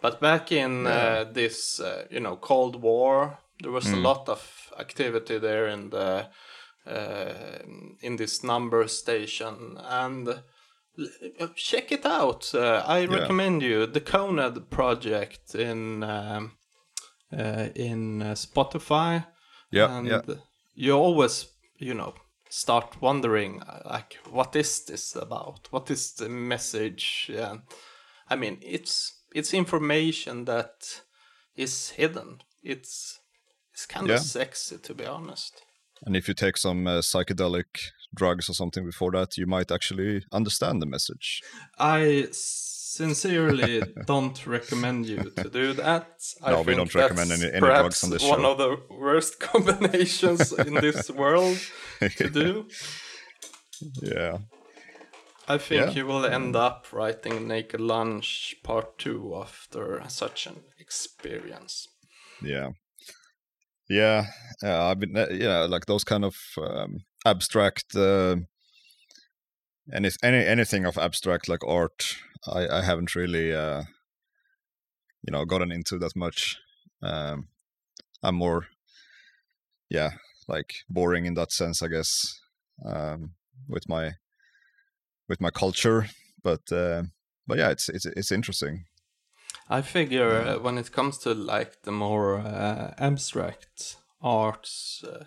but 0.00 0.20
back 0.20 0.52
in 0.52 0.86
uh, 0.86 1.24
this 1.32 1.80
uh, 1.80 2.06
you 2.10 2.20
know 2.20 2.36
cold 2.36 2.76
war 2.82 3.38
there 3.60 3.72
was 3.72 3.90
a 3.90 3.96
lot 3.96 4.28
of 4.28 4.72
activity 4.78 5.38
there 5.38 5.66
in 5.68 5.90
the 5.90 6.26
uh, 6.86 7.58
in 8.00 8.16
this 8.16 8.44
number 8.44 8.86
station 8.86 9.78
and 9.78 10.42
check 11.54 11.92
it 11.92 12.06
out 12.06 12.54
uh, 12.54 12.82
i 12.86 13.04
recommend 13.04 13.62
you. 13.62 13.86
The 13.86 14.00
Conet 14.00 14.70
project 14.70 15.54
in 15.54 16.02
um, 16.02 16.52
uh, 17.32 17.68
in 17.74 18.22
uh, 18.22 18.34
spotify. 18.34 19.26
Yeah, 19.70 19.98
and 19.98 20.06
yeah. 20.06 20.22
you 20.74 20.92
always 20.92 21.46
you 21.78 21.94
know 21.94 22.14
start 22.48 23.00
wondering 23.02 23.62
uh, 23.62 23.82
like 23.84 24.16
what 24.30 24.54
is 24.56 24.84
this 24.84 25.16
about? 25.16 25.68
What 25.70 25.90
is 25.90 26.12
the 26.14 26.28
message? 26.28 27.30
And 27.34 27.62
i 28.28 28.36
mean 28.36 28.58
it's 28.60 29.22
it's 29.34 29.54
information 29.54 30.44
that 30.44 31.02
is 31.56 31.90
hidden. 31.90 32.42
It's 32.62 33.20
it's 33.76 33.86
kind 33.86 34.06
Yeah. 34.08 34.16
of 34.16 34.22
sexy 34.22 34.78
to 34.78 34.94
be 34.94 35.04
honest 35.06 35.52
And 36.06 36.16
if 36.16 36.28
you 36.28 36.34
take 36.34 36.56
some 36.58 36.86
uh, 36.90 37.00
psychedelic 37.02 37.70
drugs 38.20 38.48
or 38.50 38.54
something 38.54 38.84
before 38.86 39.12
that, 39.18 39.36
you 39.38 39.46
might 39.46 39.70
actually 39.72 40.24
understand 40.32 40.80
the 40.82 40.86
message. 40.86 41.26
I 41.78 42.28
sincerely 42.32 43.82
don't 44.06 44.46
recommend 44.46 45.06
you 45.06 45.22
to 45.42 45.48
do 45.50 45.72
that. 45.74 46.06
I 46.46 46.50
No, 46.52 46.62
we 46.62 46.74
don't 46.74 46.94
recommend 46.94 47.30
any- 47.32 47.50
any 47.52 47.60
drugs 47.60 48.04
on 48.04 48.10
this 48.10 48.22
One 48.22 48.40
show. 48.42 48.52
of 48.52 48.58
the 48.58 48.72
worst 49.06 49.40
combinations 49.52 50.52
in 50.66 50.74
this 50.74 51.10
world 51.22 51.58
to 52.20 52.30
do. 52.30 52.68
Yeah. 54.02 54.38
I 55.48 55.58
think 55.58 55.80
Yeah. 55.86 55.90
you 55.96 56.06
will 56.06 56.24
end 56.26 56.56
up 56.56 56.92
writing 56.92 57.46
Naked 57.48 57.80
Lunch 57.80 58.54
Part 58.62 58.98
2 58.98 59.34
after 59.44 60.02
such 60.08 60.46
an 60.46 60.56
experience. 60.78 61.88
Yeah. 62.42 62.70
Yeah. 63.88 64.26
Uh, 64.62 64.88
I've 64.88 64.98
been, 64.98 65.14
yeah, 65.30 65.60
like 65.68 65.86
those 65.86 66.04
kind 66.04 66.24
of 66.24 66.34
um, 66.58 67.04
abstract, 67.24 67.94
uh, 67.94 68.36
any, 69.92 70.10
any, 70.22 70.44
anything 70.44 70.84
of 70.86 70.98
abstract 70.98 71.48
like 71.48 71.64
art, 71.66 72.16
I, 72.46 72.66
I 72.68 72.82
haven't 72.82 73.14
really, 73.14 73.54
uh, 73.54 73.82
you 75.22 75.32
know, 75.32 75.44
gotten 75.44 75.70
into 75.70 75.98
that 75.98 76.16
much. 76.16 76.56
Um, 77.02 77.48
I'm 78.22 78.34
more, 78.36 78.66
yeah, 79.90 80.12
like 80.48 80.72
boring 80.88 81.26
in 81.26 81.34
that 81.34 81.52
sense, 81.52 81.82
I 81.82 81.88
guess, 81.88 82.40
um, 82.84 83.34
with 83.68 83.88
my, 83.88 84.14
with 85.28 85.40
my 85.40 85.50
culture. 85.50 86.06
But, 86.42 86.72
uh, 86.72 87.04
but 87.46 87.58
yeah, 87.58 87.70
it's, 87.70 87.88
it's, 87.88 88.06
it's 88.06 88.32
interesting. 88.32 88.86
I 89.68 89.82
figure 89.82 90.42
uh, 90.42 90.58
when 90.58 90.78
it 90.78 90.92
comes 90.92 91.18
to 91.18 91.34
like 91.34 91.82
the 91.82 91.92
more 91.92 92.38
uh, 92.38 92.94
abstract 92.98 93.96
arts, 94.22 95.04
uh, 95.04 95.24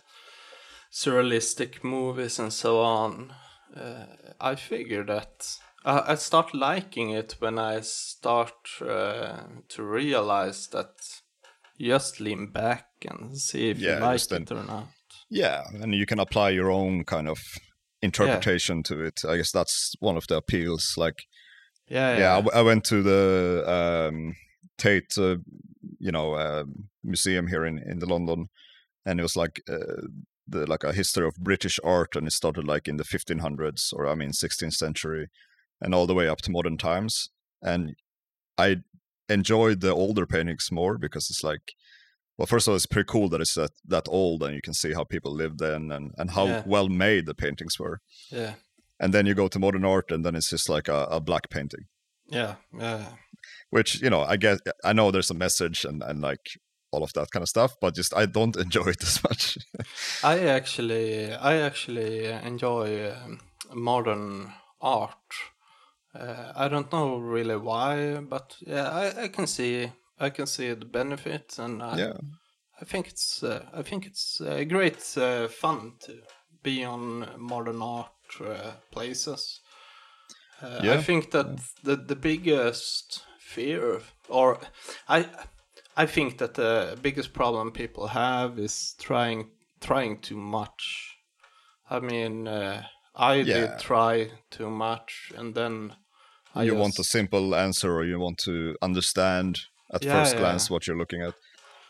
surrealistic 0.92 1.84
movies, 1.84 2.40
and 2.40 2.52
so 2.52 2.82
on, 2.82 3.34
uh, 3.76 4.06
I 4.40 4.56
figure 4.56 5.04
that 5.06 5.58
uh, 5.86 6.04
I 6.08 6.16
start 6.16 6.54
liking 6.54 7.10
it 7.12 7.36
when 7.40 7.60
I 7.60 7.82
start 7.82 8.70
uh, 8.82 9.44
to 9.70 9.84
realize 9.84 10.68
that 10.68 11.22
you 11.78 11.90
just 11.90 12.20
lean 12.20 12.52
back 12.52 12.88
and 13.10 13.38
see 13.38 13.70
if 13.70 13.80
Yeah, 13.80 13.96
you 13.96 14.02
like 14.06 14.32
it 14.32 14.52
or 14.52 14.64
not. 14.64 14.88
Yeah, 15.30 15.64
and 15.82 15.94
you 15.94 16.06
can 16.06 16.20
apply 16.20 16.50
your 16.50 16.72
own 16.72 17.04
kind 17.04 17.28
of 17.28 17.40
interpretation 18.02 18.84
to 18.84 19.02
it. 19.04 19.22
I 19.28 19.38
guess 19.38 19.52
that's 19.52 19.94
one 20.00 20.18
of 20.18 20.28
the 20.28 20.38
appeals. 20.38 20.96
Like, 20.98 21.26
Yeah, 21.90 22.18
yeah, 22.18 22.32
I 22.34 22.42
w- 22.42 22.58
I, 22.60 22.62
went 22.62 22.84
to 22.86 23.02
the 23.02 23.64
um, 23.68 24.36
Tate, 24.78 25.18
uh, 25.18 25.38
you 26.00 26.12
know, 26.12 26.34
uh, 26.34 26.66
museum 27.04 27.48
here 27.48 27.66
in 27.66 27.80
in 27.80 28.00
the 28.00 28.06
London, 28.06 28.50
and 29.06 29.20
it 29.20 29.24
was 29.24 29.36
like 29.36 29.62
uh, 29.68 30.04
the 30.48 30.66
like 30.68 30.84
a 30.84 30.94
history 30.94 31.26
of 31.28 31.36
British 31.36 31.80
art, 31.84 32.16
and 32.16 32.28
it 32.28 32.34
started 32.34 32.66
like 32.68 32.88
in 32.88 32.98
the 32.98 33.04
1500s 33.04 33.92
or 33.94 34.08
I 34.08 34.16
mean 34.16 34.32
16th 34.32 34.74
century, 34.76 35.30
and 35.82 35.96
all 35.96 36.08
the 36.08 36.14
way 36.14 36.28
up 36.30 36.42
to 36.42 36.52
modern 36.52 36.78
times. 36.78 37.30
And 37.62 37.96
I 38.58 38.78
enjoyed 39.30 39.82
the 39.82 39.94
older 39.94 40.26
paintings 40.26 40.70
more 40.72 40.98
because 40.98 41.30
it's 41.30 41.44
like 41.44 41.74
well 42.38 42.48
first 42.48 42.68
of 42.68 42.72
all 42.72 42.76
it's 42.76 42.86
pretty 42.88 43.08
cool 43.08 43.30
that 43.30 43.42
it's 43.42 43.54
that, 43.56 43.72
that 43.86 44.08
old 44.10 44.42
and 44.44 44.56
you 44.56 44.62
can 44.62 44.74
see 44.74 44.94
how 44.94 45.04
people 45.04 45.32
lived 45.32 45.60
then 45.60 45.92
and, 45.92 46.14
and 46.18 46.32
how 46.32 46.48
Yeah. 46.48 46.64
well 46.66 46.90
made 46.90 47.26
the 47.28 47.36
paintings 47.36 47.78
were 47.78 48.00
yeah, 48.32 48.54
and 49.00 49.14
then 49.14 49.26
you 49.26 49.34
go 49.34 49.48
to 49.48 49.60
modern 49.60 49.86
art 49.86 50.12
and 50.12 50.26
then 50.26 50.36
it's 50.36 50.50
just 50.50 50.70
like 50.70 50.88
a, 50.88 51.08
a 51.12 51.20
black 51.20 51.50
painting 51.50 51.86
yeah, 52.28 52.56
yeah. 52.78 53.06
which 53.70 54.02
you 54.02 54.10
know 54.10 54.22
i 54.22 54.38
guess 54.38 54.60
i 54.84 54.94
know 54.94 55.12
there's 55.12 55.32
a 55.32 55.36
message 55.36 55.86
and, 55.86 56.04
and 56.04 56.22
like 56.22 56.60
all 56.92 57.04
of 57.04 57.14
that 57.14 57.32
kind 57.32 57.44
of 57.44 57.50
stuff 57.50 57.76
but 57.82 57.96
just 57.96 58.16
i 58.16 58.26
don't 58.26 58.58
enjoy 58.66 58.88
it 58.88 59.04
as 59.04 59.24
much 59.24 59.58
I 60.24 60.40
actually, 60.40 61.34
I 61.34 61.58
actually 61.58 62.26
enjoy 62.26 63.12
um, 63.12 63.40
modern 63.74 64.54
art. 64.82 65.34
Uh, 66.14 66.52
I 66.56 66.68
don't 66.68 66.92
know 66.92 67.18
really 67.18 67.56
why, 67.56 68.16
but 68.18 68.58
yeah, 68.60 68.90
I, 68.90 69.24
I 69.24 69.28
can 69.30 69.48
see, 69.48 69.92
I 70.20 70.30
can 70.30 70.48
see 70.48 70.74
the 70.74 70.86
benefits, 70.86 71.60
and 71.60 71.82
I, 71.82 71.98
yeah 71.98 72.14
I 72.82 72.86
think 72.86 73.08
it's, 73.08 73.44
uh, 73.44 73.66
I 73.74 73.82
think 73.82 74.06
it's 74.06 74.40
uh, 74.40 74.64
great 74.64 75.18
uh, 75.18 75.48
fun 75.50 75.94
to 76.02 76.22
be 76.64 76.84
on 76.84 77.30
modern 77.38 77.82
art 77.82 78.12
places. 78.92 79.62
Uh, 80.62 80.86
I 80.90 80.98
think 80.98 81.32
that 81.32 81.60
the 81.84 81.96
the 81.96 82.16
biggest 82.16 83.24
fear, 83.40 84.02
or 84.28 84.60
I, 85.08 85.26
I 85.96 86.06
think 86.06 86.38
that 86.38 86.54
the 86.56 86.98
biggest 87.02 87.34
problem 87.34 87.72
people 87.72 88.08
have 88.08 88.60
is 88.60 88.96
trying 89.00 89.52
trying 89.80 90.22
too 90.22 90.38
much. 90.38 91.16
I 91.90 92.00
mean, 92.00 92.48
uh, 92.48 92.84
I 93.16 93.44
Yeah. 93.44 93.54
did 93.54 93.80
try 93.80 94.32
too 94.50 94.70
much, 94.70 95.32
and 95.36 95.56
then 95.56 95.96
I 96.56 96.64
you 96.64 96.76
want 96.76 97.00
a 97.00 97.04
simple 97.04 97.56
answer 97.56 97.94
or 97.94 98.06
you 98.06 98.20
want 98.20 98.38
to 98.40 98.76
understand 98.82 99.60
at 99.94 100.02
Yeah, 100.02 100.12
first 100.12 100.32
yeah. 100.32 100.38
glance 100.38 100.70
what 100.70 100.86
you're 100.88 100.98
looking 100.98 101.22
at 101.22 101.34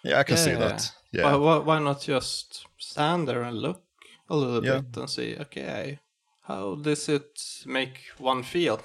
yeah 0.04 0.20
i 0.20 0.24
can 0.24 0.38
see 0.38 0.52
Yeah, 0.52 0.60
that 0.60 0.92
yeah 1.12 1.24
Why, 1.24 1.36
why, 1.36 1.58
why 1.58 1.80
not 1.80 2.02
just 2.02 2.66
stand 2.78 3.28
there 3.28 3.44
and 3.44 3.58
look 3.58 3.84
a 4.30 4.36
little 4.36 4.62
Yeah. 4.62 4.82
bit 4.82 4.98
and 4.98 5.10
see, 5.10 5.36
okay, 5.38 6.00
how 6.50 6.74
does 6.74 7.08
it 7.08 7.40
make 7.68 8.00
one 8.18 8.42
feel? 8.42 8.82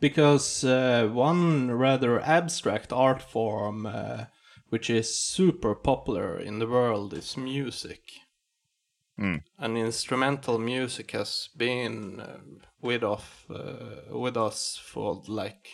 Because 0.00 0.64
uh, 0.64 1.08
one 1.12 1.70
rather 1.70 2.20
abstract 2.20 2.92
art 2.92 3.22
form, 3.22 3.86
uh, 3.86 4.24
which 4.68 4.90
is 4.90 5.16
super 5.16 5.76
popular 5.76 6.36
in 6.40 6.58
the 6.58 6.66
world, 6.66 7.14
is 7.14 7.36
music. 7.36 8.02
Hmm. 9.16 9.36
And 9.58 9.78
instrumental 9.78 10.58
music 10.58 11.12
has 11.12 11.48
been 11.56 12.18
uh, 12.18 12.38
with 12.82 13.04
of 13.04 13.44
uh, 13.48 14.18
with 14.18 14.36
us 14.36 14.76
for 14.84 15.22
like 15.28 15.68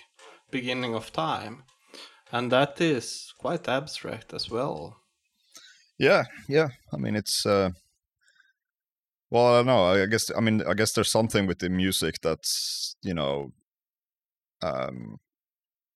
beginning 0.51 0.95
of 0.95 1.11
time, 1.11 1.65
and 2.31 2.53
that 2.53 2.79
is 2.83 3.33
quite 3.39 3.67
abstract 3.67 4.35
as 4.35 4.51
well. 4.51 4.99
Yeah, 5.99 6.25
yeah. 6.49 6.69
I 6.93 6.99
mean, 6.99 7.17
it's 7.17 7.47
uh, 7.47 7.71
well, 9.31 9.47
I 9.55 9.59
don't 9.59 9.67
know. 9.67 9.85
I 10.03 10.07
guess 10.07 10.31
I 10.37 10.41
mean, 10.41 10.63
I 10.67 10.75
guess 10.75 10.93
there's 10.93 11.11
something 11.11 11.47
with 11.47 11.59
the 11.61 11.69
music 11.69 12.21
that's 12.21 12.97
you 13.03 13.15
know, 13.15 13.53
um, 14.63 15.19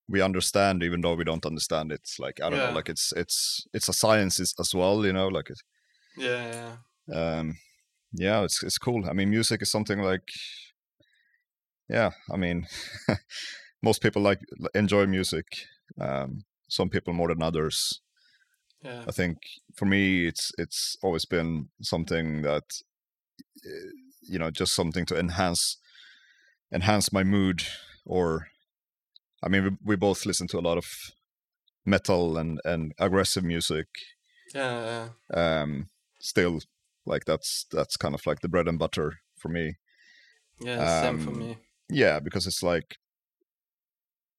we 0.09 0.23
understand 0.23 0.83
even 0.85 1.01
though 1.03 1.15
we 1.15 1.25
don't 1.25 1.47
understand 1.47 1.93
it. 1.93 2.01
It's 2.03 2.19
like 2.21 2.41
I 2.43 2.51
don't 2.51 2.59
Yeah. 2.59 2.61
know, 2.61 2.71
like 2.71 2.89
it's 2.89 3.13
it's 3.17 3.67
it's 3.75 3.89
a 3.89 3.93
science 3.93 4.41
as, 4.41 4.75
well. 4.75 5.05
You 5.07 5.13
know, 5.13 5.29
like 5.29 5.51
it, 5.51 5.61
Yeah, 6.17 6.79
um, 7.13 7.57
yeah, 8.13 8.45
it's 8.45 8.63
it's 8.63 8.79
cool. 8.79 9.09
I 9.09 9.13
mean, 9.13 9.31
music 9.31 9.63
is 9.63 9.71
something 9.71 10.01
like, 10.01 10.31
yeah. 11.89 12.11
I 12.33 12.37
mean, 12.37 12.67
most 13.83 14.03
people 14.03 14.23
like 14.23 14.41
enjoy 14.75 15.07
music. 15.07 15.47
Um, 16.01 16.45
some 16.69 16.89
people 16.89 17.13
more 17.13 17.29
than 17.29 17.43
others. 17.43 18.01
yeah, 18.83 19.07
I 19.07 19.13
think 19.13 19.39
for 19.75 19.87
me, 19.87 20.27
it's 20.27 20.53
it's 20.59 20.97
always 21.03 21.25
been 21.25 21.69
something 21.83 22.43
that 22.43 22.65
you 24.23 24.39
know 24.39 24.51
just 24.51 24.75
something 24.75 25.07
to 25.07 25.19
enhance 25.19 25.79
enhance 26.73 27.13
my 27.13 27.23
mood. 27.25 27.63
Or, 28.07 28.49
I 29.43 29.49
mean, 29.49 29.65
we, 29.65 29.71
we 29.85 29.97
both 29.97 30.27
listen 30.27 30.47
to 30.49 30.59
a 30.59 30.67
lot 30.69 30.77
of 30.79 30.87
metal 31.87 32.37
and 32.39 32.61
and 32.65 32.93
aggressive 32.99 33.45
music. 33.45 33.87
yeah, 34.55 35.09
Um, 35.33 35.89
still, 36.21 36.61
like 37.07 37.25
that's 37.25 37.67
that's 37.71 37.97
kind 37.97 38.15
of 38.15 38.27
like 38.27 38.41
the 38.41 38.49
bread 38.49 38.69
and 38.69 38.79
butter 38.79 39.19
for 39.37 39.49
me. 39.49 39.75
yeah. 40.61 41.03
Same 41.03 41.19
for 41.19 41.31
Um, 41.31 41.39
me. 41.39 41.59
Yeah, 41.91 42.21
because 42.21 42.47
it's 42.47 42.63
like 42.63 42.97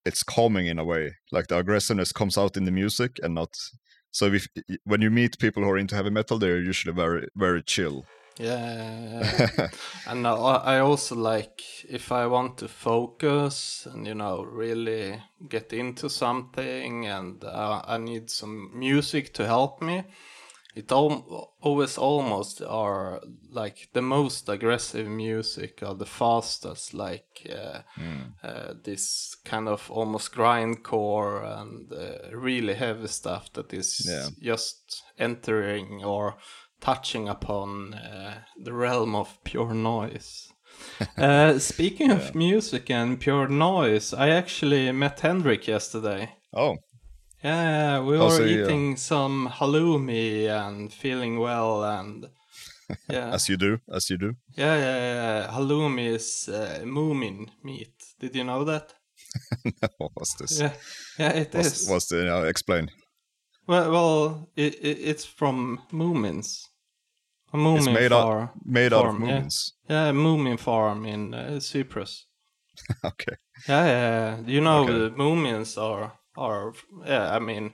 it's 0.06 0.24
calming 0.24 0.68
in 0.68 0.80
a 0.80 0.86
way. 0.86 1.16
Like 1.32 1.48
the 1.48 1.58
aggressiveness 1.58 2.12
comes 2.12 2.38
out 2.38 2.58
in 2.58 2.66
the 2.66 2.72
music 2.72 3.20
and 3.24 3.34
not. 3.36 3.56
So 4.12 4.26
if 4.34 4.48
when 4.84 5.02
you 5.02 5.10
meet 5.12 5.39
people 5.39 5.64
who 5.64 5.70
are 5.70 5.78
into 5.78 5.96
heavy 5.96 6.10
metal, 6.12 6.38
they're 6.39 6.60
usually 6.60 6.93
very 6.96 7.28
very 7.36 7.62
chill. 7.64 8.06
Yeah, 8.38 9.47
yeah. 9.57 9.69
and 10.07 10.27
I 10.27 10.79
also 10.79 11.15
like 11.15 11.61
if 11.88 12.11
I 12.11 12.27
want 12.27 12.57
to 12.57 12.67
focus 12.67 13.88
and 13.91 14.05
you 14.05 14.15
know 14.15 14.43
really 14.43 15.21
get 15.49 15.73
into 15.73 16.09
something, 16.09 17.05
and 17.05 17.43
uh, 17.43 17.81
I 17.86 17.97
need 17.97 18.29
some 18.29 18.71
music 18.77 19.33
to 19.36 19.45
help 19.45 19.81
me. 19.81 20.03
It 20.75 20.91
al- 20.91 21.53
always 21.61 21.97
almost 21.97 22.61
are 22.61 23.21
like 23.49 23.88
the 23.93 24.01
most 24.01 24.49
aggressive 24.49 25.07
music 25.07 25.81
or 25.81 25.95
the 25.95 26.05
fastest, 26.05 26.93
like 26.93 27.47
uh, 27.49 27.79
uh, 28.43 28.73
this 28.83 29.38
kind 29.45 29.69
of 29.69 29.89
almost 29.89 30.33
grindcore 30.33 31.45
and 31.61 31.91
uh, 31.93 32.36
really 32.38 32.73
heavy 32.73 33.07
stuff 33.07 33.53
that 33.53 33.73
is 33.73 34.05
Yeah. 34.05 34.51
just 34.53 35.03
entering 35.17 36.03
or 36.03 36.36
touching 36.86 37.27
upon 37.27 37.95
uh, 37.95 38.36
the 38.63 38.71
realm 38.71 39.15
of 39.15 39.43
pure 39.43 39.73
noise. 39.73 40.53
uh, 41.17 41.57
speaking 41.57 42.11
of 42.11 42.36
music 42.36 42.91
and 42.91 43.19
pure 43.19 43.47
noise, 43.47 44.13
I 44.13 44.29
actually 44.29 44.91
met 44.91 45.19
Henrik 45.19 45.67
yesterday. 45.67 46.29
oh, 46.53 46.75
Yeah, 47.43 48.01
we 48.01 48.17
How's 48.17 48.39
were 48.39 48.45
uh, 48.45 48.49
eating 48.49 48.97
some 48.97 49.49
halloumi 49.51 50.47
and 50.47 50.93
feeling 50.93 51.39
well, 51.39 51.83
and 51.83 52.27
Yeah. 53.09 53.33
as 53.33 53.49
you 53.49 53.57
do, 53.57 53.79
as 53.91 54.09
you 54.11 54.17
do. 54.19 54.33
Yeah, 54.55 54.77
yeah, 54.77 54.99
yeah. 55.13 55.47
Halloumi 55.51 56.05
is 56.13 56.47
uh, 56.49 56.81
moomin 56.86 57.49
meat. 57.63 57.95
Did 58.19 58.36
you 58.36 58.43
know 58.43 58.63
that? 58.63 58.93
no, 59.81 60.09
What's 60.13 60.36
this? 60.36 60.59
Yeah, 60.59 60.73
yeah, 61.17 61.33
it 61.33 61.55
is. 61.55 61.65
What's, 61.65 61.89
what's 61.89 62.07
the? 62.09 62.36
Uh, 62.38 62.43
explain. 62.43 62.91
Well, 63.67 63.91
well, 63.91 64.49
it, 64.55 64.75
it, 64.75 64.97
it's 65.01 65.25
from 65.25 65.79
moomins. 65.91 66.67
A 67.56 67.58
moomin 67.58 67.78
It's 67.78 67.88
made 67.99 68.12
farm. 68.12 68.43
out 68.43 68.49
made 68.66 68.93
out 68.93 69.06
of 69.06 69.12
farm, 69.12 69.26
yeah. 69.26 69.39
moomins. 69.41 69.72
Yeah, 69.89 70.10
a 70.10 70.14
moomin 70.14 70.58
farm 70.60 71.06
in 71.06 71.34
uh, 71.34 71.60
Cyprus. 71.60 72.26
okay. 73.06 73.36
Yeah, 73.70 73.86
yeah. 73.86 74.38
yeah. 74.38 74.53
You 74.53 74.62
know, 74.62 74.84
Okay. 74.84 74.93
the 74.93 75.10
moomins 75.12 75.78
are 75.78 76.14
are. 76.38 76.74
Yeah, 77.06 77.36
I 77.36 77.39
mean, 77.39 77.74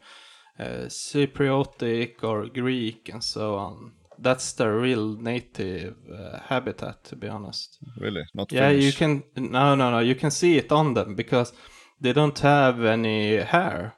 uh, 0.60 0.88
Cypriotic 0.90 2.24
or 2.24 2.48
Greek 2.48 3.10
and 3.14 3.24
so 3.24 3.56
on. 3.56 3.92
That's 4.20 4.54
their 4.54 4.78
real 4.78 5.18
native 5.18 5.96
uh, 6.14 6.40
habitat, 6.50 7.04
to 7.06 7.16
be 7.16 7.28
honest. 7.28 7.78
Really? 8.00 8.24
Not 8.34 8.52
Yeah, 8.52 8.70
you 8.70 8.94
can. 8.94 9.24
No, 9.36 9.76
no, 9.76 9.90
no. 9.92 10.00
You 10.00 10.16
can 10.16 10.32
see 10.32 10.58
it 10.58 10.72
on 10.72 10.94
them 10.94 11.16
because 11.16 11.54
they 12.00 12.14
don't 12.14 12.38
have 12.40 12.84
any 12.86 13.38
hair. 13.38 13.94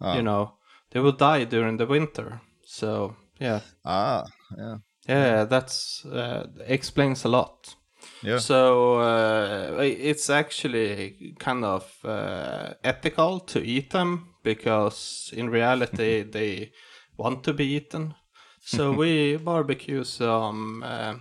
Ah. 0.00 0.16
You 0.16 0.22
know, 0.22 0.54
they 0.90 1.00
will 1.00 1.12
die 1.16 1.44
during 1.44 1.76
the 1.78 1.86
winter. 1.86 2.40
So 2.64 3.14
yeah, 3.40 3.60
Ah, 3.84 4.24
yeah. 4.58 4.78
Yeah, 5.08 5.44
that's 5.44 6.04
uh, 6.04 6.46
explains 6.66 7.24
a 7.24 7.28
lot. 7.28 7.74
Yeah. 8.22 8.38
So 8.38 8.98
uh, 9.00 9.78
it's 9.80 10.30
actually 10.30 11.34
kind 11.38 11.64
of 11.64 11.92
uh, 12.04 12.74
ethical 12.84 13.40
to 13.40 13.60
eat 13.60 13.90
them 13.90 14.34
because 14.42 15.32
in 15.36 15.50
reality 15.50 16.22
they 16.30 16.72
want 17.16 17.44
to 17.44 17.52
be 17.52 17.64
eaten. 17.64 18.14
So 18.60 18.92
we 18.92 19.36
barbecue 19.44 20.04
some 20.04 20.82
uh, 20.84 21.14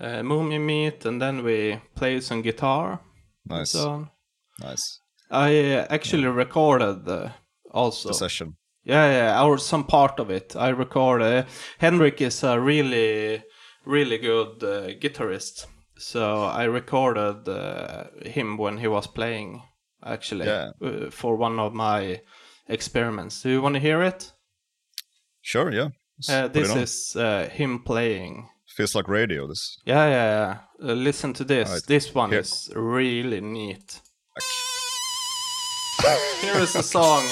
uh, 0.00 0.22
mummy 0.22 0.58
meat 0.58 1.04
and 1.06 1.20
then 1.20 1.42
we 1.44 1.80
play 1.94 2.20
some 2.20 2.42
guitar. 2.42 3.00
Nice. 3.46 3.70
So. 3.70 4.08
Nice. 4.60 5.00
I 5.30 5.74
uh, 5.74 5.86
actually 5.90 6.26
recorded 6.26 7.32
also. 7.70 8.08
The 8.08 8.14
session. 8.14 8.56
Yeah, 8.88 9.10
yeah, 9.10 9.42
or 9.44 9.58
some 9.58 9.84
part 9.84 10.18
of 10.18 10.30
it. 10.30 10.56
I 10.56 10.70
record. 10.70 11.20
Uh, 11.20 11.42
Henrik 11.78 12.22
is 12.22 12.42
a 12.42 12.58
really, 12.58 13.42
really 13.84 14.16
good 14.18 14.64
uh, 14.64 14.88
guitarist. 14.98 15.66
So 15.98 16.44
I 16.44 16.64
recorded 16.64 17.46
uh, 17.48 18.04
him 18.24 18.56
when 18.56 18.78
he 18.78 18.88
was 18.88 19.06
playing, 19.06 19.62
actually, 20.02 20.46
Yeah. 20.46 20.70
uh, 20.82 21.10
for 21.10 21.36
one 21.36 21.58
of 21.60 21.74
my 21.74 22.22
experiments. 22.66 23.42
Do 23.42 23.50
you 23.50 23.60
want 23.60 23.74
to 23.74 23.80
hear 23.80 24.02
it? 24.02 24.32
Sure, 25.42 25.70
yeah. 25.70 25.88
Uh, 26.28 26.48
this 26.48 26.74
is 26.74 27.16
uh, 27.16 27.48
him 27.52 27.80
playing. 27.84 28.48
Feels 28.76 28.94
like 28.94 29.08
radio, 29.08 29.46
this. 29.46 29.76
Yeah, 29.84 30.06
yeah, 30.08 30.58
yeah. 30.80 30.94
Listen 30.94 31.32
to 31.34 31.44
this. 31.44 31.68
Alright. 31.68 31.86
This 31.86 32.14
one 32.14 32.30
Here. 32.30 32.40
is 32.40 32.70
really 32.74 33.40
neat. 33.40 34.00
Here 36.40 36.62
is 36.62 36.74
a 36.76 36.82
song. 36.82 37.26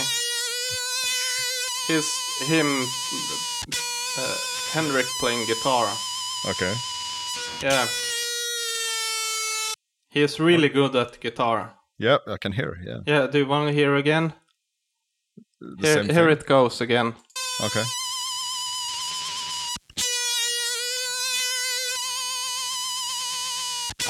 Here's 1.87 2.11
him, 2.49 2.67
uh, 4.19 4.37
Henrik 4.73 5.07
playing 5.21 5.47
guitar. 5.47 5.89
Okay. 6.45 6.75
Yeah. 7.63 7.87
He 10.11 10.23
is 10.23 10.41
really 10.41 10.69
good 10.69 10.97
at 10.97 11.21
guitar. 11.21 11.75
Yeah, 11.99 12.19
I 12.27 12.39
can 12.39 12.53
hear, 12.53 12.77
yeah. 12.85 12.99
Yeah, 13.07 13.27
do 13.29 13.39
you 13.39 13.47
want 13.47 13.69
to 13.69 13.73
hear 13.75 13.95
again? 13.95 14.33
Here, 15.81 16.03
here 16.03 16.29
it 16.29 16.47
goes 16.47 16.81
again. 16.81 17.15
Okay. 17.65 17.85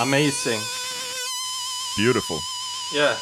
Amazing. 0.00 0.60
Beautiful. 1.96 2.38
Yeah. 2.92 3.16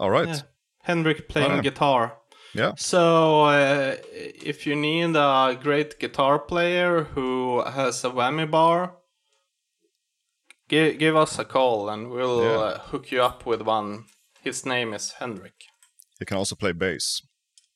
All 0.00 0.10
right. 0.10 0.26
yeah. 0.28 0.40
Henrik 0.82 1.28
playing 1.28 1.60
guitar. 1.60 2.16
Yeah. 2.54 2.72
So, 2.76 3.42
uh, 3.44 3.96
if 4.12 4.66
you 4.66 4.74
need 4.74 5.14
a 5.14 5.56
great 5.62 6.00
guitar 6.00 6.38
player 6.38 7.04
who 7.14 7.62
has 7.62 8.02
a 8.04 8.10
whammy 8.10 8.50
bar, 8.50 8.96
give, 10.68 10.98
give 10.98 11.16
us 11.16 11.38
a 11.38 11.44
call 11.44 11.88
and 11.90 12.10
we'll 12.10 12.42
Yeah. 12.42 12.58
uh, 12.58 12.78
hook 12.90 13.12
you 13.12 13.22
up 13.22 13.46
with 13.46 13.62
one. 13.62 14.04
His 14.42 14.64
name 14.66 14.94
is 14.94 15.12
Henrik. 15.18 15.54
He 16.18 16.24
can 16.24 16.38
also 16.38 16.56
play 16.56 16.72
bass. 16.72 17.20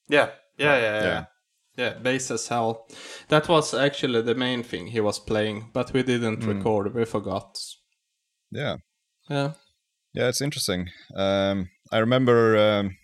Yeah, 0.08 0.30
yeah, 0.56 0.76
yeah, 0.76 0.80
yeah. 0.80 1.02
Yeah. 1.04 1.24
Yeah, 1.76 1.94
bass 1.98 2.30
as 2.30 2.48
hell. 2.48 2.86
That 3.28 3.48
was 3.48 3.74
actually 3.74 4.22
the 4.22 4.34
main 4.34 4.62
thing 4.62 4.86
he 4.88 5.00
was 5.00 5.18
playing, 5.18 5.70
but 5.72 5.92
we 5.92 6.02
didn't 6.04 6.42
Hmm. 6.42 6.48
record. 6.50 6.94
We 6.94 7.04
forgot. 7.04 7.58
Yeah. 8.50 8.76
Yeah. 9.28 9.52
Yeah, 10.14 10.28
it's 10.28 10.40
interesting. 10.40 10.88
Um, 11.16 11.68
I 11.92 11.98
remember 11.98 12.56
um, 12.56 12.96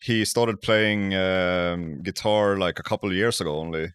he 0.00 0.24
started 0.24 0.60
playing 0.60 1.14
um, 1.14 2.02
guitar 2.02 2.56
like 2.58 2.78
a 2.78 2.82
couple 2.82 3.08
of 3.08 3.14
years 3.14 3.40
ago 3.40 3.56
only. 3.56 3.88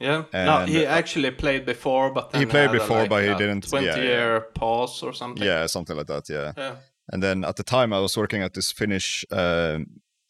Yeah. 0.00 0.24
no, 0.32 0.64
he 0.66 0.84
uh, 0.84 0.90
actually 0.90 1.30
played 1.30 1.64
before, 1.64 2.10
but 2.10 2.30
then 2.30 2.40
He 2.40 2.46
played 2.46 2.72
before, 2.72 3.00
like, 3.02 3.08
but 3.10 3.22
he 3.24 3.34
didn't- 3.34 3.70
yeah, 3.72 3.80
yeah. 3.80 3.92
Twenty-year 3.92 4.40
pause 4.54 5.02
or 5.02 5.12
something. 5.14 5.42
Yeah, 5.46 5.66
something 5.66 5.96
like 5.96 6.08
that. 6.08 6.28
Yeah. 6.28 6.52
Yeah. 6.56 6.76
And 7.12 7.22
then 7.22 7.44
at 7.44 7.56
the 7.56 7.62
time, 7.62 7.92
I 7.92 8.00
was 8.00 8.16
working 8.16 8.42
at 8.42 8.54
this 8.54 8.72
Finnish 8.72 9.24
uh, 9.30 9.78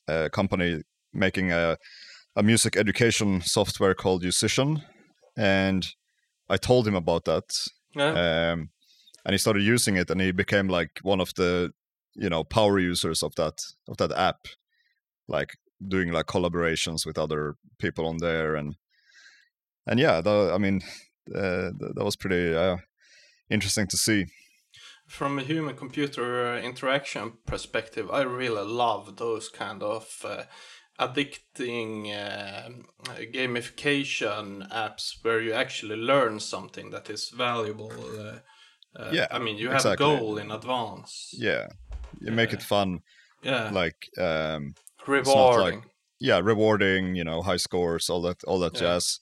uh, 0.07 0.29
company 0.33 0.83
making 1.13 1.53
a, 1.53 1.77
a 2.37 2.43
music 2.43 2.77
education 2.77 3.41
software 3.41 3.95
called 3.95 4.23
Yousician, 4.23 4.83
and 5.37 5.87
I 6.51 6.57
told 6.59 6.87
him 6.87 6.95
about 6.97 7.25
that, 7.25 7.45
Yeah. 7.97 8.11
um, 8.53 8.71
and 9.25 9.33
he 9.33 9.39
started 9.39 9.63
using 9.63 9.97
it, 9.97 10.11
and 10.11 10.21
he 10.21 10.33
became 10.33 10.69
like 10.69 10.91
one 11.03 11.21
of 11.23 11.33
the 11.37 11.71
you 12.17 12.29
know 12.29 12.45
power 12.45 12.79
users 12.79 13.23
of 13.23 13.35
that 13.37 13.63
of 13.89 13.97
that 13.97 14.13
app, 14.13 14.47
like 15.29 15.57
doing 15.87 16.13
like 16.13 16.27
collaborations 16.27 17.07
with 17.07 17.19
other 17.19 17.57
people 17.79 18.07
on 18.07 18.19
there, 18.19 18.55
and 18.55 18.77
and 19.87 20.01
yeah, 20.01 20.23
I 20.25 20.59
mean, 20.59 20.81
uh, 21.35 21.71
th- 21.79 21.95
that 21.95 22.05
was 22.05 22.17
pretty 22.17 22.55
uh, 22.55 22.77
interesting 23.51 23.87
to 23.89 23.97
see. 23.97 24.27
From 25.07 25.39
a 25.39 25.43
human 25.43 25.77
computer 25.77 26.57
interaction 26.59 27.33
perspective, 27.47 28.11
I 28.11 28.23
really 28.23 28.65
love 28.67 29.17
those 29.17 29.51
kind 29.51 29.83
of 29.83 30.25
uh, 30.25 30.45
addicting 30.99 32.11
uh, 32.11 32.71
gamification 33.33 34.67
apps 34.71 35.23
where 35.23 35.41
you 35.41 35.53
actually 35.53 35.97
learn 35.97 36.41
something 36.41 36.91
that 36.91 37.11
is 37.11 37.29
valuable. 37.31 37.93
Uh, 38.19 38.39
uh, 38.99 39.13
Yeah, 39.13 39.27
I 39.31 39.39
mean, 39.39 39.59
you 39.59 39.69
have 39.69 39.77
exactly. 39.77 40.07
a 40.07 40.19
goal 40.19 40.39
in 40.39 40.51
advance. 40.51 41.35
Yeah, 41.37 41.67
you 42.21 42.33
make 42.33 42.53
it 42.53 42.63
fun. 42.63 43.01
Yeah, 43.43 43.71
like 43.73 44.09
um 44.19 44.75
rewarding. 45.07 45.85
yeah 46.19 46.41
rewarding 46.43 47.15
you 47.15 47.25
know 47.25 47.43
high 47.43 47.59
scores 47.59 48.09
all 48.11 48.23
that 48.23 48.43
all 48.45 48.59
that 48.61 48.73
Yeah. 48.75 48.81
jazz 48.81 49.21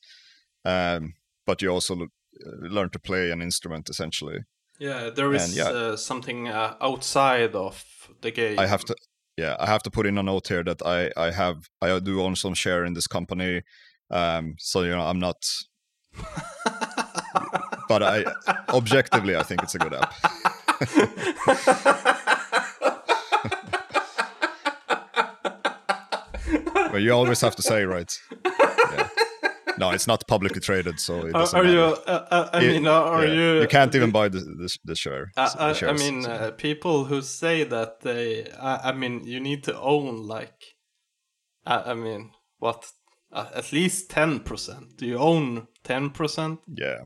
um 0.64 1.14
but 1.44 1.60
you 1.62 1.72
also 1.72 1.94
l- 1.96 2.02
uh, 2.46 2.68
learn 2.74 2.90
to 2.90 2.98
play 3.00 3.32
an 3.32 3.42
instrument 3.42 3.88
essentially 3.90 4.44
yeah, 4.78 5.10
there 5.10 5.34
is 5.34 5.42
and 5.42 5.54
yeah. 5.56 5.68
uh, 5.70 5.96
something 5.96 6.48
uh, 6.48 6.74
outside 6.80 7.54
of 7.56 7.84
the 8.20 8.30
game. 8.30 8.60
i 8.60 8.66
have 8.66 8.84
to 8.84 8.94
yeah 9.36 9.56
i 9.58 9.66
have 9.66 9.82
to 9.82 9.90
put 9.90 10.06
in 10.06 10.18
a 10.18 10.22
note 10.22 10.46
here 10.48 10.62
that 10.64 10.80
i 10.86 11.10
i 11.16 11.32
have 11.32 11.56
i 11.80 11.98
do 12.00 12.22
own 12.22 12.36
some 12.36 12.54
share 12.54 12.84
in 12.86 12.94
this 12.94 13.08
company 13.08 13.62
um 14.10 14.54
so 14.58 14.82
you 14.82 14.90
know 14.94 15.06
i'm 15.10 15.18
not 15.18 15.42
but 17.88 18.02
i 18.02 18.24
objectively 18.68 19.34
i 19.36 19.42
think 19.42 19.62
it's 19.64 19.74
a 19.74 19.78
good 19.78 19.94
app 19.94 20.14
but 26.92 27.00
you 27.02 27.12
always 27.12 27.40
have 27.40 27.54
to 27.56 27.62
say 27.62 27.84
right 27.84 28.12
yeah. 28.94 29.08
no 29.78 29.90
it's 29.90 30.06
not 30.06 30.20
publicly 30.28 30.60
traded 30.60 30.96
so 31.00 31.12
it 31.26 31.32
doesn't 31.32 31.58
are 31.58 31.64
you? 31.64 31.80
matter. 31.80 32.02
Uh, 32.06 32.26
uh, 32.36 32.50
I 32.52 32.60
You- 32.60 32.70
mean, 32.72 32.86
uh, 32.86 32.92
are 33.16 33.26
yeah, 33.26 33.34
you? 33.38 33.60
you 33.62 33.68
can't 33.68 33.94
even 33.94 34.10
buy 34.10 34.28
the 34.28 34.40
the, 34.40 34.68
the 34.84 34.94
share 34.94 35.24
I, 35.36 35.48
the 35.72 35.86
I, 35.86 35.90
I 35.90 35.92
mean, 36.04 36.22
so- 36.22 36.30
uh, 36.30 36.50
people 36.68 37.04
who 37.04 37.22
say 37.22 37.64
that 37.64 38.00
they, 38.00 38.24
I, 38.70 38.90
I 38.90 38.92
mean, 38.92 39.24
you 39.24 39.40
need 39.40 39.60
to 39.64 39.74
own 39.80 40.26
like, 40.36 40.58
I, 41.66 41.76
I 41.92 41.94
mean, 41.94 42.30
what, 42.58 42.80
uh, 43.32 43.48
at 43.54 43.72
least 43.72 44.10
ten 44.10 44.40
percent. 44.40 44.86
Do 44.98 45.06
you 45.06 45.18
own 45.18 45.66
ten 45.84 46.10
percent? 46.10 46.58
Yeah. 46.68 46.98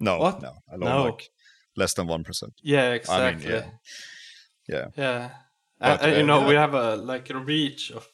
No, 0.00 0.18
What? 0.18 0.42
no. 0.42 0.52
I 0.70 0.74
own 0.74 0.80
No. 0.80 1.04
like 1.04 1.22
less 1.76 1.94
than 1.94 2.06
1%. 2.06 2.24
Yeah, 2.62 2.80
I 2.80 2.84
mean, 2.86 2.94
exactly. 2.96 3.50
yeah. 3.52 3.70
Yeah. 4.68 4.86
yeah. 4.96 5.30
But, 5.80 6.00
Uh, 6.02 6.04
uh, 6.04 6.08
you 6.18 6.22
uh, 6.22 6.26
know, 6.26 6.40
yeah. 6.40 6.48
we 6.48 6.54
have 6.54 6.74
a 6.74 6.96
like 6.96 7.30
a 7.30 7.38
reach 7.38 7.90
of 7.92 8.06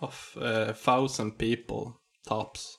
of 0.00 0.36
uh, 0.40 0.72
thousand 0.72 1.38
people 1.38 2.00
tops. 2.26 2.78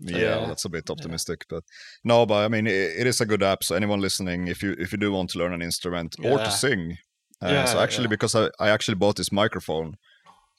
Yeah, 0.00 0.18
yeah. 0.18 0.46
that's 0.46 0.64
a 0.64 0.68
bit 0.68 0.90
optimistic, 0.90 1.44
but 1.48 1.62
no, 2.02 2.26
but 2.26 2.44
I 2.44 2.48
mean, 2.48 2.66
it, 2.66 2.72
it 2.98 3.06
is 3.06 3.20
a 3.20 3.26
good 3.26 3.42
app. 3.42 3.62
So 3.62 3.76
anyone 3.76 4.00
listening, 4.00 4.48
if 4.48 4.62
you 4.62 4.74
if 4.78 4.92
you 4.92 4.98
do 4.98 5.12
want 5.12 5.30
to 5.30 5.38
learn 5.38 5.52
an 5.52 5.62
instrument 5.62 6.16
or 6.22 6.38
to 6.38 6.50
sing, 6.50 6.98
uh, 7.42 7.48
Yeah, 7.48 7.64
so 7.66 7.78
actually 7.78 8.04
yeah. 8.04 8.16
because 8.16 8.34
I, 8.34 8.50
I 8.58 8.70
actually 8.70 8.96
bought 8.96 9.16
this 9.16 9.30
microphone 9.32 9.96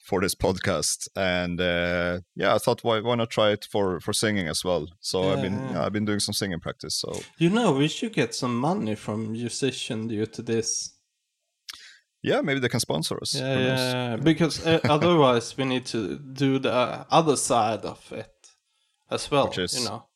for 0.06 0.20
this 0.20 0.34
podcast, 0.34 1.08
and 1.16 1.60
uh, 1.60 2.20
yeah, 2.34 2.54
I 2.54 2.58
thought 2.58 2.82
why 2.82 3.00
why 3.00 3.14
not 3.16 3.30
try 3.30 3.50
it 3.52 3.66
for 3.70 4.00
for 4.00 4.12
singing 4.14 4.48
as 4.48 4.64
well. 4.64 4.86
So 5.00 5.32
I've 5.32 5.42
been 5.42 5.52
Yeah. 5.58 5.72
yeah, 5.72 5.84
I've 5.84 5.92
been 5.92 6.06
doing 6.06 6.20
some 6.20 6.34
singing 6.34 6.60
practice. 6.60 6.96
So 7.00 7.20
You 7.38 7.50
know, 7.50 7.72
we 7.72 7.88
should 7.88 8.14
get 8.14 8.34
some 8.34 8.56
money 8.56 8.94
from 8.96 9.34
Yousician 9.34 10.08
due 10.08 10.26
to 10.26 10.42
this. 10.42 10.95
Yeah, 12.26 12.40
maybe 12.42 12.58
they 12.60 12.68
can 12.68 12.80
sponsor 12.80 13.16
us. 13.22 13.34
Yeah, 13.34 13.58
yeah, 13.58 14.16
because 14.16 14.66
uh, 14.66 14.80
otherwise 14.90 15.56
we 15.56 15.64
need 15.64 15.86
to 15.86 16.18
do 16.18 16.58
the 16.58 17.06
other 17.08 17.36
side 17.36 17.84
of 17.84 18.12
it 18.12 18.34
as 19.08 19.30
well. 19.30 19.46
Which 19.46 19.58
is? 19.58 19.78
You 19.78 19.84
know, 19.84 20.06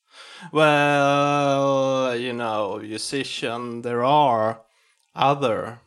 well, 0.52 2.16
you 2.16 2.32
know, 2.32 2.80
Yousician. 2.82 3.82
There 3.82 4.02
are 4.02 4.62
other 5.14 5.80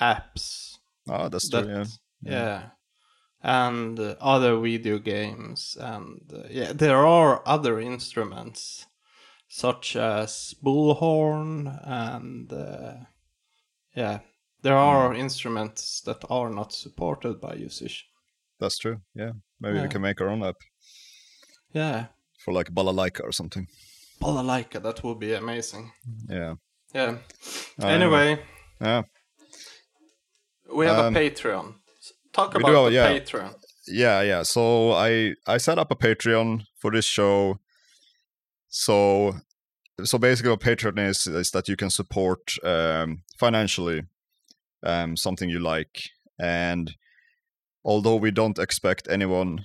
apps 0.00 0.78
Ah, 1.08 1.28
that's 1.28 1.48
true. 1.48 1.62
that, 1.62 1.88
yeah. 2.22 2.32
yeah, 2.32 2.62
and 3.42 3.98
uh, 3.98 4.14
other 4.20 4.60
video 4.60 4.98
games, 4.98 5.76
and 5.80 6.20
uh, 6.32 6.46
yeah, 6.50 6.72
there 6.72 7.04
are 7.04 7.42
other 7.46 7.80
instruments 7.80 8.86
such 9.48 9.96
as 9.96 10.54
bullhorn 10.62 11.66
and 11.82 12.52
uh, 12.52 12.94
yeah, 13.96 14.20
there 14.68 14.76
are 14.76 15.14
instruments 15.14 16.00
that 16.02 16.24
are 16.30 16.50
not 16.50 16.72
supported 16.72 17.40
by 17.40 17.54
Yousician. 17.56 18.04
That's 18.60 18.78
true. 18.78 19.00
Yeah, 19.14 19.32
maybe 19.60 19.76
Yeah. 19.76 19.82
we 19.84 19.88
can 19.88 20.02
make 20.02 20.20
our 20.20 20.28
own 20.28 20.42
app 20.44 20.56
Yeah, 21.74 22.06
for 22.44 22.52
like 22.54 22.70
balalaika 22.74 23.20
or 23.22 23.32
something. 23.32 23.68
balalaika, 24.20 24.80
that 24.82 25.02
would 25.02 25.18
be 25.18 25.34
amazing. 25.34 25.92
Yeah. 26.28 26.54
Yeah. 26.94 27.18
Anyway, 27.82 28.38
Yeah. 28.80 29.02
we 30.74 30.86
have 30.86 30.98
Um, 31.06 31.16
a 31.16 31.18
Patreon. 31.20 31.74
Talk 32.32 32.54
about 32.54 32.66
do 32.66 32.84
the 32.90 32.92
yeah. 32.92 33.18
Patreon. 33.18 33.54
yeah 33.90 34.20
yeah 34.22 34.42
so 34.44 34.92
i 34.92 35.34
i 35.54 35.58
set 35.58 35.78
up 35.78 35.90
a 35.90 35.96
patreon 35.96 36.60
for 36.80 36.90
this 36.92 37.06
show 37.06 37.58
so 38.68 39.32
so 40.04 40.18
basically 40.18 40.50
what 40.50 40.60
patreon 40.60 40.98
is 41.10 41.26
is 41.26 41.50
that 41.50 41.68
you 41.68 41.76
can 41.76 41.90
support 41.90 42.40
um 42.62 43.22
financially 43.40 44.02
um 44.84 45.16
something 45.16 45.48
you 45.50 45.58
like 45.58 46.02
and 46.38 46.94
although 47.84 48.16
we 48.16 48.30
don't 48.30 48.58
expect 48.58 49.08
anyone 49.10 49.64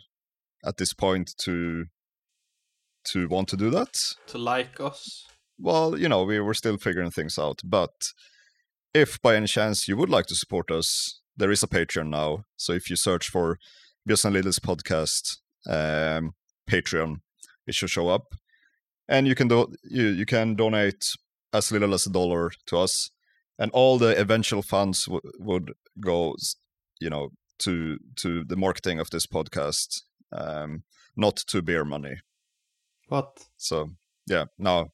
at 0.65 0.77
this 0.77 0.93
point 0.93 1.33
to 1.37 1.85
to 3.05 3.27
want 3.27 3.47
to 3.49 3.57
do 3.57 3.69
that 3.69 3.93
To 4.27 4.37
like 4.37 4.79
us. 4.79 5.25
well, 5.59 5.99
you 5.99 6.07
know, 6.09 6.23
we 6.23 6.39
we're 6.39 6.53
still 6.53 6.77
figuring 6.77 7.11
things 7.11 7.37
out. 7.37 7.59
But 7.63 8.13
if 8.93 9.21
by 9.21 9.35
any 9.35 9.47
chance 9.47 9.87
you 9.89 9.97
would 9.97 10.09
like 10.09 10.25
to 10.27 10.35
support 10.35 10.71
us, 10.71 11.19
there 11.35 11.51
is 11.51 11.63
a 11.63 11.67
Patreon 11.67 12.09
now. 12.09 12.45
So 12.55 12.73
if 12.73 12.89
you 12.89 12.95
search 12.95 13.29
for 13.29 13.57
Björn 14.07 14.25
and 14.25 14.33
Little's 14.35 14.59
podcast 14.59 15.37
um, 15.67 16.33
Patreon, 16.69 17.17
it 17.67 17.75
should 17.75 17.89
show 17.89 18.07
up, 18.07 18.35
and 19.09 19.27
you 19.27 19.35
can 19.35 19.47
do 19.49 19.67
you 19.83 20.07
you 20.07 20.25
can 20.25 20.55
donate 20.55 21.03
as 21.51 21.71
little 21.71 21.93
as 21.93 22.07
a 22.07 22.09
dollar 22.11 22.51
to 22.67 22.77
us, 22.77 23.09
and 23.59 23.71
all 23.71 23.97
the 23.97 24.17
eventual 24.19 24.61
funds 24.63 25.05
w- 25.05 25.21
would 25.39 25.73
go, 25.99 26.35
you 26.99 27.09
know, 27.09 27.29
to 27.59 27.97
to 28.21 28.43
the 28.47 28.55
marketing 28.55 28.99
of 28.99 29.09
this 29.09 29.27
podcast, 29.27 30.01
um, 30.31 30.83
not 31.15 31.37
to 31.47 31.61
beer 31.61 31.85
money. 31.85 32.15
What? 33.09 33.47
So 33.57 33.89
yeah, 34.29 34.45
no. 34.57 34.87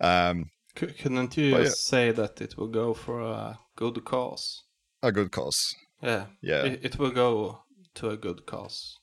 Um, 0.00 0.50
C- 0.78 0.86
couldn't 1.02 1.36
you 1.36 1.50
But 1.52 1.64
just 1.64 1.86
say 1.86 2.12
that 2.12 2.40
it 2.40 2.56
will 2.56 2.68
go 2.70 2.94
for 2.94 3.20
a 3.20 3.58
good 3.76 4.04
cause? 4.04 4.62
a 5.02 5.10
good 5.12 5.30
cause. 5.30 5.74
Yeah. 6.02 6.26
Yeah, 6.42 6.64
It, 6.64 6.84
it 6.84 6.98
will 6.98 7.10
go 7.10 7.62
to 7.94 8.10
a 8.10 8.16
good 8.16 8.46
cause. 8.46 8.96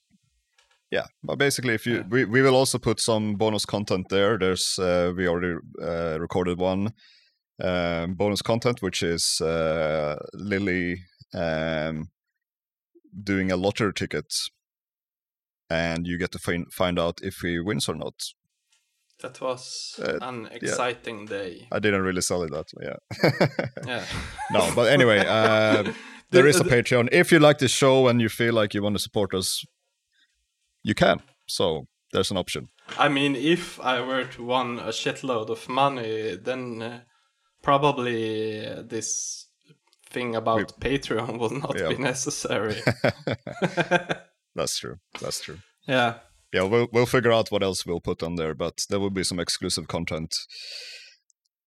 yeah. 0.91 1.06
But 1.24 1.38
basically, 1.38 1.74
if 1.74 1.86
you 1.86 1.95
Yeah. 1.97 2.03
we, 2.10 2.26
we 2.26 2.41
will 2.41 2.56
also 2.56 2.78
put 2.80 2.99
some 3.01 3.36
bonus 3.36 3.66
content 3.66 4.08
there. 4.10 4.38
There's 4.38 4.80
uh, 4.80 5.12
we 5.18 5.28
already 5.28 5.56
uh, 5.82 6.18
recorded 6.20 6.60
one 6.60 6.93
um, 7.64 8.16
bonus 8.16 8.41
content, 8.41 8.82
which 8.82 9.01
is 9.03 9.41
uh, 9.41 10.16
Lily 10.34 11.03
um, 11.34 12.10
doing 13.24 13.51
a 13.51 13.58
lottery 13.58 13.93
ticket, 13.93 14.34
and 15.70 16.06
you 16.08 16.18
get 16.18 16.32
to 16.32 16.39
find 16.39 16.72
find 16.74 16.99
out 16.99 17.20
if 17.22 17.38
he 17.41 17.60
wins 17.60 17.89
or 17.89 17.95
not. 17.95 18.14
That 19.22 19.39
was 19.39 19.97
Uh, 19.99 20.18
an 20.22 20.47
exciting 20.51 21.26
day. 21.26 21.68
I 21.72 21.80
didn't 21.80 22.01
really 22.01 22.22
sell 22.22 22.43
it 22.43 22.51
that, 22.51 22.68
way, 22.76 22.86
yeah. 22.89 23.47
Yeah. 23.88 24.06
no, 24.51 24.74
but 24.76 24.91
anyway, 24.91 25.20
uh, 25.26 25.93
there 26.32 26.47
is 26.47 26.60
a 26.60 26.66
Patreon. 26.66 27.08
If 27.12 27.32
you 27.32 27.39
like 27.39 27.60
this 27.60 27.72
show 27.72 28.10
and 28.10 28.20
you 28.22 28.28
feel 28.30 28.53
like 28.53 28.74
you 28.74 28.84
want 28.84 28.95
to 28.97 29.01
support 29.01 29.34
us, 29.34 29.64
you 30.84 30.93
can. 30.93 31.22
So 31.47 31.88
there's 32.12 32.30
an 32.30 32.38
option. 32.38 32.68
I 32.99 33.08
mean, 33.08 33.36
if 33.36 33.80
I 33.80 34.01
were 34.01 34.26
to 34.26 34.43
win 34.43 34.80
a 34.80 34.91
shitload 34.91 35.49
of 35.49 35.70
money, 35.70 36.36
then 36.36 36.82
uh, 36.82 36.99
probably 37.66 38.61
this 38.84 39.47
thing 40.13 40.36
about 40.36 40.80
Patreon 40.80 41.39
will 41.41 41.49
not 41.59 41.76
Yeah. 41.80 41.89
be 41.89 41.97
necessary. 41.97 42.78
That's 44.55 44.78
true. 44.80 44.97
That's 45.22 45.41
true. 45.41 45.57
yeah. 45.88 46.20
Yeah, 46.53 46.63
we'll 46.63 46.88
we'll 46.93 47.05
figure 47.07 47.34
out 47.34 47.49
what 47.51 47.63
else 47.63 47.86
we'll 47.86 47.99
put 47.99 48.24
on 48.24 48.36
there, 48.36 48.53
but 48.53 48.76
there 48.89 48.99
will 48.99 49.09
be 49.09 49.24
some 49.26 49.41
exclusive 49.41 49.88
content. 49.88 50.34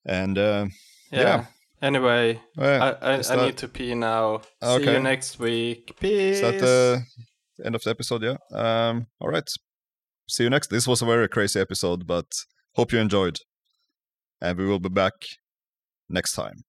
And 0.07 0.38
uh, 0.38 0.66
Yeah. 1.11 1.20
Yeah. 1.22 1.44
Anyway, 1.80 2.40
yeah, 2.57 2.96
I, 3.03 3.07
I, 3.11 3.14
I 3.14 3.22
that- 3.22 3.44
need 3.46 3.57
to 3.59 3.68
pee 3.68 3.94
now. 3.94 4.40
Okay. 4.62 4.84
See 4.84 4.92
you 4.92 5.01
next 5.01 5.38
week. 5.38 5.94
Peace. 6.01 6.36
is 6.36 6.40
that 6.40 6.59
the 6.61 7.03
end 7.64 7.74
of 7.74 7.82
the 7.82 7.90
episode? 7.90 8.22
Yeah. 8.22 8.36
Um. 8.53 9.07
All 9.20 9.28
right. 9.28 9.49
See 10.28 10.44
you 10.44 10.51
next. 10.51 10.70
This 10.70 10.86
was 10.88 11.03
a 11.03 11.07
very 11.07 11.28
crazy 11.28 11.61
episode, 11.61 12.07
but 12.07 12.26
hope 12.74 12.92
you 12.92 12.99
enjoyed. 13.01 13.36
And 14.40 14.57
we 14.59 14.64
will 14.66 14.80
be 14.80 14.88
back 14.88 15.12
next 16.09 16.33
time. 16.33 16.65